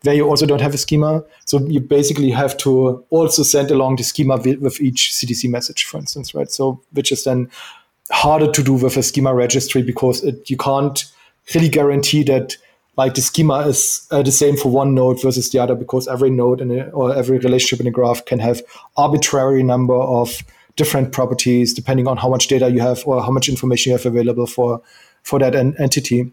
there 0.08 0.16
you 0.16 0.26
also 0.26 0.46
don't 0.46 0.62
have 0.62 0.74
a 0.74 0.78
schema. 0.78 1.22
So 1.44 1.60
you 1.68 1.82
basically 1.82 2.32
have 2.32 2.56
to 2.60 3.04
also 3.10 3.44
send 3.44 3.72
along 3.72 3.98
the 3.98 4.04
schema 4.04 4.38
with, 4.38 4.60
with 4.60 4.80
each 4.80 5.12
CDC 5.12 5.50
message, 5.50 5.84
for 5.84 5.98
instance, 5.98 6.34
right? 6.34 6.50
So 6.50 6.82
which 6.94 7.12
is 7.12 7.26
then 7.26 7.50
harder 8.10 8.50
to 8.50 8.64
do 8.64 8.76
with 8.76 8.96
a 8.96 9.04
schema 9.04 9.34
registry 9.34 9.82
because 9.82 10.24
it, 10.24 10.50
you 10.50 10.56
can't 10.56 11.04
really 11.54 11.68
guarantee 11.68 12.24
that 12.24 12.56
like 12.96 13.16
the 13.16 13.22
schema 13.22 13.68
is 13.68 14.08
uh, 14.10 14.24
the 14.24 14.32
same 14.32 14.56
for 14.56 14.70
one 14.70 14.96
node 14.96 15.22
versus 15.22 15.50
the 15.50 15.60
other 15.60 15.76
because 15.76 16.08
every 16.08 16.30
node 16.30 16.62
in 16.62 16.72
a, 16.72 16.84
or 16.92 17.14
every 17.14 17.38
relationship 17.40 17.82
in 17.82 17.88
a 17.88 17.92
graph 17.92 18.24
can 18.24 18.40
have 18.40 18.62
arbitrary 18.96 19.62
number 19.62 19.94
of 19.94 20.42
different 20.78 21.12
properties 21.12 21.74
depending 21.74 22.08
on 22.08 22.16
how 22.16 22.30
much 22.30 22.48
data 22.48 22.70
you 22.70 22.80
have 22.80 23.06
or 23.06 23.22
how 23.22 23.30
much 23.30 23.50
information 23.50 23.90
you 23.92 23.98
have 23.98 24.06
available 24.06 24.48
for 24.48 24.82
for 25.24 25.38
that 25.38 25.54
en- 25.54 25.76
entity 25.80 26.32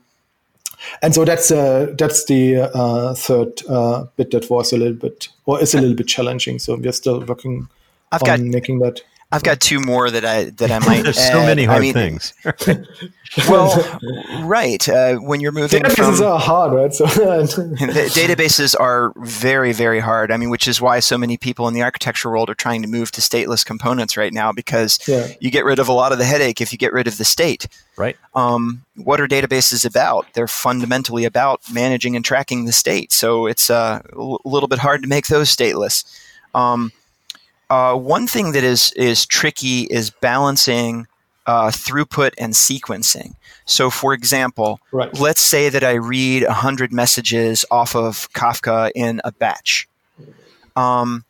and 1.02 1.14
so 1.14 1.24
that's 1.24 1.50
uh, 1.50 1.94
that's 1.98 2.24
the 2.26 2.70
uh, 2.74 3.14
third 3.14 3.62
uh, 3.68 4.04
bit 4.16 4.30
that 4.30 4.48
was 4.50 4.72
a 4.72 4.76
little 4.76 4.94
bit 4.94 5.28
or 5.46 5.60
is 5.60 5.74
a 5.74 5.80
little 5.80 5.96
bit 5.96 6.08
challenging. 6.08 6.58
So 6.58 6.76
we're 6.76 6.92
still 6.92 7.20
working 7.24 7.68
I've 8.12 8.22
on 8.22 8.26
got, 8.26 8.40
making 8.40 8.78
that. 8.80 9.00
I've 9.34 9.42
got 9.42 9.58
two 9.58 9.80
more 9.80 10.10
that 10.10 10.24
I 10.24 10.44
that 10.44 10.70
I 10.70 10.78
might. 10.78 11.02
There's 11.04 11.18
add. 11.18 11.32
so 11.32 11.40
many 11.40 11.64
hard 11.64 11.78
I 11.78 11.80
mean, 11.80 11.92
things. 11.92 12.34
well, 13.48 14.00
right. 14.44 14.88
Uh, 14.88 15.16
when 15.16 15.40
you're 15.40 15.50
moving 15.50 15.82
databases 15.82 16.18
from, 16.18 16.26
are 16.26 16.38
hard, 16.38 16.72
right? 16.72 16.94
So 16.94 17.04
databases 17.06 18.76
are 18.78 19.12
very, 19.16 19.72
very 19.72 19.98
hard. 19.98 20.30
I 20.30 20.36
mean, 20.36 20.50
which 20.50 20.68
is 20.68 20.80
why 20.80 21.00
so 21.00 21.18
many 21.18 21.36
people 21.36 21.66
in 21.66 21.74
the 21.74 21.82
architecture 21.82 22.30
world 22.30 22.48
are 22.48 22.54
trying 22.54 22.82
to 22.82 22.88
move 22.88 23.10
to 23.12 23.20
stateless 23.20 23.66
components 23.66 24.16
right 24.16 24.32
now 24.32 24.52
because 24.52 25.00
yeah. 25.08 25.28
you 25.40 25.50
get 25.50 25.64
rid 25.64 25.80
of 25.80 25.88
a 25.88 25.92
lot 25.92 26.12
of 26.12 26.18
the 26.18 26.24
headache 26.24 26.60
if 26.60 26.72
you 26.72 26.78
get 26.78 26.92
rid 26.92 27.08
of 27.08 27.18
the 27.18 27.24
state. 27.24 27.66
Right. 27.96 28.16
Um, 28.36 28.84
what 28.94 29.20
are 29.20 29.26
databases 29.26 29.84
about? 29.84 30.26
They're 30.34 30.46
fundamentally 30.46 31.24
about 31.24 31.60
managing 31.72 32.14
and 32.14 32.24
tracking 32.24 32.66
the 32.66 32.72
state. 32.72 33.10
So 33.10 33.46
it's 33.46 33.68
uh, 33.68 34.00
a 34.12 34.48
little 34.48 34.68
bit 34.68 34.78
hard 34.78 35.02
to 35.02 35.08
make 35.08 35.26
those 35.26 35.54
stateless. 35.54 36.04
Um, 36.54 36.92
uh, 37.74 37.96
one 37.96 38.28
thing 38.28 38.52
that 38.52 38.62
is 38.62 38.92
is 38.92 39.26
tricky 39.26 39.80
is 39.90 40.08
balancing 40.10 41.08
uh, 41.44 41.70
throughput 41.70 42.30
and 42.38 42.52
sequencing. 42.52 43.34
So, 43.64 43.90
for 43.90 44.14
example, 44.14 44.78
right. 44.92 45.12
let's 45.18 45.40
say 45.40 45.68
that 45.70 45.82
I 45.82 45.94
read 45.94 46.44
100 46.44 46.92
messages 46.92 47.64
off 47.72 47.96
of 47.96 48.32
Kafka 48.32 48.92
in 48.94 49.20
a 49.24 49.32
batch. 49.32 49.88
Um, 50.76 51.24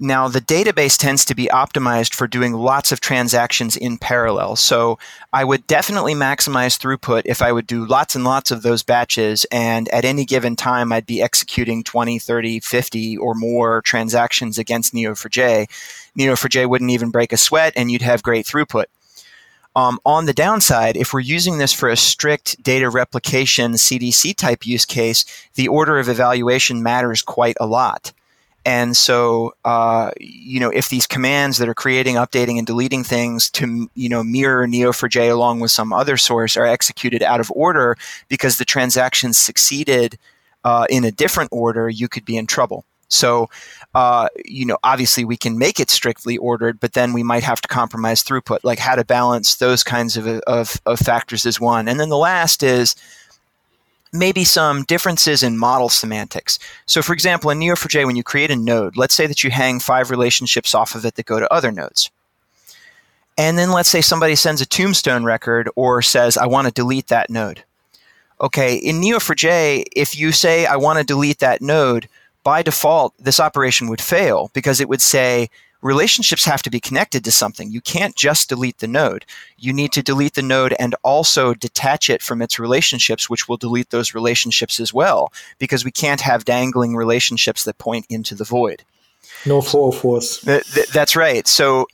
now, 0.00 0.28
the 0.28 0.40
database 0.40 0.96
tends 0.96 1.24
to 1.24 1.34
be 1.34 1.46
optimized 1.46 2.14
for 2.14 2.28
doing 2.28 2.52
lots 2.52 2.92
of 2.92 3.00
transactions 3.00 3.76
in 3.76 3.98
parallel. 3.98 4.54
So, 4.54 4.96
I 5.32 5.42
would 5.42 5.66
definitely 5.66 6.14
maximize 6.14 6.78
throughput 6.78 7.22
if 7.24 7.42
I 7.42 7.50
would 7.50 7.66
do 7.66 7.84
lots 7.84 8.14
and 8.14 8.24
lots 8.24 8.52
of 8.52 8.62
those 8.62 8.84
batches. 8.84 9.44
And 9.50 9.88
at 9.88 10.04
any 10.04 10.24
given 10.24 10.54
time, 10.54 10.92
I'd 10.92 11.04
be 11.04 11.20
executing 11.20 11.82
20, 11.82 12.20
30, 12.20 12.60
50 12.60 13.18
or 13.18 13.34
more 13.34 13.82
transactions 13.82 14.56
against 14.56 14.94
Neo4j. 14.94 15.68
Neo4j 16.16 16.68
wouldn't 16.68 16.92
even 16.92 17.10
break 17.10 17.32
a 17.32 17.36
sweat, 17.36 17.72
and 17.74 17.90
you'd 17.90 18.02
have 18.02 18.22
great 18.22 18.46
throughput. 18.46 18.84
Um, 19.74 19.98
on 20.06 20.26
the 20.26 20.32
downside, 20.32 20.96
if 20.96 21.12
we're 21.12 21.20
using 21.20 21.58
this 21.58 21.72
for 21.72 21.88
a 21.88 21.96
strict 21.96 22.62
data 22.62 22.88
replication 22.88 23.72
CDC 23.72 24.36
type 24.36 24.64
use 24.64 24.84
case, 24.84 25.24
the 25.54 25.68
order 25.68 25.98
of 25.98 26.08
evaluation 26.08 26.82
matters 26.84 27.20
quite 27.20 27.56
a 27.60 27.66
lot. 27.66 28.12
And 28.68 28.94
so, 28.94 29.54
uh, 29.64 30.10
you 30.20 30.60
know, 30.60 30.68
if 30.68 30.90
these 30.90 31.06
commands 31.06 31.56
that 31.56 31.70
are 31.70 31.74
creating, 31.74 32.16
updating, 32.16 32.58
and 32.58 32.66
deleting 32.66 33.02
things 33.02 33.48
to, 33.52 33.88
you 33.94 34.10
know, 34.10 34.22
mirror 34.22 34.66
Neo4j 34.66 35.32
along 35.32 35.60
with 35.60 35.70
some 35.70 35.90
other 35.90 36.18
source 36.18 36.54
are 36.54 36.66
executed 36.66 37.22
out 37.22 37.40
of 37.40 37.50
order 37.52 37.96
because 38.28 38.58
the 38.58 38.66
transactions 38.66 39.38
succeeded 39.38 40.18
uh, 40.64 40.86
in 40.90 41.02
a 41.02 41.10
different 41.10 41.48
order, 41.50 41.88
you 41.88 42.08
could 42.08 42.26
be 42.26 42.36
in 42.36 42.46
trouble. 42.46 42.84
So, 43.08 43.48
uh, 43.94 44.28
you 44.44 44.66
know, 44.66 44.76
obviously 44.84 45.24
we 45.24 45.38
can 45.38 45.56
make 45.56 45.80
it 45.80 45.88
strictly 45.88 46.36
ordered, 46.36 46.78
but 46.78 46.92
then 46.92 47.14
we 47.14 47.22
might 47.22 47.44
have 47.44 47.62
to 47.62 47.68
compromise 47.68 48.22
throughput, 48.22 48.64
like 48.64 48.80
how 48.80 48.96
to 48.96 49.04
balance 49.04 49.54
those 49.54 49.82
kinds 49.82 50.18
of, 50.18 50.26
of, 50.26 50.78
of 50.84 50.98
factors 50.98 51.46
is 51.46 51.58
one. 51.58 51.88
And 51.88 51.98
then 51.98 52.10
the 52.10 52.18
last 52.18 52.62
is 52.62 52.94
maybe 54.12 54.44
some 54.44 54.84
differences 54.84 55.42
in 55.42 55.58
model 55.58 55.88
semantics. 55.88 56.58
So, 56.86 57.02
for 57.02 57.12
example, 57.12 57.50
in 57.50 57.58
Neo4j, 57.58 58.06
when 58.06 58.16
you 58.16 58.22
create 58.22 58.50
a 58.50 58.56
node, 58.56 58.96
let's 58.96 59.14
say 59.14 59.26
that 59.26 59.44
you 59.44 59.50
hang 59.50 59.80
five 59.80 60.10
relationships 60.10 60.74
off 60.74 60.94
of 60.94 61.04
it 61.04 61.14
that 61.16 61.26
go 61.26 61.40
to 61.40 61.52
other 61.52 61.70
nodes. 61.70 62.10
And 63.36 63.56
then 63.56 63.70
let's 63.70 63.88
say 63.88 64.00
somebody 64.00 64.34
sends 64.34 64.60
a 64.60 64.66
tombstone 64.66 65.24
record 65.24 65.70
or 65.76 66.02
says, 66.02 66.36
I 66.36 66.46
want 66.46 66.66
to 66.66 66.72
delete 66.72 67.06
that 67.08 67.30
node. 67.30 67.62
Okay, 68.40 68.76
in 68.76 69.00
Neo4j, 69.00 69.84
if 69.94 70.18
you 70.18 70.32
say, 70.32 70.66
I 70.66 70.76
want 70.76 70.98
to 70.98 71.04
delete 71.04 71.38
that 71.38 71.60
node, 71.60 72.08
by 72.44 72.62
default, 72.62 73.14
this 73.18 73.40
operation 73.40 73.88
would 73.88 74.00
fail 74.00 74.50
because 74.54 74.80
it 74.80 74.88
would 74.88 75.00
say, 75.02 75.50
relationships 75.82 76.44
have 76.44 76.62
to 76.62 76.70
be 76.70 76.80
connected 76.80 77.24
to 77.24 77.32
something. 77.32 77.70
You 77.70 77.80
can't 77.80 78.16
just 78.16 78.48
delete 78.48 78.78
the 78.78 78.88
node. 78.88 79.24
You 79.56 79.72
need 79.72 79.92
to 79.92 80.02
delete 80.02 80.34
the 80.34 80.42
node 80.42 80.74
and 80.78 80.94
also 81.02 81.54
detach 81.54 82.10
it 82.10 82.22
from 82.22 82.42
its 82.42 82.58
relationships, 82.58 83.30
which 83.30 83.48
will 83.48 83.56
delete 83.56 83.90
those 83.90 84.14
relationships 84.14 84.80
as 84.80 84.92
well, 84.92 85.32
because 85.58 85.84
we 85.84 85.90
can't 85.90 86.20
have 86.20 86.44
dangling 86.44 86.96
relationships 86.96 87.64
that 87.64 87.78
point 87.78 88.06
into 88.08 88.34
the 88.34 88.44
void. 88.44 88.82
No 89.46 89.60
404s. 89.60 90.44
Th- 90.44 90.64
th- 90.64 90.88
that's 90.88 91.14
right. 91.14 91.46
So 91.46 91.86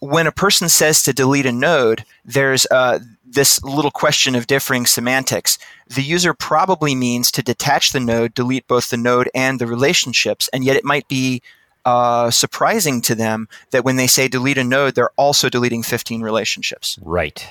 when 0.00 0.26
a 0.26 0.32
person 0.32 0.68
says 0.68 1.02
to 1.02 1.12
delete 1.12 1.46
a 1.46 1.52
node, 1.52 2.04
there's 2.24 2.66
uh, 2.70 3.00
this 3.24 3.62
little 3.62 3.90
question 3.90 4.34
of 4.34 4.46
differing 4.46 4.86
semantics. 4.86 5.58
The 5.86 6.02
user 6.02 6.32
probably 6.32 6.94
means 6.94 7.30
to 7.32 7.42
detach 7.42 7.92
the 7.92 8.00
node, 8.00 8.34
delete 8.34 8.66
both 8.66 8.88
the 8.88 8.96
node 8.96 9.30
and 9.34 9.58
the 9.58 9.66
relationships, 9.66 10.48
and 10.52 10.64
yet 10.64 10.76
it 10.76 10.84
might 10.84 11.06
be 11.06 11.42
uh, 11.84 12.30
surprising 12.30 13.00
to 13.02 13.14
them 13.14 13.48
that 13.70 13.84
when 13.84 13.96
they 13.96 14.06
say 14.06 14.28
delete 14.28 14.58
a 14.58 14.64
node, 14.64 14.94
they're 14.94 15.10
also 15.16 15.48
deleting 15.48 15.82
15 15.82 16.22
relationships. 16.22 16.98
Right. 17.02 17.46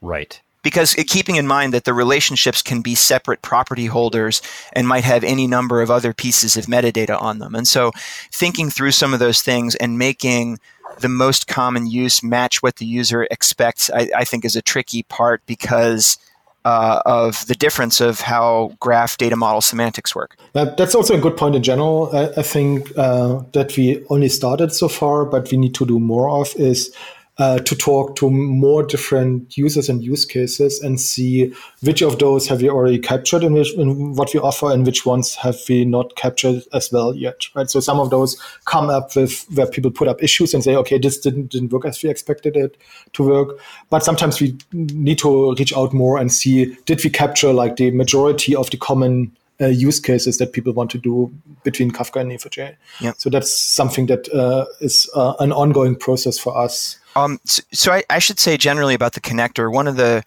Right. 0.00 0.40
Because 0.62 0.98
uh, 0.98 1.02
keeping 1.06 1.36
in 1.36 1.46
mind 1.46 1.72
that 1.72 1.84
the 1.84 1.94
relationships 1.94 2.62
can 2.62 2.82
be 2.82 2.94
separate 2.94 3.42
property 3.42 3.86
holders 3.86 4.42
and 4.72 4.88
might 4.88 5.04
have 5.04 5.24
any 5.24 5.46
number 5.46 5.82
of 5.82 5.90
other 5.90 6.12
pieces 6.12 6.56
of 6.56 6.66
metadata 6.66 7.20
on 7.20 7.38
them. 7.38 7.54
And 7.54 7.66
so 7.66 7.92
thinking 8.32 8.70
through 8.70 8.92
some 8.92 9.14
of 9.14 9.20
those 9.20 9.42
things 9.42 9.74
and 9.76 9.98
making 9.98 10.58
the 10.98 11.08
most 11.08 11.46
common 11.46 11.86
use 11.86 12.22
match 12.22 12.62
what 12.62 12.76
the 12.76 12.86
user 12.86 13.26
expects, 13.30 13.90
I, 13.90 14.10
I 14.16 14.24
think 14.24 14.44
is 14.44 14.56
a 14.56 14.62
tricky 14.62 15.02
part 15.04 15.42
because 15.46 16.18
uh, 16.64 17.00
of 17.06 17.46
the 17.46 17.54
difference 17.54 18.00
of 18.00 18.20
how 18.20 18.72
graph 18.80 19.16
data 19.16 19.36
model 19.36 19.60
semantics 19.60 20.14
work. 20.14 20.36
that's 20.52 20.94
also 20.94 21.14
a 21.14 21.20
good 21.20 21.36
point 21.36 21.54
in 21.54 21.62
general. 21.62 22.10
I, 22.14 22.28
I 22.36 22.42
think 22.42 22.90
uh, 22.96 23.42
that 23.52 23.76
we 23.76 24.04
only 24.10 24.28
started 24.28 24.72
so 24.72 24.88
far, 24.88 25.24
but 25.24 25.50
we 25.50 25.58
need 25.58 25.74
to 25.76 25.86
do 25.86 25.98
more 25.98 26.28
of 26.28 26.54
is 26.56 26.94
uh, 27.40 27.58
to 27.60 27.74
talk 27.74 28.16
to 28.16 28.30
more 28.30 28.82
different 28.82 29.56
users 29.56 29.88
and 29.88 30.04
use 30.04 30.26
cases 30.26 30.78
and 30.80 31.00
see 31.00 31.50
which 31.80 32.02
of 32.02 32.18
those 32.18 32.46
have 32.46 32.60
we 32.60 32.68
already 32.68 32.98
captured 32.98 33.42
in, 33.42 33.54
which, 33.54 33.72
in 33.74 34.14
what 34.14 34.32
we 34.34 34.40
offer 34.40 34.70
and 34.70 34.84
which 34.84 35.06
ones 35.06 35.36
have 35.36 35.56
we 35.66 35.86
not 35.86 36.14
captured 36.16 36.62
as 36.74 36.92
well 36.92 37.14
yet, 37.14 37.46
right? 37.54 37.70
So 37.70 37.80
some 37.80 37.98
of 37.98 38.10
those 38.10 38.38
come 38.66 38.90
up 38.90 39.16
with 39.16 39.46
where 39.54 39.66
people 39.66 39.90
put 39.90 40.06
up 40.06 40.22
issues 40.22 40.52
and 40.52 40.62
say, 40.62 40.76
okay, 40.76 40.98
this 40.98 41.18
didn't, 41.18 41.48
didn't 41.50 41.72
work 41.72 41.86
as 41.86 42.02
we 42.02 42.10
expected 42.10 42.56
it 42.56 42.76
to 43.14 43.26
work. 43.26 43.58
But 43.88 44.04
sometimes 44.04 44.38
we 44.38 44.58
need 44.72 45.18
to 45.20 45.54
reach 45.54 45.74
out 45.74 45.94
more 45.94 46.18
and 46.18 46.30
see, 46.30 46.76
did 46.84 47.02
we 47.02 47.08
capture 47.08 47.54
like 47.54 47.76
the 47.76 47.90
majority 47.90 48.54
of 48.54 48.68
the 48.68 48.76
common 48.76 49.34
uh, 49.60 49.66
use 49.66 50.00
cases 50.00 50.38
that 50.38 50.52
people 50.52 50.72
want 50.72 50.90
to 50.90 50.98
do 50.98 51.32
between 51.64 51.90
Kafka 51.90 52.20
and 52.20 52.30
Neo4j. 52.30 52.76
Yep. 53.00 53.14
So 53.18 53.30
that's 53.30 53.52
something 53.52 54.06
that 54.06 54.32
uh, 54.32 54.66
is 54.80 55.08
uh, 55.14 55.34
an 55.40 55.52
ongoing 55.52 55.96
process 55.96 56.38
for 56.38 56.56
us 56.56 57.00
um, 57.16 57.40
so, 57.44 57.62
so 57.72 57.92
I, 57.92 58.02
I, 58.08 58.18
should 58.18 58.38
say 58.38 58.56
generally 58.56 58.94
about 58.94 59.14
the 59.14 59.20
connector. 59.20 59.72
One 59.72 59.88
of 59.88 59.96
the 59.96 60.24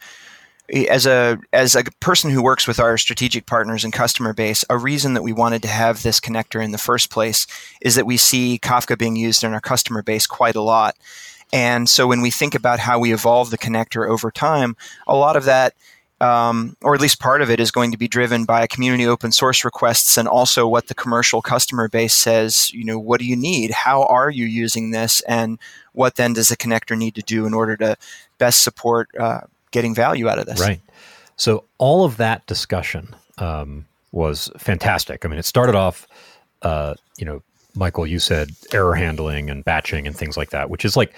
as 0.90 1.06
a 1.06 1.40
as 1.52 1.76
a 1.76 1.84
person 2.00 2.30
who 2.32 2.42
works 2.42 2.68
with 2.68 2.80
our 2.80 2.98
strategic 2.98 3.46
partners 3.46 3.84
and 3.84 3.94
customer 3.94 4.34
base, 4.34 4.66
a 4.70 4.78
reason 4.78 5.14
that 5.14 5.22
we 5.22 5.34
wanted 5.34 5.62
to 5.64 5.68
have 5.68 6.04
this 6.04 6.20
connector 6.20 6.64
in 6.64 6.72
the 6.72 6.78
first 6.78 7.10
place 7.10 7.48
is 7.82 7.96
that 7.96 8.06
we 8.06 8.18
see 8.18 8.60
Kafka 8.62 8.98
being 8.98 9.16
used 9.16 9.44
in 9.44 9.54
our 9.54 9.62
customer 9.62 10.02
base 10.02 10.28
quite 10.28 10.56
a 10.56 10.62
lot. 10.62 10.96
And 11.52 11.88
so 11.88 12.08
when 12.08 12.22
we 12.22 12.32
think 12.32 12.56
about 12.56 12.80
how 12.80 13.00
we 13.00 13.14
evolve 13.14 13.52
the 13.52 13.58
connector 13.58 14.10
over 14.10 14.32
time, 14.32 14.76
a 15.08 15.16
lot 15.16 15.36
of 15.36 15.46
that 15.46 15.76
um, 16.24 16.78
or 16.82 16.96
at 16.96 17.02
least 17.02 17.20
part 17.20 17.42
of 17.42 17.50
it 17.50 17.60
is 17.60 17.70
going 17.70 17.92
to 17.92 17.98
be 17.98 18.08
driven 18.08 18.46
by 18.46 18.66
community 18.66 19.06
open 19.06 19.34
source 19.34 19.66
requests 19.66 20.18
and 20.18 20.26
also 20.26 20.66
what 20.66 20.88
the 20.88 20.96
commercial 20.96 21.42
customer 21.42 21.90
base 21.90 22.14
says 22.14 22.72
you 22.72 22.86
know 22.86 22.98
what 22.98 23.20
do 23.20 23.26
you 23.26 23.36
need? 23.36 23.72
How 23.72 24.04
are 24.04 24.30
you 24.30 24.46
using 24.46 24.92
this? 24.92 25.20
And 25.22 25.60
what 25.92 26.16
then 26.16 26.32
does 26.32 26.48
the 26.48 26.56
connector 26.56 26.98
need 26.98 27.16
to 27.16 27.22
do 27.22 27.46
in 27.46 27.54
order 27.54 27.76
to 27.78 27.98
best 28.38 28.64
support 28.64 29.10
uh, 29.20 29.42
getting 29.72 29.94
value 29.94 30.30
out 30.30 30.40
of 30.40 30.46
this? 30.46 30.62
Right. 30.62 30.80
So 31.36 31.66
all 31.78 32.06
of 32.06 32.16
that 32.18 32.46
discussion 32.46 33.14
um, 33.38 33.86
was 34.14 34.50
fantastic. 34.58 35.26
I 35.26 35.28
mean 35.28 35.40
it 35.40 35.46
started 35.46 35.76
off 35.76 36.08
uh, 36.62 36.94
you 37.18 37.26
know 37.26 37.42
michael 37.76 38.06
you 38.06 38.20
said 38.20 38.52
error 38.72 38.94
handling 38.94 39.50
and 39.50 39.66
batching 39.66 40.06
and 40.06 40.16
things 40.16 40.38
like 40.38 40.52
that 40.52 40.70
which 40.70 40.86
is 40.86 40.96
like 40.96 41.12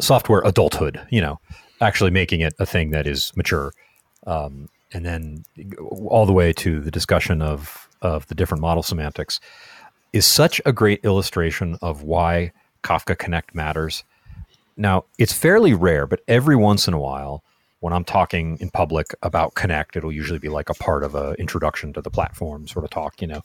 software 0.00 0.42
adulthood 0.44 1.00
you 1.08 1.20
know 1.20 1.38
actually 1.80 2.10
making 2.10 2.40
it 2.40 2.52
a 2.58 2.66
thing 2.66 2.90
that 2.90 3.06
is 3.06 3.32
mature 3.36 3.72
um, 4.26 4.68
and 4.92 5.04
then 5.04 5.44
all 5.78 6.26
the 6.26 6.32
way 6.32 6.52
to 6.52 6.80
the 6.80 6.90
discussion 6.90 7.42
of 7.42 7.88
of 8.02 8.26
the 8.28 8.34
different 8.34 8.62
model 8.62 8.82
semantics 8.82 9.40
is 10.12 10.26
such 10.26 10.60
a 10.64 10.72
great 10.72 11.04
illustration 11.04 11.76
of 11.82 12.02
why 12.02 12.52
Kafka 12.82 13.16
Connect 13.16 13.54
matters. 13.54 14.04
Now, 14.76 15.04
it's 15.18 15.32
fairly 15.32 15.74
rare, 15.74 16.06
but 16.06 16.20
every 16.26 16.56
once 16.56 16.88
in 16.88 16.94
a 16.94 16.98
while, 16.98 17.44
when 17.80 17.92
I'm 17.92 18.04
talking 18.04 18.56
in 18.60 18.70
public 18.70 19.14
about 19.22 19.54
Connect, 19.54 19.96
it'll 19.96 20.12
usually 20.12 20.38
be 20.38 20.48
like 20.48 20.70
a 20.70 20.74
part 20.74 21.04
of 21.04 21.14
an 21.14 21.34
introduction 21.34 21.92
to 21.92 22.00
the 22.00 22.10
platform 22.10 22.66
sort 22.66 22.84
of 22.84 22.90
talk, 22.90 23.20
you 23.20 23.28
know. 23.28 23.42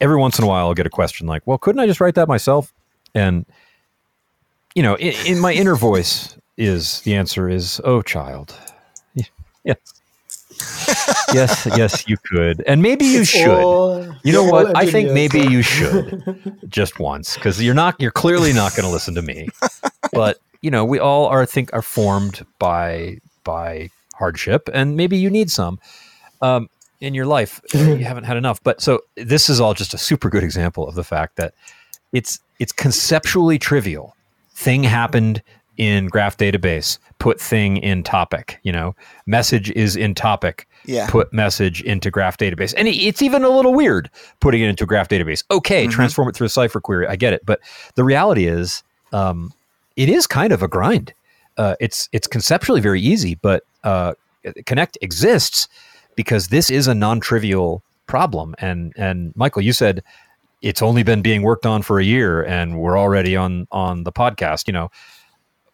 Every 0.00 0.16
once 0.16 0.38
in 0.38 0.44
a 0.44 0.48
while 0.48 0.66
I'll 0.66 0.74
get 0.74 0.86
a 0.86 0.90
question 0.90 1.26
like, 1.26 1.46
"Well, 1.46 1.58
couldn't 1.58 1.80
I 1.80 1.86
just 1.86 2.00
write 2.00 2.16
that 2.16 2.28
myself?" 2.28 2.72
And 3.14 3.46
you 4.74 4.82
know, 4.82 4.94
in, 4.96 5.14
in 5.26 5.40
my 5.40 5.52
inner 5.52 5.74
voice 5.74 6.36
is 6.58 7.00
the 7.02 7.14
answer 7.14 7.48
is, 7.48 7.80
"Oh, 7.82 8.02
child." 8.02 8.54
Yes 9.66 9.78
yes, 11.32 11.66
yes, 11.76 12.08
you 12.08 12.16
could, 12.16 12.62
and 12.66 12.82
maybe 12.82 13.04
you 13.04 13.24
should. 13.24 14.14
You 14.22 14.32
know 14.32 14.44
what? 14.44 14.76
I 14.76 14.90
think 14.90 15.12
maybe 15.12 15.40
you 15.40 15.62
should 15.62 16.62
just 16.68 16.98
once 16.98 17.34
because 17.34 17.62
you're 17.62 17.74
not. 17.74 18.00
You're 18.00 18.10
clearly 18.10 18.52
not 18.52 18.74
going 18.74 18.86
to 18.86 18.92
listen 18.92 19.14
to 19.14 19.22
me. 19.22 19.48
But 20.12 20.38
you 20.62 20.70
know, 20.70 20.84
we 20.84 20.98
all 20.98 21.26
are. 21.26 21.42
I 21.42 21.46
think 21.46 21.70
are 21.72 21.82
formed 21.82 22.46
by 22.58 23.18
by 23.44 23.90
hardship, 24.14 24.68
and 24.72 24.96
maybe 24.96 25.16
you 25.16 25.30
need 25.30 25.50
some 25.50 25.78
um, 26.42 26.68
in 27.00 27.14
your 27.14 27.26
life. 27.26 27.60
you 27.74 27.98
haven't 27.98 28.24
had 28.24 28.36
enough, 28.36 28.62
but 28.62 28.80
so 28.80 29.00
this 29.16 29.48
is 29.48 29.60
all 29.60 29.74
just 29.74 29.94
a 29.94 29.98
super 29.98 30.30
good 30.30 30.44
example 30.44 30.88
of 30.88 30.94
the 30.94 31.04
fact 31.04 31.36
that 31.36 31.54
it's 32.12 32.40
it's 32.58 32.72
conceptually 32.72 33.58
trivial. 33.58 34.14
Thing 34.54 34.84
happened 34.84 35.42
in 35.76 36.06
graph 36.06 36.36
database 36.36 36.98
put 37.18 37.40
thing 37.40 37.76
in 37.78 38.02
topic 38.02 38.58
you 38.62 38.72
know? 38.72 38.94
Message 39.26 39.70
is 39.70 39.96
in 39.96 40.14
topic. 40.14 40.68
Yeah. 40.84 41.08
put 41.10 41.32
message 41.32 41.82
into 41.82 42.12
graph 42.12 42.38
database. 42.38 42.72
And 42.76 42.86
it's 42.86 43.20
even 43.20 43.42
a 43.42 43.48
little 43.48 43.74
weird 43.74 44.08
putting 44.38 44.62
it 44.62 44.68
into 44.68 44.84
a 44.84 44.86
graph 44.86 45.08
database. 45.08 45.42
Okay 45.50 45.84
mm-hmm. 45.84 45.90
transform 45.90 46.28
it 46.28 46.36
through 46.36 46.46
a 46.46 46.50
Cypher 46.50 46.80
query. 46.80 47.08
I 47.08 47.16
get 47.16 47.32
it. 47.32 47.44
But 47.44 47.60
the 47.96 48.04
reality 48.04 48.46
is 48.46 48.84
um, 49.12 49.52
it 49.96 50.08
is 50.08 50.26
kind 50.26 50.52
of 50.52 50.62
a 50.62 50.68
grind. 50.68 51.12
Uh, 51.56 51.74
it's 51.80 52.08
it's 52.12 52.26
conceptually 52.26 52.80
very 52.80 53.00
easy 53.00 53.34
but 53.34 53.64
uh, 53.82 54.12
connect 54.66 54.98
exists 55.00 55.68
because 56.14 56.48
this 56.48 56.70
is 56.70 56.86
a 56.86 56.94
non-trivial 56.94 57.82
problem. 58.06 58.54
And 58.58 58.92
and 58.96 59.32
michael 59.34 59.62
you 59.62 59.72
said 59.72 60.04
it's 60.62 60.82
only 60.82 61.02
been 61.02 61.22
being 61.22 61.42
worked 61.42 61.66
on 61.66 61.82
for 61.82 61.98
a 61.98 62.04
year 62.04 62.42
and 62.42 62.78
we're 62.78 62.98
already 62.98 63.36
on 63.36 63.66
on 63.70 64.04
the 64.04 64.12
podcast 64.12 64.66
you 64.66 64.72
know 64.72 64.88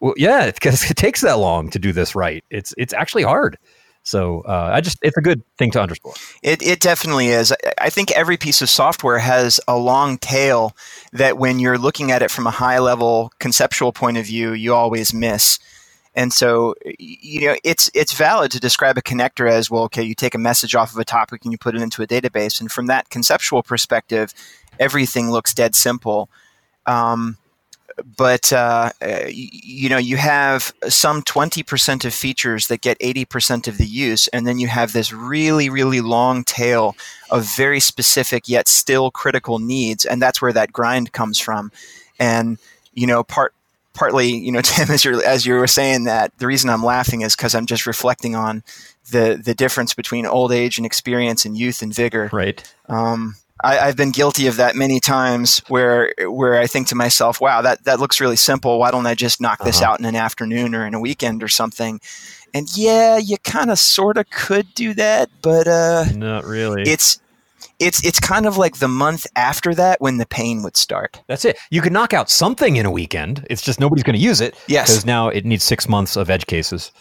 well, 0.03 0.13
yeah, 0.17 0.51
because 0.51 0.83
it 0.91 0.97
takes 0.97 1.21
that 1.21 1.39
long 1.39 1.69
to 1.69 1.79
do 1.79 1.93
this 1.93 2.13
right. 2.13 2.43
It's 2.49 2.75
it's 2.77 2.93
actually 2.93 3.23
hard. 3.23 3.57
So 4.05 4.41
uh, 4.41 4.69
I 4.73 4.81
just 4.81 4.99
it's 5.01 5.15
a 5.15 5.21
good 5.21 5.41
thing 5.57 5.71
to 5.71 5.81
underscore. 5.81 6.13
It 6.43 6.61
it 6.61 6.81
definitely 6.81 7.29
is. 7.29 7.53
I 7.79 7.89
think 7.89 8.11
every 8.11 8.35
piece 8.35 8.61
of 8.61 8.69
software 8.69 9.19
has 9.19 9.61
a 9.65 9.77
long 9.77 10.17
tail 10.17 10.75
that 11.13 11.37
when 11.37 11.59
you're 11.59 11.77
looking 11.77 12.11
at 12.11 12.21
it 12.21 12.29
from 12.29 12.45
a 12.45 12.51
high 12.51 12.79
level 12.79 13.31
conceptual 13.39 13.93
point 13.93 14.17
of 14.17 14.25
view, 14.25 14.51
you 14.51 14.73
always 14.73 15.13
miss. 15.13 15.57
And 16.15 16.33
so, 16.33 16.75
you 16.99 17.47
know, 17.47 17.55
it's 17.63 17.89
it's 17.93 18.11
valid 18.11 18.51
to 18.51 18.59
describe 18.59 18.97
a 18.97 19.01
connector 19.01 19.49
as 19.49 19.71
well. 19.71 19.83
Okay, 19.83 20.03
you 20.03 20.15
take 20.15 20.35
a 20.35 20.37
message 20.39 20.75
off 20.75 20.91
of 20.91 20.99
a 20.99 21.05
topic 21.05 21.45
and 21.45 21.53
you 21.53 21.57
put 21.57 21.73
it 21.73 21.81
into 21.81 22.03
a 22.03 22.07
database, 22.07 22.59
and 22.59 22.69
from 22.69 22.87
that 22.87 23.09
conceptual 23.09 23.63
perspective, 23.63 24.33
everything 24.79 25.31
looks 25.31 25.53
dead 25.53 25.75
simple. 25.75 26.29
Um, 26.85 27.37
but 28.17 28.51
uh, 28.51 28.91
you 29.29 29.89
know 29.89 29.97
you 29.97 30.17
have 30.17 30.73
some 30.87 31.21
20% 31.21 32.05
of 32.05 32.13
features 32.13 32.67
that 32.67 32.81
get 32.81 32.99
80% 32.99 33.67
of 33.67 33.77
the 33.77 33.85
use 33.85 34.27
and 34.29 34.47
then 34.47 34.59
you 34.59 34.67
have 34.67 34.93
this 34.93 35.13
really 35.13 35.69
really 35.69 36.01
long 36.01 36.43
tail 36.43 36.95
of 37.29 37.45
very 37.55 37.79
specific 37.79 38.47
yet 38.47 38.67
still 38.67 39.11
critical 39.11 39.59
needs 39.59 40.05
and 40.05 40.21
that's 40.21 40.41
where 40.41 40.53
that 40.53 40.73
grind 40.73 41.11
comes 41.11 41.39
from. 41.39 41.71
And 42.19 42.57
you 42.93 43.07
know 43.07 43.23
part 43.23 43.53
partly 43.93 44.29
you 44.29 44.51
know 44.51 44.61
tim 44.63 44.89
as 44.89 45.05
you 45.05 45.21
as 45.21 45.45
you 45.45 45.53
were 45.53 45.67
saying 45.67 46.03
that 46.05 46.35
the 46.37 46.47
reason 46.47 46.69
i'm 46.69 46.83
laughing 46.83 47.21
is 47.21 47.35
because 47.35 47.55
i'm 47.55 47.65
just 47.65 47.85
reflecting 47.87 48.35
on 48.35 48.63
the 49.11 49.39
the 49.43 49.53
difference 49.53 49.93
between 49.93 50.25
old 50.25 50.51
age 50.51 50.77
and 50.77 50.85
experience 50.85 51.45
and 51.45 51.57
youth 51.57 51.81
and 51.81 51.93
vigor. 51.93 52.29
Right. 52.31 52.63
Um, 52.87 53.35
I, 53.63 53.75
have 53.85 53.95
been 53.95 54.11
guilty 54.11 54.47
of 54.47 54.57
that 54.57 54.75
many 54.75 54.99
times 54.99 55.59
where 55.69 56.13
where 56.19 56.59
I 56.59 56.67
think 56.67 56.87
to 56.89 56.95
myself, 56.95 57.39
wow, 57.39 57.61
that, 57.61 57.85
that 57.85 57.99
looks 57.99 58.19
really 58.19 58.35
simple. 58.35 58.77
Why 58.77 58.91
don't 58.91 59.07
I 59.07 59.15
just 59.15 59.39
knock 59.39 59.63
this 59.63 59.81
uh-huh. 59.81 59.93
out 59.93 59.99
in 59.99 60.05
an 60.05 60.15
afternoon 60.15 60.75
or 60.75 60.85
in 60.85 60.93
a 60.93 60.99
weekend 60.99 61.41
or 61.41 61.47
something? 61.47 62.01
And 62.53 62.67
yeah, 62.75 63.17
you 63.17 63.37
kind 63.39 63.71
of 63.71 63.79
sort 63.79 64.17
of 64.17 64.29
could 64.29 64.73
do 64.75 64.93
that, 64.95 65.29
but 65.41 65.67
uh, 65.67 66.05
not 66.13 66.43
really. 66.43 66.83
It's 66.83 67.19
it's 67.79 68.05
it's 68.05 68.19
kind 68.19 68.45
of 68.45 68.57
like 68.57 68.77
the 68.77 68.87
month 68.87 69.25
after 69.35 69.73
that 69.75 69.99
when 70.01 70.17
the 70.17 70.25
pain 70.25 70.61
would 70.63 70.77
start. 70.77 71.21
That's 71.27 71.45
it. 71.45 71.57
You 71.71 71.81
could 71.81 71.93
knock 71.93 72.13
out 72.13 72.29
something 72.29 72.75
in 72.75 72.85
a 72.85 72.91
weekend. 72.91 73.45
It's 73.49 73.61
just 73.61 73.79
nobody's 73.79 74.03
going 74.03 74.15
to 74.15 74.21
use 74.21 74.41
it. 74.41 74.55
Yes, 74.67 74.89
because 74.89 75.05
now 75.05 75.29
it 75.29 75.45
needs 75.45 75.63
six 75.63 75.87
months 75.89 76.15
of 76.15 76.29
edge 76.29 76.45
cases. 76.45 76.91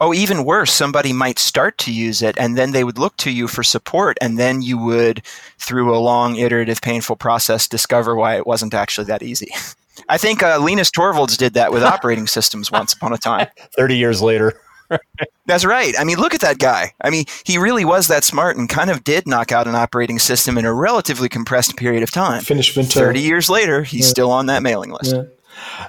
Oh, 0.00 0.12
even 0.14 0.44
worse, 0.44 0.72
somebody 0.72 1.12
might 1.12 1.38
start 1.38 1.78
to 1.78 1.92
use 1.92 2.22
it 2.22 2.36
and 2.38 2.56
then 2.56 2.72
they 2.72 2.84
would 2.84 2.98
look 2.98 3.16
to 3.18 3.30
you 3.30 3.48
for 3.48 3.62
support, 3.62 4.16
and 4.20 4.38
then 4.38 4.62
you 4.62 4.78
would, 4.78 5.22
through 5.58 5.94
a 5.94 5.98
long, 5.98 6.36
iterative, 6.36 6.80
painful 6.80 7.16
process, 7.16 7.68
discover 7.68 8.14
why 8.16 8.36
it 8.36 8.46
wasn't 8.46 8.74
actually 8.74 9.06
that 9.06 9.22
easy. 9.22 9.50
I 10.08 10.18
think 10.18 10.42
uh, 10.42 10.58
Linus 10.60 10.90
Torvalds 10.90 11.36
did 11.36 11.54
that 11.54 11.72
with 11.72 11.82
operating 11.94 12.26
systems 12.26 12.70
once 12.70 12.92
upon 12.92 13.12
a 13.12 13.18
time. 13.18 13.46
30 13.76 13.96
years 13.96 14.20
later. 14.20 14.60
That's 15.46 15.64
right. 15.64 15.94
I 15.98 16.04
mean, 16.04 16.18
look 16.18 16.34
at 16.34 16.40
that 16.40 16.58
guy. 16.58 16.92
I 17.00 17.10
mean, 17.10 17.24
he 17.44 17.58
really 17.58 17.84
was 17.84 18.08
that 18.08 18.24
smart 18.24 18.56
and 18.56 18.68
kind 18.68 18.90
of 18.90 19.04
did 19.04 19.26
knock 19.26 19.52
out 19.52 19.66
an 19.66 19.74
operating 19.74 20.18
system 20.18 20.58
in 20.58 20.64
a 20.64 20.72
relatively 20.72 21.28
compressed 21.28 21.76
period 21.76 22.02
of 22.02 22.10
time. 22.10 22.42
Finnish 22.42 22.76
winter. 22.76 22.98
30 22.98 23.20
years 23.20 23.48
later, 23.48 23.82
he's 23.82 24.06
yeah. 24.06 24.10
still 24.10 24.30
on 24.30 24.46
that 24.46 24.62
mailing 24.62 24.90
list. 24.90 25.14
Yeah. 25.14 25.22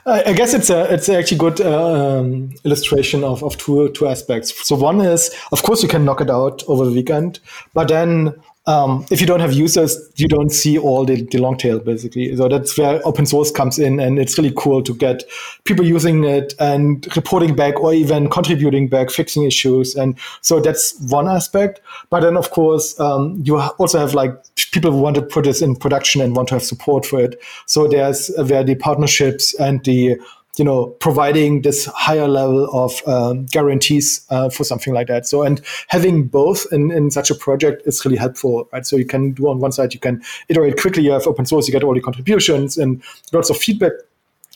I 0.06 0.34
guess 0.34 0.54
it's 0.54 0.70
a 0.70 0.94
it's 0.94 1.10
actually 1.10 1.38
good 1.38 1.62
uh, 1.62 2.20
um, 2.20 2.52
illustration 2.64 3.24
of, 3.24 3.44
of 3.44 3.58
two 3.58 3.90
two 3.90 4.08
aspects. 4.08 4.68
So 4.68 4.76
one 4.76 5.02
is, 5.02 5.30
of 5.52 5.64
course, 5.64 5.82
you 5.84 5.90
can 5.90 6.06
knock 6.06 6.22
it 6.22 6.30
out 6.30 6.64
over 6.68 6.86
the 6.86 6.92
weekend, 6.92 7.40
but 7.74 7.88
then 7.88 8.36
um, 8.68 9.06
if 9.12 9.22
you 9.22 9.28
don't 9.28 9.40
have 9.40 9.54
users, 9.54 9.98
you 10.16 10.28
don't 10.28 10.50
see 10.50 10.78
all 10.78 11.06
the, 11.06 11.22
the 11.32 11.38
long 11.38 11.58
tail 11.58 11.80
basically. 11.80 12.36
So 12.36 12.48
that's 12.48 12.78
where 12.78 13.00
open 13.06 13.26
source 13.26 13.52
comes 13.52 13.78
in, 13.78 14.00
and 14.00 14.18
it's 14.18 14.38
really 14.38 14.54
cool 14.56 14.82
to 14.84 14.94
get 14.94 15.24
people 15.66 15.86
using 15.86 16.24
it 16.24 16.54
and 16.60 17.08
reporting 17.16 17.56
back, 17.56 17.80
or 17.80 17.94
even 17.94 18.30
contributing 18.30 18.88
back, 18.88 19.12
fixing 19.12 19.44
issues. 19.44 19.96
And 19.96 20.18
so 20.42 20.60
that's 20.60 21.00
one 21.10 21.28
aspect. 21.28 21.80
But 22.10 22.22
then, 22.22 22.38
of 22.38 22.50
course, 22.52 23.00
um, 23.00 23.42
you 23.44 23.60
also 23.60 24.00
have 24.00 24.14
like 24.14 24.32
people 24.72 24.92
who 24.92 25.00
want 25.00 25.16
to 25.16 25.22
put 25.22 25.46
this 25.46 25.62
in 25.62 25.76
production 25.76 26.22
and 26.22 26.36
want 26.36 26.50
to 26.50 26.56
have 26.56 26.64
support 26.64 27.06
for 27.06 27.22
it. 27.22 27.40
So 27.68 27.88
there's 27.88 28.32
where 28.36 28.64
the 28.64 28.76
partnerships 28.76 29.54
and 29.60 29.84
the 29.84 30.18
you 30.58 30.66
know, 30.66 30.88
providing 31.00 31.62
this 31.62 31.86
higher 31.86 32.28
level 32.28 32.70
of 32.72 33.02
um, 33.08 33.46
guarantees 33.48 34.26
uh, 34.30 34.50
for 34.50 34.64
something 34.64 34.94
like 34.94 35.08
that. 35.08 35.28
So, 35.28 35.44
and 35.44 35.62
having 35.88 36.28
both 36.28 36.66
in, 36.72 36.92
in 36.92 37.12
such 37.12 37.30
a 37.30 37.36
project 37.36 37.84
is 37.86 38.04
really 38.06 38.18
helpful, 38.18 38.68
right? 38.72 38.86
So 38.86 38.96
you 38.96 39.06
can 39.06 39.32
do 39.32 39.50
on 39.50 39.60
one 39.60 39.72
side, 39.72 39.94
you 39.94 40.00
can 40.00 40.24
iterate 40.48 40.80
quickly, 40.80 41.04
you 41.04 41.12
have 41.12 41.28
open 41.28 41.46
source, 41.46 41.68
you 41.68 41.72
get 41.72 41.84
all 41.84 41.94
the 41.94 42.02
contributions 42.02 42.78
and 42.78 43.04
lots 43.34 43.50
of 43.50 43.58
feedback. 43.58 43.92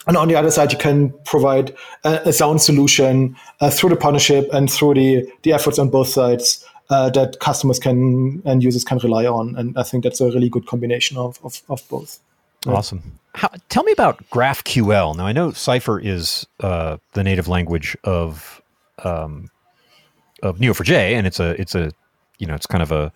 And 0.08 0.16
on 0.16 0.28
the 0.28 0.36
other 0.36 0.50
side, 0.50 0.72
you 0.72 0.78
can 0.78 1.14
provide 1.26 1.76
a, 2.04 2.30
a 2.30 2.34
sound 2.34 2.62
solution 2.62 3.36
uh, 3.60 3.70
through 3.70 3.90
the 3.90 3.96
partnership 3.96 4.50
and 4.54 4.72
through 4.72 4.94
the, 4.94 5.32
the 5.44 5.54
efforts 5.54 5.78
on 5.78 5.90
both 5.90 6.08
sides 6.08 6.66
uh, 6.90 7.10
that 7.12 7.40
customers 7.40 7.78
can 7.78 8.42
and 8.46 8.64
users 8.64 8.84
can 8.84 8.98
rely 9.00 9.26
on. 9.26 9.56
And 9.56 9.78
I 9.78 9.84
think 9.84 10.04
that's 10.04 10.22
a 10.22 10.26
really 10.26 10.50
good 10.50 10.66
combination 10.66 11.18
of, 11.18 11.40
of, 11.44 11.62
of 11.70 11.88
both. 11.90 12.20
Awesome. 12.66 13.20
How, 13.36 13.50
tell 13.70 13.84
me 13.84 13.92
about 13.92 14.28
GraphQL. 14.30 15.16
Now, 15.16 15.26
I 15.26 15.32
know 15.32 15.52
Cypher 15.52 16.00
is 16.00 16.48
uh, 16.60 16.98
the 17.14 17.24
native 17.24 17.48
language 17.48 17.96
of 18.04 18.62
um, 19.04 19.50
of 20.42 20.58
Neo4j, 20.58 21.14
and 21.14 21.28
it's 21.28 21.40
a 21.40 21.60
it's 21.60 21.76
a 21.76 21.92
you 22.40 22.48
know 22.48 22.56
it's 22.56 22.66
kind 22.66 22.82
of 22.82 22.92
a 22.92 23.12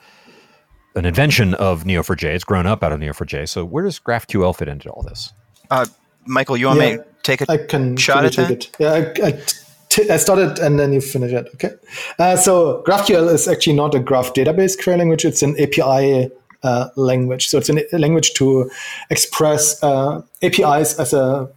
an 0.96 1.06
invention 1.06 1.54
of 1.56 1.84
Neo4j. 1.84 2.36
It's 2.36 2.44
grown 2.44 2.68
up 2.68 2.84
out 2.84 2.92
of 2.92 3.00
Neo4j. 3.00 3.50
So, 3.50 3.66
where 3.66 3.84
does 3.84 4.00
GraphQL 4.00 4.56
fit 4.56 4.68
into 4.68 4.90
all 4.90 5.04
this? 5.04 5.34
Uh, 5.72 5.86
Michael, 6.26 6.58
you 6.58 6.68
want 6.68 6.80
yeah, 6.80 6.92
me 6.92 6.98
to 6.98 7.06
take 7.24 7.42
a 7.42 7.52
I 7.52 7.58
can 7.58 7.98
shot 7.98 8.26
at 8.26 8.34
that? 8.34 8.52
It. 8.52 8.72
Yeah, 8.80 8.92
I, 8.92 9.28
I, 9.28 9.44
t- 9.90 10.10
I 10.10 10.18
started 10.18 10.60
and 10.60 10.80
then 10.80 10.94
you 10.94 11.02
finish 11.02 11.32
it. 11.32 11.50
Okay. 11.56 11.72
Uh, 12.20 12.36
so 12.36 12.84
GraphQL 12.86 13.34
is 13.34 13.48
actually 13.48 13.74
not 13.74 13.96
a 13.96 14.00
graph 14.00 14.34
database 14.34 14.82
query 14.82 15.00
language. 15.00 15.26
It's 15.26 15.42
an 15.42 15.60
API 15.60 16.32
uh, 16.64 16.90
language. 16.96 17.48
So 17.48 17.58
it's 17.58 17.70
a 17.70 17.98
language 17.98 18.34
to 18.34 18.70
express 19.10 19.82
uh, 19.84 20.22
APIs 20.42 21.00
as 21.00 21.14
a 21.14 21.50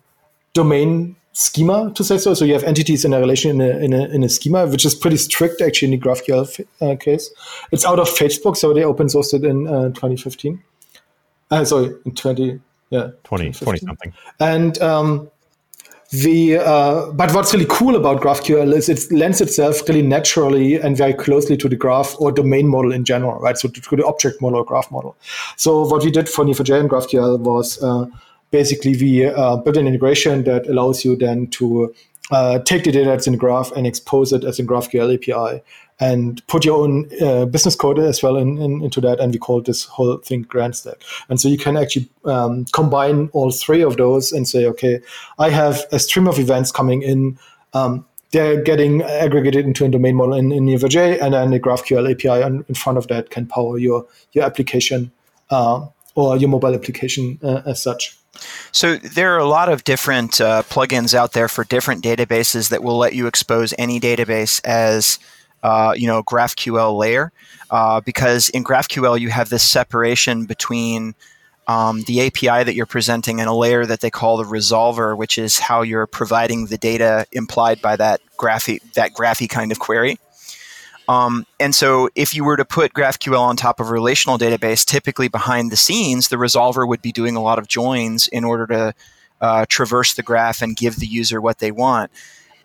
domain 0.53 1.17
schema, 1.33 1.93
to 1.95 2.03
say 2.03 2.19
so. 2.19 2.35
So 2.35 2.45
you 2.45 2.55
have 2.55 2.65
entities 2.65 3.05
in 3.05 3.13
a 3.13 3.21
relation 3.21 3.51
in 3.51 3.61
a, 3.61 3.79
in 3.79 3.93
a, 3.93 4.07
in 4.09 4.25
a 4.25 4.29
schema, 4.29 4.67
which 4.67 4.85
is 4.85 4.95
pretty 4.95 5.19
strict 5.19 5.61
actually 5.61 5.93
in 5.93 6.01
the 6.01 6.07
GraphQL 6.07 6.67
uh, 6.81 6.97
case. 6.97 7.31
It's 7.73 7.85
out 7.85 7.99
of 7.99 8.09
Facebook, 8.09 8.57
so 8.57 8.73
they 8.73 8.85
open 8.85 9.09
sourced 9.09 9.35
it 9.35 9.45
in 9.45 9.67
uh, 9.67 9.89
2015. 9.91 10.63
Uh, 11.51 11.65
sorry, 11.65 11.95
in 12.05 12.15
20, 12.15 12.61
yeah. 12.91 13.11
20, 13.25 13.53
20 13.53 13.79
something. 13.79 14.13
And 14.41 14.81
um, 14.81 15.31
the 16.11 16.59
uh, 16.59 17.11
but 17.13 17.35
what's 17.35 17.53
really 17.53 17.67
cool 17.69 17.97
about 17.97 18.21
GraphQL 18.21 18.73
is 18.75 18.89
it 18.89 19.11
lends 19.11 19.41
itself 19.41 19.89
really 19.89 20.03
naturally 20.03 20.77
and 20.77 20.97
very 20.97 21.13
closely 21.13 21.57
to 21.57 21.69
the 21.69 21.77
graph 21.77 22.15
or 22.21 22.31
domain 22.31 22.69
model 22.69 22.93
in 22.93 23.05
general, 23.05 23.41
right? 23.41 23.59
So 23.59 23.69
to, 23.69 23.97
the 23.97 24.07
object 24.07 24.41
model 24.41 24.61
or 24.61 24.65
graph 24.65 24.91
model. 24.91 25.17
So 25.57 25.85
what 25.87 26.05
we 26.05 26.11
did 26.11 26.29
for 26.29 26.45
Neo4j 26.45 26.81
and 26.81 26.91
GraphQL 26.91 27.41
was 27.41 27.83
uh, 27.83 28.07
basically 28.51 28.97
we 28.97 29.27
uh, 29.27 29.57
built 29.57 29.77
an 29.77 29.87
integration 29.87 30.45
that 30.45 30.69
allows 30.69 31.05
you 31.05 31.17
then 31.17 31.49
to 31.49 31.93
uh, 32.31 32.59
take 32.61 32.85
the 32.85 32.93
data 32.93 33.11
that's 33.11 33.27
in 33.27 33.33
the 33.33 33.39
graph 33.39 33.73
and 33.73 33.87
expose 33.87 34.33
it 34.33 34.45
as 34.45 34.59
a 34.59 34.65
GraphQL 34.65 35.15
API 35.15 35.63
and 35.99 36.47
put 36.47 36.65
your 36.65 36.83
own 36.83 37.09
uh, 37.23 37.47
business 37.47 37.75
code 37.75 37.99
as 37.99 38.23
well 38.23 38.37
in, 38.37 38.59
in, 38.59 38.83
into 38.83 39.01
that. 39.01 39.19
And 39.19 39.33
we 39.33 39.39
call 39.39 39.63
this 39.63 39.85
whole 39.85 40.19
thing 40.19 40.45
GrandStack. 40.45 40.97
And 41.29 41.41
so 41.41 41.49
you 41.49 41.59
can 41.59 41.77
actually 41.77 42.09
um, 42.25 42.67
combine 42.73 43.31
all 43.33 43.51
three 43.51 43.83
of 43.83 43.97
those 43.97 44.33
and 44.33 44.47
say, 44.47 44.67
okay, 44.67 45.01
I 45.39 45.51
have 45.51 45.85
a 45.93 45.99
stream 45.99 46.29
of 46.29 46.39
events 46.39 46.71
coming 46.71 47.03
in. 47.03 47.39
Um, 47.73 48.05
they're 48.33 48.61
getting 48.61 49.03
aggregated 49.03 49.65
into 49.65 49.85
a 49.85 49.89
domain 49.89 50.17
model 50.17 50.35
in, 50.35 50.53
in 50.53 50.67
Neo4j, 50.67 51.23
and 51.23 51.33
then 51.33 51.51
the 51.51 51.61
GraphQL 51.61 52.11
API 52.11 52.65
in 52.69 52.75
front 52.75 52.99
of 52.99 53.07
that 53.09 53.31
can 53.31 53.47
power 53.47 53.79
your 53.79 54.07
your 54.33 54.45
application 54.45 55.13
uh, 55.51 55.87
or 56.15 56.37
your 56.37 56.49
mobile 56.49 56.75
application 56.75 57.39
uh, 57.43 57.63
as 57.65 57.81
such. 57.81 58.19
So 58.73 58.97
there 58.97 59.35
are 59.35 59.39
a 59.39 59.49
lot 59.49 59.71
of 59.71 59.85
different 59.85 60.41
uh, 60.41 60.63
plugins 60.65 61.15
out 61.15 61.33
there 61.33 61.49
for 61.49 61.65
different 61.65 62.05
databases 62.05 62.69
that 62.69 62.83
will 62.83 62.99
let 62.99 63.15
you 63.15 63.27
expose 63.27 63.73
any 63.79 63.99
database 64.01 64.61
as 64.65 65.19
uh, 65.63 65.95
you 65.97 66.07
know 66.07 66.23
GraphQL 66.23 66.97
layer 66.97 67.33
uh, 67.71 68.01
because 68.01 68.49
in 68.51 68.65
GraphQL 68.65 69.19
you 69.19 69.31
have 69.31 69.49
this 69.49 69.63
separation 69.63 70.45
between 70.45 71.15
um, 71.67 72.03
the 72.03 72.27
API 72.27 72.65
that 72.65 72.75
you're 72.75 72.87
presenting 72.87 73.41
and 73.41 73.49
a 73.49 73.53
layer 73.53 73.85
that 73.85 74.01
they 74.01 74.11
call 74.11 74.37
the 74.37 74.45
resolver, 74.45 75.17
which 75.17 75.37
is 75.37 75.59
how 75.59 75.83
you're 75.83 76.07
providing 76.07 76.67
the 76.67 76.79
data 76.79 77.27
implied 77.33 77.83
by 77.83 77.97
that 77.97 78.21
graphy 78.37 78.81
that 78.93 79.15
graphy 79.15 79.49
kind 79.49 79.73
of 79.73 79.79
query. 79.79 80.19
Um, 81.09 81.47
and 81.61 81.75
so, 81.75 82.09
if 82.15 82.35
you 82.35 82.45
were 82.45 82.57
to 82.57 82.65
put 82.65 82.93
GraphQL 82.93 83.39
on 83.39 83.57
top 83.57 83.79
of 83.79 83.89
a 83.89 83.93
relational 83.93 84.39
database, 84.39 84.85
typically 84.85 85.29
behind 85.29 85.71
the 85.71 85.77
scenes, 85.77 86.29
the 86.29 86.37
resolver 86.37 86.87
would 86.87 87.03
be 87.03 87.13
doing 87.13 87.37
a 87.37 87.43
lot 87.43 87.59
of 87.59 87.69
joins 87.69 88.27
in 88.29 88.45
order 88.45 88.67
to 88.67 88.95
uh, 89.41 89.67
traverse 89.69 90.15
the 90.15 90.23
graph 90.23 90.63
and 90.63 90.77
give 90.77 90.97
the 90.97 91.07
user 91.07 91.41
what 91.41 91.59
they 91.59 91.71
want. 91.71 92.11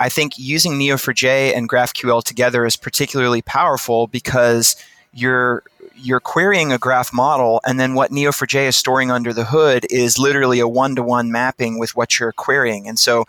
I 0.01 0.09
think 0.09 0.39
using 0.39 0.79
Neo4j 0.79 1.55
and 1.55 1.69
GraphQL 1.69 2.23
together 2.23 2.65
is 2.65 2.75
particularly 2.75 3.43
powerful 3.43 4.07
because 4.07 4.75
you're 5.13 5.61
you're 5.95 6.19
querying 6.19 6.71
a 6.71 6.79
graph 6.79 7.13
model, 7.13 7.61
and 7.67 7.79
then 7.79 7.93
what 7.93 8.09
Neo4j 8.09 8.69
is 8.69 8.75
storing 8.75 9.11
under 9.11 9.31
the 9.31 9.45
hood 9.45 9.85
is 9.91 10.17
literally 10.17 10.59
a 10.59 10.67
one-to-one 10.67 11.31
mapping 11.31 11.77
with 11.77 11.95
what 11.95 12.19
you're 12.19 12.31
querying. 12.31 12.87
And 12.87 12.97
so, 12.97 13.25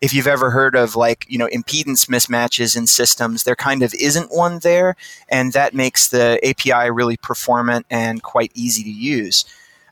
if 0.00 0.12
you've 0.12 0.26
ever 0.26 0.50
heard 0.50 0.74
of 0.74 0.96
like 0.96 1.26
you 1.28 1.38
know 1.38 1.46
impedance 1.46 2.08
mismatches 2.08 2.76
in 2.76 2.88
systems, 2.88 3.44
there 3.44 3.54
kind 3.54 3.84
of 3.84 3.94
isn't 3.94 4.34
one 4.34 4.58
there, 4.64 4.96
and 5.28 5.52
that 5.52 5.74
makes 5.74 6.08
the 6.08 6.40
API 6.42 6.90
really 6.90 7.16
performant 7.16 7.86
and 7.88 8.24
quite 8.24 8.50
easy 8.52 8.82
to 8.82 8.90
use. 8.90 9.44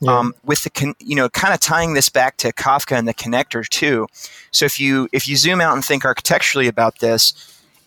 Yeah. 0.04 0.18
Um, 0.18 0.34
with 0.44 0.64
the 0.64 0.70
con- 0.70 0.96
you 0.98 1.16
know 1.16 1.30
kind 1.30 1.54
of 1.54 1.60
tying 1.60 1.94
this 1.94 2.10
back 2.10 2.36
to 2.38 2.52
Kafka 2.52 2.96
and 2.96 3.08
the 3.08 3.14
connector 3.14 3.66
too. 3.66 4.06
So 4.50 4.66
if 4.66 4.78
you 4.78 5.08
if 5.12 5.26
you 5.26 5.36
zoom 5.36 5.60
out 5.60 5.72
and 5.74 5.84
think 5.84 6.04
architecturally 6.04 6.68
about 6.68 6.98
this, 6.98 7.32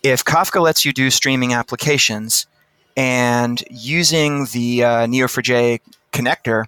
if 0.02 0.24
Kafka 0.24 0.60
lets 0.60 0.84
you 0.84 0.92
do 0.92 1.10
streaming 1.10 1.52
applications 1.52 2.46
and 2.96 3.62
using 3.70 4.46
the 4.46 4.82
uh, 4.82 5.06
Neo4j 5.06 5.80
connector, 6.12 6.64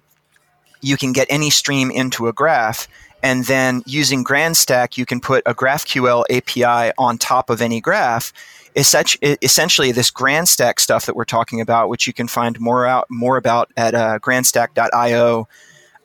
you 0.81 0.95
can 0.95 1.11
get 1.11 1.27
any 1.29 1.49
stream 1.49 1.91
into 1.91 2.27
a 2.27 2.33
graph. 2.33 2.87
And 3.23 3.45
then 3.45 3.83
using 3.85 4.23
GrandStack, 4.23 4.97
you 4.97 5.05
can 5.05 5.19
put 5.19 5.43
a 5.45 5.53
GraphQL 5.53 6.23
API 6.31 6.91
on 6.97 7.17
top 7.17 7.49
of 7.49 7.61
any 7.61 7.79
graph 7.79 8.33
essentially 8.75 9.91
this 9.91 10.11
GrandStack 10.11 10.79
stuff 10.79 11.05
that 11.05 11.15
we're 11.15 11.25
talking 11.25 11.61
about, 11.61 11.89
which 11.89 12.07
you 12.07 12.13
can 12.13 12.27
find 12.27 12.59
more 12.59 12.85
out 12.85 13.07
more 13.09 13.37
about 13.37 13.71
at 13.75 13.93
uh, 13.93 14.19
grandstack.io. 14.19 15.47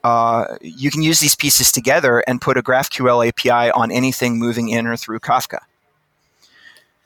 Uh, 0.04 0.56
you 0.60 0.90
can 0.90 1.02
use 1.02 1.18
these 1.20 1.34
pieces 1.34 1.72
together 1.72 2.20
and 2.28 2.40
put 2.40 2.56
a 2.56 2.62
GraphQL 2.62 3.26
API 3.28 3.72
on 3.72 3.90
anything 3.90 4.38
moving 4.38 4.68
in 4.68 4.86
or 4.86 4.96
through 4.96 5.18
Kafka. 5.18 5.58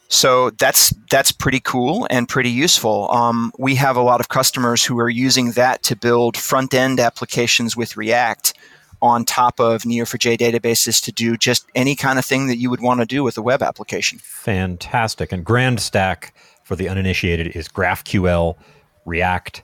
so 0.09 0.51
that's 0.51 0.93
that's 1.11 1.33
pretty 1.33 1.61
cool 1.61 2.07
and 2.11 2.29
pretty 2.29 2.51
useful. 2.51 3.11
Um, 3.11 3.53
we 3.59 3.77
have 3.77 3.97
a 3.97 4.03
lot 4.03 4.21
of 4.21 4.29
customers 4.29 4.85
who 4.85 4.99
are 4.99 5.09
using 5.09 5.53
that 5.53 5.83
to 5.85 5.97
build 5.97 6.37
front 6.37 6.75
end 6.75 7.01
applications 7.01 7.77
with 7.77 7.97
React 7.97 8.55
on 9.03 9.25
top 9.25 9.61
of 9.61 9.83
Neo4j 9.83 10.39
databases 10.39 11.03
to 11.05 11.13
do 11.13 11.37
just 11.37 11.67
any 11.75 11.95
kind 11.95 12.19
of 12.19 12.25
thing 12.25 12.47
that 12.49 12.57
you 12.57 12.71
would 12.71 12.81
want 12.81 13.01
to 13.01 13.07
do 13.07 13.23
with 13.23 13.39
a 13.39 13.43
web 13.43 13.63
application. 13.63 14.19
Fantastic. 14.19 15.33
And 15.33 15.45
Grand 15.45 15.81
Stack 15.81 16.35
for 16.65 16.77
the 16.77 16.89
uninitiated 16.89 17.49
is 17.49 17.69
GraphQL, 17.69 18.57
React, 19.05 19.63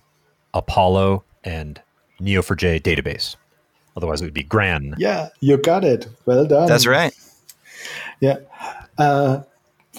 Apollo, 0.54 1.24
and 1.44 1.80
Neo4j 2.20 2.80
database. 2.82 3.36
Otherwise, 3.96 4.20
it 4.20 4.24
would 4.24 4.34
be 4.34 4.42
Gran. 4.42 4.94
Yeah, 4.98 5.28
you 5.40 5.56
got 5.56 5.84
it. 5.84 6.08
Well 6.26 6.46
done. 6.46 6.68
That's 6.68 6.86
right. 6.86 7.14
Yeah. 8.20 8.38
Uh, 8.98 9.42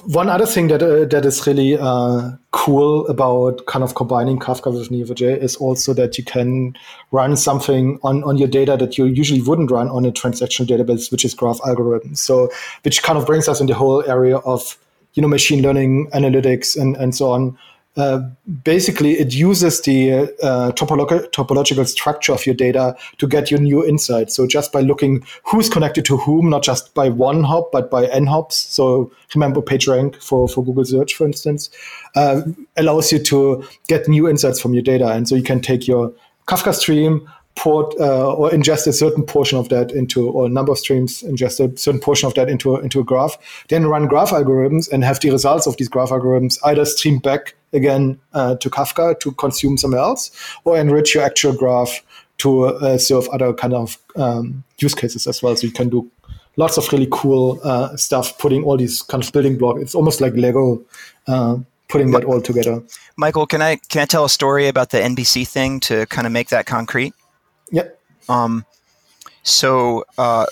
one 0.06 0.30
other 0.30 0.46
thing 0.46 0.68
that 0.68 0.82
uh, 0.82 1.06
that 1.06 1.26
is 1.26 1.46
really 1.46 1.78
uh, 1.78 2.32
cool 2.52 3.08
about 3.08 3.66
kind 3.66 3.84
of 3.84 3.96
combining 3.96 4.40
Kafka 4.40 4.74
with 4.74 4.90
Neo4j 4.90 5.38
is 5.38 5.56
also 5.58 5.94
that 5.94 6.18
you 6.18 6.24
can 6.24 6.76
run 7.12 7.36
something 7.36 8.00
on, 8.04 8.24
on 8.24 8.38
your 8.38 8.48
data 8.48 8.78
that 8.78 8.98
you 8.98 9.06
usually 9.06 9.42
wouldn't 9.42 9.72
run 9.72 9.90
on 9.90 10.06
a 10.06 10.12
transactional 10.12 10.68
database, 10.68 11.12
which 11.12 11.24
is 11.26 11.34
graph 11.34 11.60
algorithms. 11.60 12.18
So, 12.18 12.50
which 12.84 13.04
kind 13.04 13.18
of 13.18 13.26
brings 13.26 13.48
us 13.48 13.62
in 13.62 13.68
the 13.68 13.74
whole 13.74 14.04
area 14.10 14.38
of 14.38 14.78
you 15.14 15.22
know 15.22 15.28
machine 15.28 15.62
learning, 15.62 16.10
analytics, 16.14 16.80
and 16.80 16.96
and 16.98 17.16
so 17.16 17.32
on. 17.32 17.58
Uh, 17.98 18.20
basically, 18.64 19.14
it 19.14 19.34
uses 19.34 19.82
the 19.82 20.12
uh, 20.44 20.72
topolog- 20.74 21.32
topological 21.32 21.86
structure 21.88 22.32
of 22.32 22.46
your 22.46 22.56
data 22.56 22.96
to 23.18 23.28
get 23.28 23.50
you 23.50 23.58
new 23.58 23.84
insights. 23.84 24.36
So 24.36 24.46
just 24.46 24.72
by 24.72 24.82
looking 24.82 25.26
who's 25.44 25.68
connected 25.68 26.06
to 26.06 26.18
whom, 26.18 26.50
not 26.50 26.64
just 26.64 26.94
by 26.94 27.10
one 27.10 27.44
hop, 27.44 27.72
but 27.72 27.90
by 27.90 28.06
n 28.06 28.28
hops. 28.28 28.56
So 28.56 29.12
remember 29.34 29.62
PageRank 29.62 30.22
for, 30.22 30.48
for 30.48 30.64
Google 30.64 30.86
Search, 30.86 31.16
for 31.16 31.26
instance, 31.26 31.70
uh, 32.16 32.42
allows 32.78 33.12
you 33.12 33.20
to 33.20 33.68
get 33.88 34.08
new 34.08 34.30
insights 34.30 34.62
from 34.62 34.74
your 34.74 34.84
data. 34.84 35.08
And 35.08 35.28
so 35.28 35.36
you 35.36 35.44
can 35.44 35.60
take 35.60 35.88
your 35.88 36.14
Kafka 36.48 36.74
stream, 36.74 37.28
port 37.58 37.94
uh, 38.00 38.34
or 38.34 38.52
ingest 38.52 38.88
a 38.88 38.94
certain 38.94 39.24
portion 39.24 39.58
of 39.58 39.70
that 39.70 39.92
into 39.92 40.30
or 40.30 40.46
a 40.46 40.50
number 40.50 40.72
of 40.72 40.78
streams 40.78 41.24
ingest 41.24 41.60
a 41.60 41.76
certain 41.76 42.00
portion 42.00 42.28
of 42.28 42.36
that 42.36 42.50
into 42.50 42.78
into 42.78 43.00
a 43.00 43.04
graph 43.04 43.36
then 43.70 43.88
run 43.88 44.08
graph 44.08 44.30
algorithms 44.30 44.90
and 44.92 45.04
have 45.04 45.20
the 45.22 45.32
results 45.32 45.66
of 45.66 45.76
these 45.78 45.90
graph 45.90 46.10
algorithms 46.10 46.60
either 46.66 46.86
stream 46.86 47.18
back 47.18 47.56
again 47.74 48.20
uh, 48.34 48.56
to 48.56 48.70
kafka 48.70 49.20
to 49.20 49.32
consume 49.34 49.78
somewhere 49.78 50.02
else 50.02 50.32
or 50.64 50.78
enrich 50.78 51.16
your 51.16 51.24
actual 51.24 51.54
graph 51.54 52.04
to 52.38 52.66
uh, 52.66 52.98
serve 52.98 53.28
other 53.30 53.54
kind 53.54 53.74
of 53.74 53.98
um, 54.16 54.64
use 54.80 54.94
cases 54.94 55.28
as 55.28 55.42
well. 55.42 55.56
So 55.56 55.68
you 55.68 55.74
can 55.74 55.90
do 55.90 56.10
lots 56.56 56.78
of 56.78 56.92
really 56.92 57.08
cool 57.12 57.60
uh, 57.64 57.96
stuff 57.96 58.38
putting 58.38 58.64
all 58.64 58.78
these 58.78 59.02
kind 59.04 59.24
of 59.24 59.32
building 59.32 59.58
blocks 59.58 59.82
it's 59.82 59.96
almost 59.96 60.22
like 60.22 60.34
lego 60.34 60.84
uh, 61.28 61.58
putting 61.88 62.12
that 62.12 62.26
all 62.26 62.42
together. 62.42 62.84
Michael 63.16 63.48
can 63.48 63.62
i 63.62 63.78
can 63.90 64.02
i 64.02 64.06
tell 64.06 64.26
a 64.26 64.30
story 64.30 64.68
about 64.68 64.90
the 64.90 64.98
nbc 64.98 65.48
thing 65.48 65.80
to 65.82 66.06
kind 66.08 66.28
of 66.28 66.34
make 66.34 66.50
that 66.50 66.66
concrete? 66.66 67.14
Yep. 67.72 68.00
Um, 68.30 68.66
so 69.44 70.06
uh, 70.18 70.48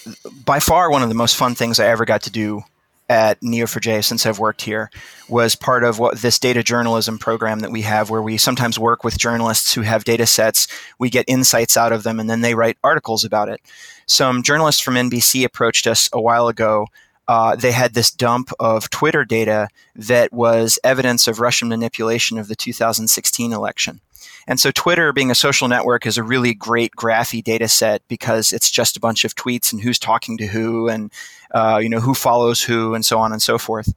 by 0.46 0.60
far 0.60 0.90
one 0.90 1.04
of 1.04 1.10
the 1.10 1.16
most 1.16 1.36
fun 1.36 1.56
things 1.56 1.80
I 1.80 1.88
ever 1.88 2.06
got 2.06 2.22
to 2.24 2.30
do 2.30 2.64
at 3.10 3.40
Neo4j 3.42 4.04
since 4.04 4.26
I've 4.26 4.40
worked 4.40 4.62
here 4.62 4.90
was 5.30 5.56
part 5.56 5.84
of 5.84 6.00
what 6.00 6.20
this 6.20 6.40
data 6.40 6.64
journalism 6.64 7.18
program 7.18 7.60
that 7.60 7.72
we 7.72 7.82
have 7.82 8.10
where 8.10 8.22
we 8.22 8.38
sometimes 8.38 8.80
work 8.80 9.04
with 9.04 9.18
journalists 9.18 9.74
who 9.74 9.82
have 9.82 10.04
data 10.04 10.26
sets. 10.26 10.68
We 10.98 11.10
get 11.10 11.26
insights 11.28 11.78
out 11.78 11.92
of 11.92 12.04
them 12.04 12.20
and 12.20 12.30
then 12.30 12.42
they 12.42 12.56
write 12.56 12.78
articles 12.84 13.24
about 13.24 13.50
it. 13.50 13.62
Some 14.08 14.44
journalists 14.44 14.82
from 14.82 14.96
NBC 14.96 15.44
approached 15.44 15.88
us 15.88 16.10
a 16.14 16.22
while 16.22 16.48
ago. 16.48 16.88
Uh, 17.28 17.56
they 17.56 17.72
had 17.72 17.94
this 17.94 18.12
dump 18.12 18.52
of 18.60 18.90
Twitter 18.90 19.26
data 19.26 19.68
that 19.96 20.32
was 20.32 20.78
evidence 20.84 21.28
of 21.28 21.40
Russian 21.40 21.68
manipulation 21.68 22.38
of 22.38 22.48
the 22.48 22.56
2016 22.56 23.52
election. 23.52 24.00
And 24.48 24.60
so 24.60 24.72
Twitter, 24.72 25.12
being 25.12 25.32
a 25.32 25.36
social 25.36 25.68
network, 25.68 26.06
is 26.06 26.18
a 26.18 26.24
really 26.24 26.54
great 26.54 26.92
graphy 26.96 27.44
data 27.44 27.68
set 27.68 28.02
because 28.08 28.54
it's 28.54 28.70
just 28.70 28.96
a 28.96 29.00
bunch 29.00 29.26
of 29.26 29.36
tweets 29.36 29.72
and 29.72 29.82
who's 29.82 30.00
talking 30.00 30.38
to 30.38 30.46
who 30.46 30.88
and 30.88 31.12
uh, 31.52 31.80
you 31.82 31.90
know 31.90 32.00
who 32.00 32.14
follows 32.14 32.62
who 32.62 32.94
and 32.94 33.06
so 33.06 33.20
on 33.20 33.32
and 33.32 33.42
so 33.42 33.58
forth. 33.58 33.94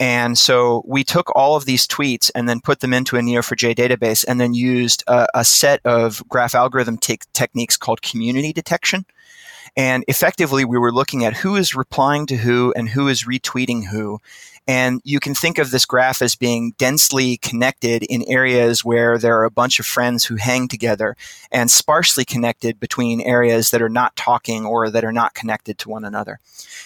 And 0.00 0.36
so 0.36 0.82
we 0.86 1.04
took 1.04 1.34
all 1.36 1.54
of 1.54 1.66
these 1.66 1.86
tweets 1.86 2.30
and 2.34 2.48
then 2.48 2.60
put 2.60 2.80
them 2.80 2.92
into 2.92 3.16
a 3.16 3.20
Neo4j 3.20 3.76
database 3.76 4.24
and 4.26 4.40
then 4.40 4.52
used 4.52 5.04
a, 5.06 5.26
a 5.34 5.44
set 5.44 5.80
of 5.84 6.22
graph 6.28 6.54
algorithm 6.54 6.98
te- 6.98 7.20
techniques 7.32 7.76
called 7.76 8.02
community 8.02 8.52
detection. 8.52 9.04
And 9.76 10.04
effectively, 10.06 10.64
we 10.64 10.78
were 10.78 10.92
looking 10.92 11.24
at 11.24 11.34
who 11.34 11.56
is 11.56 11.74
replying 11.74 12.26
to 12.26 12.36
who 12.36 12.72
and 12.76 12.88
who 12.88 13.08
is 13.08 13.24
retweeting 13.24 13.86
who. 13.86 14.20
And 14.66 15.00
you 15.04 15.20
can 15.20 15.34
think 15.34 15.58
of 15.58 15.70
this 15.70 15.84
graph 15.84 16.22
as 16.22 16.36
being 16.36 16.72
densely 16.78 17.36
connected 17.38 18.02
in 18.04 18.22
areas 18.28 18.84
where 18.84 19.18
there 19.18 19.38
are 19.38 19.44
a 19.44 19.50
bunch 19.50 19.78
of 19.78 19.84
friends 19.84 20.24
who 20.24 20.36
hang 20.36 20.68
together 20.68 21.16
and 21.52 21.70
sparsely 21.70 22.24
connected 22.24 22.80
between 22.80 23.20
areas 23.20 23.72
that 23.72 23.82
are 23.82 23.90
not 23.90 24.16
talking 24.16 24.64
or 24.64 24.88
that 24.88 25.04
are 25.04 25.12
not 25.12 25.34
connected 25.34 25.76
to 25.78 25.90
one 25.90 26.04
another. 26.04 26.38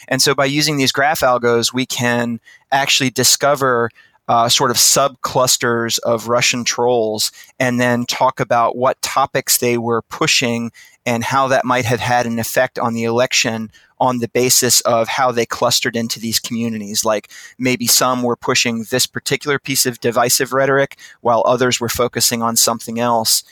And 0.09 0.21
so 0.21 0.35
by 0.35 0.47
using 0.47 0.77
these 0.77 0.91
graph 0.91 1.21
algos, 1.21 1.73
we 1.73 1.87
can 1.87 2.41
actually 2.73 3.11
discover 3.11 3.91
uh, 4.29 4.49
sort 4.49 4.71
of 4.71 4.77
subclusters 4.77 5.99
of 6.01 6.29
Russian 6.29 6.65
trolls 6.65 7.33
and 7.59 7.81
then 7.81 8.05
talk 8.05 8.41
about 8.41 8.77
what 8.77 9.01
topics 9.03 9.59
they 9.59 9.79
were 9.79 10.03
pushing 10.03 10.71
and 11.09 11.25
how 11.25 11.49
that 11.49 11.65
might 11.65 11.87
have 11.87 12.01
had 12.01 12.27
an 12.27 12.39
effect 12.39 12.79
on 12.79 12.93
the 12.93 13.05
election 13.05 13.71
on 13.99 14.19
the 14.19 14.29
basis 14.29 14.83
of 14.83 15.09
how 15.09 15.33
they 15.33 15.47
clustered 15.47 15.97
into 15.97 16.21
these 16.21 16.39
communities. 16.39 17.03
Like 17.03 17.31
maybe 17.59 17.87
some 17.87 18.23
were 18.23 18.37
pushing 18.37 18.85
this 18.91 19.07
particular 19.07 19.59
piece 19.59 19.87
of 19.87 20.01
divisive 20.01 20.53
rhetoric 20.53 20.99
while 21.23 21.43
others 21.47 21.81
were 21.81 21.89
focusing 21.89 22.43
on 22.43 22.57
something 22.57 23.01
else. 23.01 23.43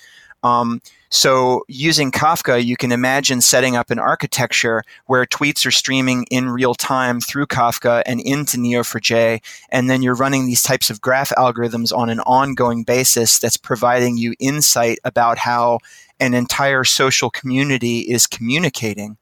Um, 0.42 0.82
so 1.08 1.64
using 1.66 2.12
Kafka, 2.12 2.62
you 2.62 2.76
can 2.76 2.92
imagine 2.92 3.40
setting 3.40 3.74
up 3.74 3.90
an 3.90 3.98
architecture 3.98 4.82
where 5.06 5.24
tweets 5.24 5.64
are 5.64 5.70
streaming 5.70 6.24
in 6.30 6.50
real 6.50 6.74
time 6.74 7.20
through 7.20 7.46
Kafka 7.46 8.02
and 8.04 8.20
into 8.20 8.58
Neo4j, 8.58 9.40
and 9.70 9.88
then 9.88 10.02
you're 10.02 10.14
running 10.14 10.44
these 10.44 10.62
types 10.62 10.90
of 10.90 11.00
graph 11.00 11.30
algorithms 11.38 11.96
on 11.96 12.10
an 12.10 12.20
ongoing 12.20 12.82
basis 12.82 13.38
that's 13.38 13.56
providing 13.56 14.18
you 14.18 14.34
insight 14.38 14.98
about 15.04 15.38
how 15.38 15.78
an 16.20 16.34
entire 16.34 16.84
social 16.84 17.30
community 17.30 18.00
is 18.00 18.26
communicating. 18.26 19.16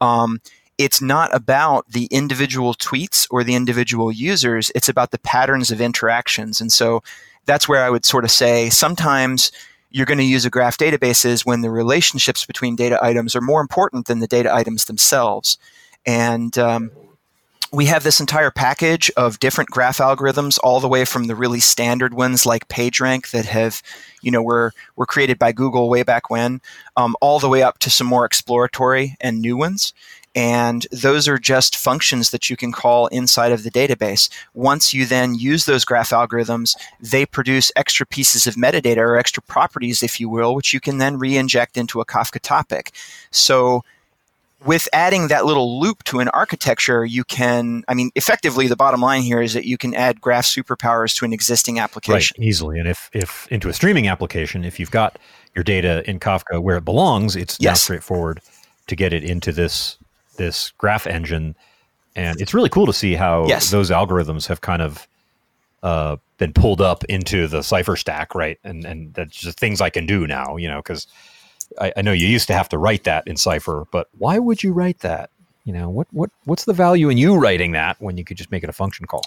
Um, 0.00 0.40
it's 0.78 1.00
not 1.00 1.34
about 1.34 1.88
the 1.90 2.06
individual 2.06 2.74
tweets 2.74 3.26
or 3.30 3.44
the 3.44 3.54
individual 3.54 4.10
users, 4.10 4.70
it's 4.74 4.88
about 4.88 5.10
the 5.10 5.18
patterns 5.18 5.70
of 5.70 5.80
interactions. 5.80 6.60
And 6.60 6.72
so 6.72 7.02
that's 7.44 7.68
where 7.68 7.84
I 7.84 7.90
would 7.90 8.04
sort 8.04 8.24
of 8.24 8.30
say 8.30 8.70
sometimes 8.70 9.52
you're 9.90 10.06
going 10.06 10.18
to 10.18 10.24
use 10.24 10.44
a 10.44 10.50
graph 10.50 10.78
databases 10.78 11.44
when 11.44 11.60
the 11.60 11.70
relationships 11.70 12.46
between 12.46 12.76
data 12.76 12.98
items 13.02 13.36
are 13.36 13.40
more 13.40 13.60
important 13.60 14.06
than 14.06 14.20
the 14.20 14.26
data 14.26 14.52
items 14.52 14.86
themselves. 14.86 15.58
And 16.06 16.56
um, 16.58 16.90
we 17.72 17.86
have 17.86 18.04
this 18.04 18.20
entire 18.20 18.50
package 18.50 19.10
of 19.16 19.40
different 19.40 19.70
graph 19.70 19.96
algorithms, 19.96 20.58
all 20.62 20.78
the 20.78 20.88
way 20.88 21.06
from 21.06 21.24
the 21.24 21.34
really 21.34 21.60
standard 21.60 22.12
ones 22.12 22.44
like 22.44 22.68
PageRank 22.68 23.30
that 23.30 23.46
have, 23.46 23.82
you 24.20 24.30
know, 24.30 24.42
were 24.42 24.72
were 24.96 25.06
created 25.06 25.38
by 25.38 25.52
Google 25.52 25.88
way 25.88 26.02
back 26.02 26.28
when, 26.28 26.60
um, 26.98 27.16
all 27.22 27.38
the 27.38 27.48
way 27.48 27.62
up 27.62 27.78
to 27.78 27.90
some 27.90 28.06
more 28.06 28.26
exploratory 28.26 29.16
and 29.20 29.40
new 29.40 29.56
ones. 29.56 29.94
And 30.34 30.86
those 30.90 31.28
are 31.28 31.38
just 31.38 31.76
functions 31.76 32.30
that 32.30 32.48
you 32.48 32.56
can 32.56 32.72
call 32.72 33.06
inside 33.08 33.52
of 33.52 33.64
the 33.64 33.70
database. 33.70 34.30
Once 34.54 34.94
you 34.94 35.04
then 35.04 35.34
use 35.34 35.66
those 35.66 35.84
graph 35.84 36.10
algorithms, 36.10 36.74
they 37.00 37.26
produce 37.26 37.72
extra 37.76 38.06
pieces 38.06 38.46
of 38.46 38.54
metadata 38.54 38.96
or 38.98 39.16
extra 39.16 39.42
properties, 39.42 40.02
if 40.02 40.20
you 40.20 40.28
will, 40.30 40.54
which 40.54 40.72
you 40.72 40.80
can 40.80 40.98
then 40.98 41.18
re 41.18 41.36
inject 41.36 41.76
into 41.76 42.00
a 42.00 42.06
Kafka 42.06 42.40
topic. 42.40 42.92
So 43.30 43.82
with 44.64 44.88
adding 44.92 45.28
that 45.28 45.44
little 45.44 45.80
loop 45.80 46.04
to 46.04 46.20
an 46.20 46.28
architecture, 46.28 47.04
you 47.04 47.24
can, 47.24 47.84
I 47.88 47.94
mean, 47.94 48.10
effectively, 48.14 48.66
the 48.66 48.76
bottom 48.76 49.00
line 49.00 49.22
here 49.22 49.40
is 49.40 49.54
that 49.54 49.64
you 49.64 49.78
can 49.78 49.94
add 49.94 50.20
graph 50.20 50.44
superpowers 50.44 51.16
to 51.18 51.24
an 51.24 51.32
existing 51.32 51.78
application. 51.78 52.36
Right, 52.38 52.46
easily. 52.46 52.78
And 52.78 52.88
if, 52.88 53.10
if 53.12 53.46
into 53.50 53.68
a 53.68 53.72
streaming 53.72 54.08
application, 54.08 54.64
if 54.64 54.78
you've 54.78 54.90
got 54.90 55.18
your 55.54 55.62
data 55.62 56.08
in 56.08 56.18
Kafka 56.18 56.62
where 56.62 56.76
it 56.76 56.84
belongs, 56.84 57.36
it's 57.36 57.58
yes. 57.60 57.82
straightforward 57.82 58.40
to 58.86 58.96
get 58.96 59.12
it 59.12 59.24
into 59.24 59.52
this 59.52 59.98
this 60.36 60.70
graph 60.78 61.06
engine, 61.06 61.54
and 62.16 62.40
it's 62.40 62.54
really 62.54 62.70
cool 62.70 62.86
to 62.86 62.92
see 62.92 63.14
how 63.14 63.46
yes. 63.46 63.70
those 63.70 63.90
algorithms 63.90 64.46
have 64.46 64.62
kind 64.62 64.80
of 64.80 65.06
uh, 65.82 66.16
been 66.38 66.52
pulled 66.52 66.80
up 66.80 67.04
into 67.04 67.46
the 67.46 67.62
Cypher 67.62 67.96
stack, 67.96 68.34
right? 68.34 68.58
And 68.64 68.84
and 68.84 69.12
that's 69.14 69.36
just 69.36 69.58
things 69.58 69.80
I 69.80 69.90
can 69.90 70.06
do 70.06 70.26
now, 70.26 70.56
you 70.56 70.68
know, 70.68 70.78
because 70.78 71.06
I, 71.80 71.92
I, 71.96 72.02
know 72.02 72.12
you 72.12 72.26
used 72.26 72.46
to 72.48 72.54
have 72.54 72.68
to 72.70 72.78
write 72.78 73.04
that 73.04 73.26
in 73.26 73.36
Cypher, 73.36 73.86
but 73.90 74.08
why 74.18 74.38
would 74.38 74.62
you 74.62 74.72
write 74.72 75.00
that? 75.00 75.30
You 75.64 75.72
know, 75.72 75.88
what 75.88 76.08
what 76.12 76.30
what's 76.44 76.64
the 76.64 76.72
value 76.72 77.08
in 77.08 77.18
you 77.18 77.36
writing 77.36 77.72
that 77.72 78.00
when 78.00 78.16
you 78.16 78.24
could 78.24 78.36
just 78.36 78.50
make 78.50 78.64
it 78.64 78.68
a 78.68 78.72
function 78.72 79.06
call? 79.06 79.22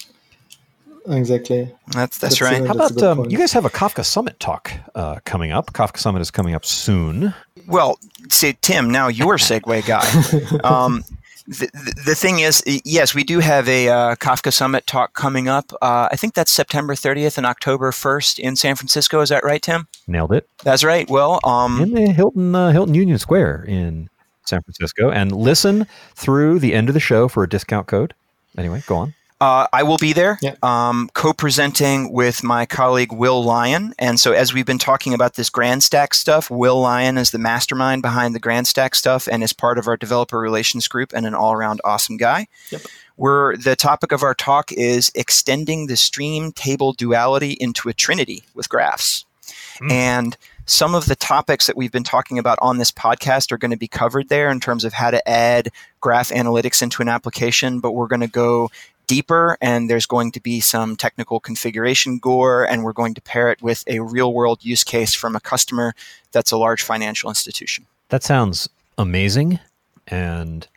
Exactly. 1.08 1.74
That's 1.88 2.18
that's, 2.18 2.40
that's 2.40 2.42
right. 2.42 2.62
A, 2.62 2.68
How 2.68 2.74
about 2.74 3.02
um, 3.02 3.30
you 3.30 3.38
guys 3.38 3.54
have 3.54 3.66
a 3.66 3.70
Kafka 3.70 4.04
Summit 4.04 4.40
talk 4.40 4.72
uh, 4.96 5.20
coming 5.24 5.52
up? 5.52 5.72
Kafka 5.74 5.98
Summit 5.98 6.22
is 6.22 6.32
coming 6.32 6.56
up 6.56 6.66
soon. 6.66 7.34
Well, 7.68 8.00
say 8.30 8.58
Tim, 8.62 8.90
now 8.90 9.08
you're 9.08 9.38
segue 9.38 9.86
guy. 9.86 10.60
um, 10.64 11.04
The, 11.48 11.70
the, 12.06 12.16
thing 12.16 12.40
is, 12.40 12.64
yes, 12.86 13.14
we 13.14 13.24
do 13.24 13.40
have 13.40 13.70
a 13.70 13.88
uh, 13.88 14.16
Kafka 14.16 14.52
Summit 14.52 14.88
talk 14.88 15.14
coming 15.14 15.48
up. 15.48 15.72
Uh, 15.80 16.10
I 16.12 16.16
think 16.16 16.34
that's 16.34 16.50
September 16.50 16.96
30th 16.96 17.38
and 17.38 17.46
October 17.46 17.92
1st 17.92 18.40
in 18.40 18.56
San 18.56 18.76
Francisco. 18.76 19.22
Is 19.22 19.30
that 19.30 19.44
right, 19.44 19.62
Tim? 19.62 19.88
Nailed 20.08 20.32
it. 20.32 20.50
That's 20.64 20.84
right. 20.84 21.08
Well, 21.08 21.40
um, 21.44 21.82
in 21.82 21.92
the 21.92 22.12
Hilton 22.12 22.56
uh, 22.56 22.72
Hilton 22.72 22.96
Union 22.96 23.20
Square 23.20 23.66
in 23.68 24.10
San 24.46 24.64
Francisco, 24.64 25.12
and 25.12 25.32
listen 25.32 25.86
through 26.16 26.58
the 26.60 26.74
end 26.74 26.90
of 26.90 26.94
the 26.94 27.00
show 27.00 27.28
for 27.28 27.44
a 27.44 27.50
discount 27.50 27.86
code. 27.86 28.16
Anyway, 28.58 28.82
go 28.88 28.96
on. 28.96 29.14
Uh, 29.42 29.68
I 29.74 29.84
will 29.84 29.98
be 29.98 30.14
there, 30.14 30.40
yeah. 30.42 30.56
um, 30.64 31.10
co-presenting 31.14 32.14
with 32.14 32.42
my 32.42 32.66
colleague 32.66 33.12
Will 33.12 33.44
Lyon. 33.44 33.94
And 34.00 34.18
so, 34.18 34.32
as 34.32 34.54
we've 34.54 34.66
been 34.66 34.78
talking 34.78 35.14
about 35.14 35.34
this 35.34 35.50
GrandStack 35.50 36.14
stuff, 36.14 36.50
Will 36.50 36.80
Lyon 36.80 37.18
is 37.18 37.32
the 37.32 37.38
mastermind 37.38 38.02
behind 38.02 38.34
the 38.34 38.40
GrandStack 38.40 38.96
stuff, 38.96 39.28
and 39.30 39.44
is 39.44 39.52
part 39.52 39.78
of 39.78 39.90
our 39.90 39.98
developer 39.98 40.40
relations 40.40 40.88
group, 40.88 41.12
and 41.14 41.26
an 41.26 41.36
all-around 41.36 41.82
awesome 41.84 42.16
guy. 42.16 42.48
Yep. 42.72 42.82
Where 43.18 43.58
the 43.58 43.76
topic 43.76 44.14
of 44.14 44.24
our 44.24 44.34
talk 44.34 44.72
is 44.72 45.12
extending 45.16 45.88
the 45.88 45.98
stream 45.98 46.54
table 46.54 46.94
duality 46.94 47.52
into 47.60 47.90
a 47.90 47.94
trinity 47.94 48.44
with 48.54 48.70
graphs, 48.70 49.26
mm. 49.82 49.92
and 49.92 50.38
some 50.66 50.96
of 50.96 51.06
the 51.06 51.16
topics 51.16 51.68
that 51.68 51.78
we've 51.78 51.92
been 51.92 52.04
talking 52.04 52.40
about 52.40 52.58
on 52.62 52.78
this 52.78 52.92
podcast 52.92 53.52
are 53.52 53.58
going 53.58 53.72
to 53.72 53.78
be 53.78 53.88
covered 53.88 54.30
there 54.30 54.50
in 54.50 54.60
terms 54.60 54.84
of 54.84 54.94
how 54.94 55.12
to 55.12 55.30
add 55.30 55.70
graph 56.02 56.30
analytics 56.30 56.82
into 56.82 57.02
an 57.02 57.08
application, 57.08 57.80
but 57.80 57.92
we're 57.92 58.08
going 58.08 58.22
to 58.22 58.28
go 58.28 58.72
deeper 59.08 59.58
and 59.62 59.90
there's 59.90 60.06
going 60.06 60.32
to 60.32 60.40
be 60.40 60.60
some 60.60 60.96
technical 60.96 61.40
configuration 61.40 62.18
gore 62.18 62.68
and 62.68 62.84
we're 62.84 62.94
going 62.94 63.14
to 63.14 63.22
pair 63.22 63.52
it 63.52 63.62
with 63.62 63.84
a 63.88 64.00
real 64.00 64.34
world 64.34 64.64
use 64.64 64.84
case 64.84 65.14
from 65.14 65.36
a 65.36 65.40
customer 65.40 65.94
that's 66.32 66.52
a 66.52 66.58
large 66.58 66.84
financial 66.84 67.30
institution. 67.30 67.86
That 68.10 68.24
sounds 68.24 68.70
amazing. 68.98 69.60
And 70.08 70.68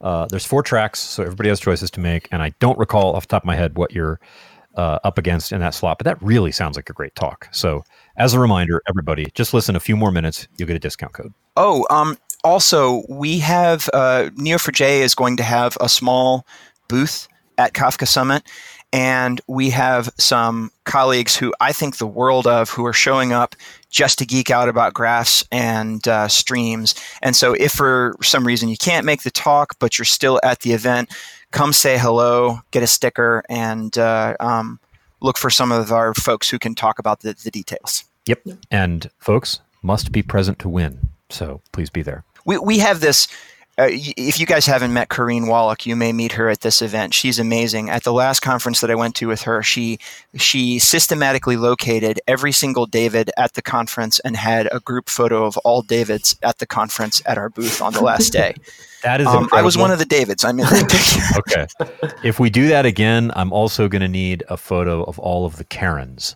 uh, 0.00 0.26
there's 0.26 0.44
four 0.44 0.62
tracks, 0.62 1.00
so 1.00 1.22
everybody 1.22 1.48
has 1.48 1.60
choices 1.60 1.90
to 1.92 2.00
make. 2.00 2.28
And 2.30 2.42
I 2.42 2.52
don't 2.60 2.78
recall 2.78 3.14
off 3.16 3.26
the 3.26 3.32
top 3.32 3.42
of 3.42 3.46
my 3.46 3.56
head 3.56 3.76
what 3.76 3.92
you're 3.92 4.20
uh, 4.76 4.98
up 5.04 5.18
against 5.18 5.52
in 5.52 5.60
that 5.60 5.74
slot, 5.74 5.98
but 5.98 6.04
that 6.04 6.20
really 6.22 6.52
sounds 6.52 6.76
like 6.76 6.90
a 6.90 6.92
great 6.92 7.14
talk. 7.14 7.48
So, 7.50 7.82
as 8.18 8.34
a 8.34 8.40
reminder, 8.40 8.82
everybody, 8.88 9.26
just 9.34 9.54
listen 9.54 9.74
a 9.74 9.80
few 9.80 9.96
more 9.96 10.12
minutes, 10.12 10.48
you'll 10.56 10.68
get 10.68 10.76
a 10.76 10.80
discount 10.80 11.14
code. 11.14 11.32
Oh, 11.56 11.86
um, 11.88 12.18
also, 12.44 13.02
we 13.08 13.38
have 13.38 13.88
uh, 13.94 14.30
Neo4j 14.34 15.00
is 15.00 15.14
going 15.14 15.38
to 15.38 15.42
have 15.42 15.76
a 15.80 15.88
small 15.88 16.46
booth 16.88 17.26
at 17.58 17.72
Kafka 17.72 18.06
Summit. 18.06 18.42
And 18.92 19.40
we 19.46 19.70
have 19.70 20.08
some 20.16 20.70
colleagues 20.84 21.36
who 21.36 21.52
I 21.60 21.72
think 21.72 21.96
the 21.96 22.06
world 22.06 22.46
of 22.46 22.70
who 22.70 22.86
are 22.86 22.92
showing 22.92 23.32
up 23.32 23.56
just 23.90 24.18
to 24.20 24.26
geek 24.26 24.50
out 24.50 24.68
about 24.68 24.94
graphs 24.94 25.44
and 25.50 26.06
uh, 26.06 26.28
streams. 26.28 26.94
And 27.20 27.34
so, 27.34 27.54
if 27.54 27.72
for 27.72 28.16
some 28.22 28.46
reason 28.46 28.68
you 28.68 28.76
can't 28.76 29.04
make 29.04 29.22
the 29.22 29.30
talk, 29.30 29.74
but 29.80 29.98
you're 29.98 30.04
still 30.04 30.40
at 30.44 30.60
the 30.60 30.72
event, 30.72 31.12
come 31.50 31.72
say 31.72 31.98
hello, 31.98 32.60
get 32.70 32.82
a 32.82 32.86
sticker, 32.86 33.42
and 33.48 33.98
uh, 33.98 34.36
um, 34.40 34.78
look 35.20 35.36
for 35.36 35.50
some 35.50 35.72
of 35.72 35.92
our 35.92 36.14
folks 36.14 36.48
who 36.48 36.58
can 36.58 36.74
talk 36.74 36.98
about 36.98 37.20
the, 37.20 37.34
the 37.42 37.50
details. 37.50 38.04
Yep. 38.26 38.42
And 38.70 39.10
folks 39.18 39.60
must 39.82 40.12
be 40.12 40.22
present 40.22 40.58
to 40.60 40.68
win. 40.68 41.08
So 41.30 41.60
please 41.72 41.90
be 41.90 42.02
there. 42.02 42.24
We, 42.44 42.58
we 42.58 42.78
have 42.78 43.00
this 43.00 43.28
uh, 43.78 43.88
if 43.90 44.40
you 44.40 44.46
guys 44.46 44.64
haven't 44.64 44.94
met 44.94 45.10
Karin 45.10 45.44
Wolok, 45.44 45.84
you 45.84 45.96
may 45.96 46.10
meet 46.10 46.32
her 46.32 46.48
at 46.48 46.62
this 46.62 46.80
event. 46.80 47.12
She's 47.12 47.38
amazing. 47.38 47.90
At 47.90 48.04
the 48.04 48.12
last 48.12 48.40
conference 48.40 48.80
that 48.80 48.90
I 48.90 48.94
went 48.94 49.14
to 49.16 49.28
with 49.28 49.42
her, 49.42 49.62
she 49.62 49.98
she 50.34 50.78
systematically 50.78 51.58
located 51.58 52.18
every 52.26 52.52
single 52.52 52.86
David 52.86 53.30
at 53.36 53.52
the 53.52 53.60
conference 53.60 54.18
and 54.20 54.34
had 54.34 54.66
a 54.72 54.80
group 54.80 55.10
photo 55.10 55.44
of 55.44 55.58
all 55.58 55.82
Davids 55.82 56.36
at 56.42 56.56
the 56.58 56.66
conference 56.66 57.20
at 57.26 57.36
our 57.36 57.50
booth 57.50 57.82
on 57.82 57.92
the 57.92 58.00
last 58.00 58.32
day. 58.32 58.54
that 59.02 59.20
is 59.20 59.26
um, 59.26 59.48
I 59.52 59.60
was 59.60 59.76
one 59.76 59.90
of 59.90 59.98
the 59.98 60.06
Davids. 60.06 60.42
I'm 60.42 60.58
in 60.58 60.64
that 60.64 60.90
picture. 60.90 61.38
okay. 61.38 62.18
If 62.26 62.40
we 62.40 62.48
do 62.48 62.68
that 62.68 62.86
again, 62.86 63.30
I'm 63.36 63.52
also 63.52 63.88
going 63.88 64.02
to 64.02 64.08
need 64.08 64.42
a 64.48 64.56
photo 64.56 65.04
of 65.04 65.18
all 65.18 65.44
of 65.44 65.56
the 65.56 65.64
Karens. 65.64 66.34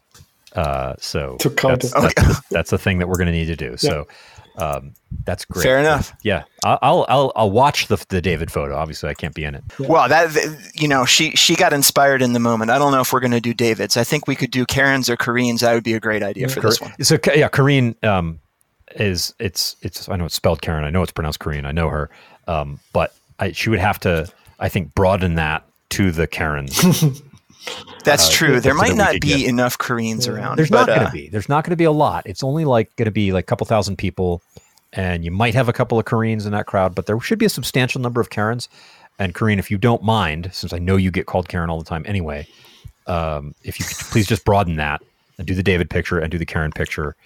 Uh, 0.52 0.94
so 0.98 1.36
that's, 1.40 1.92
that's, 1.92 2.48
that's, 2.48 2.70
the 2.70 2.78
thing 2.78 2.98
that 2.98 3.08
we're 3.08 3.16
going 3.16 3.26
to 3.26 3.32
need 3.32 3.46
to 3.46 3.56
do. 3.56 3.70
Yeah. 3.70 3.76
So 3.76 4.08
um, 4.60 4.94
that's 5.24 5.44
great. 5.44 5.62
Fair 5.62 5.78
enough. 5.78 6.14
Yeah, 6.22 6.44
I'll 6.64 7.04
I'll 7.08 7.32
I'll 7.34 7.50
watch 7.50 7.88
the 7.88 8.04
the 8.08 8.20
David 8.20 8.50
photo. 8.50 8.76
Obviously, 8.76 9.08
I 9.08 9.14
can't 9.14 9.34
be 9.34 9.44
in 9.44 9.54
it. 9.54 9.64
Well, 9.78 10.08
that 10.08 10.70
you 10.74 10.88
know, 10.88 11.04
she 11.04 11.30
she 11.32 11.56
got 11.56 11.72
inspired 11.72 12.22
in 12.22 12.32
the 12.32 12.40
moment. 12.40 12.70
I 12.70 12.78
don't 12.78 12.92
know 12.92 13.00
if 13.00 13.12
we're 13.12 13.20
going 13.20 13.30
to 13.32 13.40
do 13.40 13.54
David's. 13.54 13.96
I 13.96 14.04
think 14.04 14.26
we 14.26 14.36
could 14.36 14.50
do 14.50 14.66
Karen's 14.66 15.08
or 15.08 15.16
Kareen's. 15.16 15.60
That 15.60 15.74
would 15.74 15.84
be 15.84 15.94
a 15.94 16.00
great 16.00 16.22
idea 16.22 16.48
for 16.48 16.60
this 16.60 16.80
one. 16.80 16.92
So 17.02 17.18
yeah, 17.34 17.48
Kareen 17.48 18.02
um, 18.04 18.40
is 18.96 19.34
it's 19.38 19.76
it's 19.82 20.08
I 20.08 20.16
know 20.16 20.26
it's 20.26 20.34
spelled 20.34 20.62
Karen. 20.62 20.84
I 20.84 20.90
know 20.90 21.02
it's 21.02 21.12
pronounced 21.12 21.40
Kareen. 21.40 21.64
I 21.64 21.72
know 21.72 21.88
her, 21.88 22.10
um, 22.46 22.80
but 22.92 23.14
I, 23.38 23.52
she 23.52 23.70
would 23.70 23.80
have 23.80 23.98
to 24.00 24.28
I 24.58 24.68
think 24.68 24.94
broaden 24.94 25.36
that 25.36 25.64
to 25.90 26.10
the 26.10 26.26
Karens. 26.26 27.22
That's 28.04 28.28
uh, 28.28 28.32
true. 28.32 28.60
There 28.60 28.74
might 28.74 28.96
not 28.96 29.12
be 29.20 29.40
get. 29.40 29.48
enough 29.48 29.78
Koreans 29.78 30.26
yeah. 30.26 30.32
around. 30.32 30.56
There's 30.56 30.70
but, 30.70 30.86
not 30.86 30.88
going 30.88 31.00
to 31.00 31.06
uh, 31.06 31.12
be. 31.12 31.28
There's 31.28 31.48
not 31.48 31.64
going 31.64 31.70
to 31.70 31.76
be 31.76 31.84
a 31.84 31.92
lot. 31.92 32.26
It's 32.26 32.42
only 32.42 32.64
like 32.64 32.94
going 32.96 33.06
to 33.06 33.12
be 33.12 33.32
like 33.32 33.44
a 33.44 33.46
couple 33.46 33.66
thousand 33.66 33.96
people, 33.96 34.42
and 34.92 35.24
you 35.24 35.30
might 35.30 35.54
have 35.54 35.68
a 35.68 35.72
couple 35.72 35.98
of 35.98 36.04
Koreans 36.04 36.46
in 36.46 36.52
that 36.52 36.66
crowd, 36.66 36.94
but 36.94 37.06
there 37.06 37.18
should 37.20 37.38
be 37.38 37.46
a 37.46 37.50
substantial 37.50 38.00
number 38.00 38.20
of 38.20 38.30
Karens. 38.30 38.68
And 39.18 39.34
Kareen, 39.34 39.58
if 39.58 39.70
you 39.70 39.76
don't 39.76 40.02
mind, 40.02 40.50
since 40.52 40.72
I 40.72 40.78
know 40.78 40.96
you 40.96 41.10
get 41.10 41.26
called 41.26 41.48
Karen 41.48 41.68
all 41.68 41.78
the 41.78 41.84
time 41.84 42.04
anyway, 42.06 42.46
um, 43.06 43.54
if 43.64 43.78
you 43.78 43.84
could 43.84 43.98
please 43.98 44.26
just 44.26 44.44
broaden 44.44 44.76
that 44.76 45.02
and 45.36 45.46
do 45.46 45.54
the 45.54 45.62
David 45.62 45.90
picture 45.90 46.18
and 46.18 46.30
do 46.30 46.38
the 46.38 46.46
Karen 46.46 46.72
picture, 46.72 47.16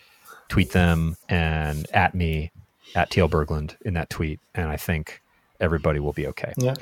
tweet 0.49 0.73
them 0.73 1.17
and 1.29 1.87
at 1.93 2.15
me 2.15 2.51
at 2.97 3.11
TL 3.11 3.31
Berglund 3.31 3.77
in 3.83 3.95
that 3.95 4.11
tweet, 4.11 4.41
and 4.55 4.69
I 4.69 4.77
think 4.77 5.21
everybody 5.61 6.01
will 6.01 6.13
be 6.13 6.27
okay. 6.29 6.53
Yeah. 6.57 6.75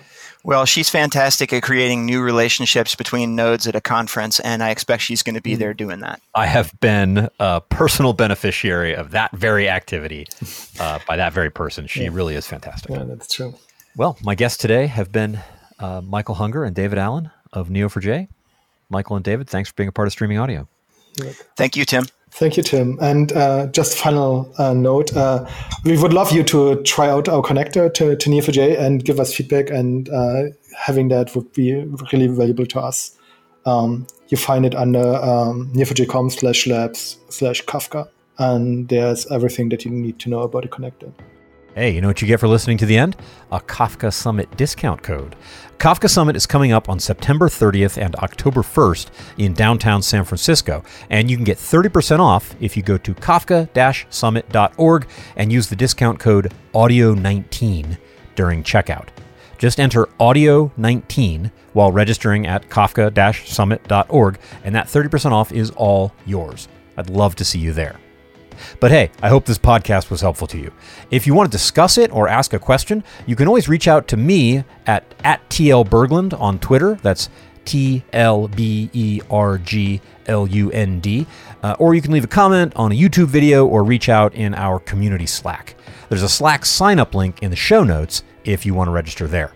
Well, 0.45 0.65
she's 0.65 0.89
fantastic 0.89 1.53
at 1.53 1.63
creating 1.63 2.05
new 2.05 2.21
relationships 2.21 2.95
between 2.95 3.37
nodes 3.37 3.67
at 3.67 3.77
a 3.77 3.81
conference, 3.81 4.41
and 4.41 4.63
I 4.63 4.71
expect 4.71 5.03
she's 5.03 5.23
going 5.23 5.35
to 5.35 5.41
be 5.41 5.55
mm. 5.55 5.59
there 5.59 5.75
doing 5.75 6.01
that. 6.01 6.21
I 6.35 6.47
have 6.47 6.79
been 6.81 7.29
a 7.39 7.61
personal 7.61 8.13
beneficiary 8.13 8.95
of 8.95 9.13
that 9.13 9.33
very 9.33 9.69
activity 9.69 10.27
uh, 10.81 10.99
by 11.07 11.17
that 11.17 11.33
very 11.33 11.51
person. 11.51 11.87
She 11.87 12.05
yeah. 12.05 12.11
really 12.13 12.35
is 12.35 12.47
fantastic. 12.47 12.91
Yeah, 12.91 13.05
that's 13.05 13.33
true. 13.33 13.55
Well, 13.97 14.17
my 14.23 14.35
guests 14.35 14.59
today 14.59 14.87
have 14.87 15.13
been 15.13 15.39
uh, 15.79 16.01
Michael 16.01 16.37
Hunger 16.37 16.65
and 16.65 16.75
David 16.75 16.99
Allen 16.99 17.31
of 17.53 17.69
Neo4j. 17.69 18.29
Michael 18.89 19.17
and 19.17 19.25
David, 19.25 19.49
thanks 19.49 19.71
for 19.71 19.75
being 19.75 19.89
a 19.89 19.93
part 19.93 20.09
of 20.09 20.13
Streaming 20.13 20.39
Audio. 20.39 20.69
Thank 21.57 21.77
you, 21.77 21.85
Tim. 21.85 22.07
Thank 22.35 22.57
you, 22.57 22.63
Tim. 22.63 22.99
And 23.03 23.31
uh, 23.33 23.67
just 23.67 23.99
final 23.99 24.53
uh, 24.57 24.73
note, 24.73 25.15
uh, 25.15 25.47
we 25.85 25.99
would 25.99 26.15
love 26.15 26.33
you 26.33 26.43
to 26.45 26.83
try 26.83 27.09
out 27.09 27.29
our 27.29 27.43
connector 27.43 27.93
to, 27.93 28.17
to 28.17 28.31
Neo4j 28.31 28.81
and 28.81 29.05
give 29.05 29.21
us 29.21 29.35
feedback. 29.35 29.69
And 29.69 30.09
uh, 30.09 30.45
having 30.75 31.09
that 31.09 31.37
would 31.37 31.53
be 31.53 31.75
really 32.11 32.29
valuable 32.29 32.65
to 32.67 32.81
us. 32.81 33.19
Um, 33.67 34.07
you 34.29 34.39
find 34.39 34.65
it 34.65 34.75
under 34.75 35.17
um, 35.17 35.71
neo4j.com 35.75 36.31
slash 36.31 36.67
labs 36.67 37.19
slash 37.29 37.63
Kafka. 37.65 38.09
And 38.39 38.89
there's 38.89 39.31
everything 39.31 39.69
that 39.69 39.85
you 39.85 39.91
need 39.91 40.19
to 40.21 40.31
know 40.31 40.41
about 40.41 40.63
the 40.63 40.69
connector. 40.69 41.13
Hey, 41.75 41.95
you 41.95 42.03
know 42.03 42.09
what 42.09 42.21
you 42.21 42.29
get 42.29 42.39
for 42.39 42.49
listening 42.49 42.77
to 42.79 42.87
the 42.87 42.99
end? 42.99 43.17
A 43.51 43.59
Kafka 43.59 44.13
Summit 44.13 44.55
discount 44.59 45.03
code. 45.03 45.35
Kafka 45.79 46.11
Summit 46.11 46.37
is 46.37 46.45
coming 46.45 46.71
up 46.71 46.91
on 46.91 47.01
September 47.01 47.49
30th 47.49 47.97
and 47.97 48.15
October 48.17 48.61
1st 48.61 49.09
in 49.39 49.55
downtown 49.55 50.03
San 50.03 50.25
Francisco, 50.25 50.85
and 51.09 51.31
you 51.31 51.37
can 51.39 51.45
get 51.45 51.57
30% 51.57 52.19
off 52.19 52.55
if 52.61 52.77
you 52.77 52.83
go 52.83 52.99
to 52.99 53.15
kafka-summit.org 53.15 55.09
and 55.37 55.51
use 55.51 55.69
the 55.69 55.77
discount 55.77 56.19
code 56.19 56.53
AUDIO19 56.75 57.97
during 58.35 58.63
checkout. 58.63 59.09
Just 59.57 59.81
enter 59.81 60.05
AUDIO19 60.21 61.51
while 61.73 61.91
registering 61.91 62.47
at 62.47 62.69
kafka-summit.org, 62.69 64.39
and 64.63 64.75
that 64.75 64.89
30% 64.89 65.33
off 65.33 65.51
is 65.51 65.71
all 65.71 66.13
yours. 66.27 66.69
I'd 66.99 67.09
love 67.09 67.35
to 67.37 67.47
see 67.47 67.61
you 67.61 67.73
there. 67.73 67.97
But 68.81 68.91
hey, 68.91 69.11
I 69.23 69.29
hope 69.29 69.45
this 69.45 69.59
podcast 69.59 70.11
was 70.11 70.21
helpful 70.21 70.47
to 70.49 70.59
you. 70.59 70.73
If 71.11 71.27
you 71.27 71.35
want 71.35 71.51
to 71.51 71.57
discuss 71.57 71.99
it 71.99 72.13
or 72.13 72.29
ask 72.29 72.53
a 72.53 72.59
question, 72.59 73.05
you 73.27 73.37
can 73.37 73.49
always 73.49 73.69
reach 73.69 73.89
out 73.89 74.09
to 74.09 74.17
me 74.17 74.65
at, 74.87 75.05
at 75.25 75.49
TL 75.49 75.89
Berglund 75.89 76.39
on 76.41 76.59
Twitter. 76.59 76.97
That's 77.03 77.29
T 77.65 78.03
L 78.13 78.49
B 78.49 78.91
E 78.93 79.21
R 79.31 79.59
G 79.59 80.01
L 80.27 80.47
U 80.47 80.71
N 80.73 81.01
D. 81.01 81.27
Uh, 81.63 81.77
or 81.79 81.95
you 81.95 82.03
can 82.03 82.13
leave 82.13 82.25
a 82.25 82.29
comment 82.29 82.73
on 82.77 82.93
a 82.93 82.95
YouTube 82.95 83.27
video 83.27 83.67
or 83.67 83.85
reach 83.85 84.09
out 84.09 84.35
in 84.35 84.55
our 84.55 84.79
community 84.79 85.27
Slack. 85.27 85.77
There's 86.09 86.23
a 86.23 86.29
Slack 86.29 86.65
sign 86.65 86.99
up 86.99 87.15
link 87.15 87.43
in 87.43 87.51
the 87.51 87.57
show 87.57 87.85
notes 87.85 88.25
if 88.45 88.67
you 88.67 88.75
want 88.75 88.89
to 88.89 88.93
register 88.93 89.27
there. 89.27 89.53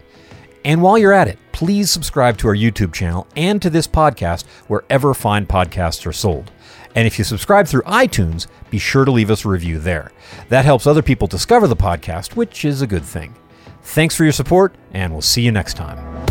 And 0.65 0.83
while 0.83 0.99
you're 0.99 1.13
at 1.13 1.29
it, 1.29 1.39
please 1.53 1.91
subscribe 1.91 2.39
to 2.39 2.49
our 2.49 2.55
YouTube 2.55 2.93
channel 2.93 3.27
and 3.37 3.63
to 3.63 3.71
this 3.71 3.87
podcast 3.87 4.47
wherever 4.67 5.15
fine 5.15 5.47
podcasts 5.47 6.05
are 6.07 6.13
sold. 6.13 6.51
And 6.97 7.07
if 7.07 7.19
you 7.19 7.25
subscribe 7.25 7.69
through 7.69 7.83
iTunes, 7.83 8.49
be 8.71 8.79
sure 8.79 9.05
to 9.05 9.13
leave 9.13 9.31
us 9.31 9.45
a 9.45 9.49
review 9.49 9.79
there. 9.79 10.11
That 10.49 10.65
helps 10.65 10.87
other 10.87 11.03
people 11.03 11.29
discover 11.29 11.69
the 11.69 11.77
podcast, 11.77 12.35
which 12.35 12.65
is 12.65 12.83
a 12.83 12.87
good 12.87 13.05
thing. 13.05 13.37
Thanks 13.83 14.17
for 14.17 14.25
your 14.25 14.33
support, 14.33 14.75
and 14.93 15.13
we'll 15.13 15.23
see 15.23 15.43
you 15.43 15.53
next 15.53 15.75
time. 15.75 16.27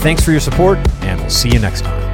Thanks 0.00 0.24
for 0.24 0.30
your 0.30 0.40
support, 0.40 0.78
and 1.02 1.20
we'll 1.20 1.30
see 1.30 1.48
you 1.48 1.58
next 1.58 1.80
time. 1.80 2.09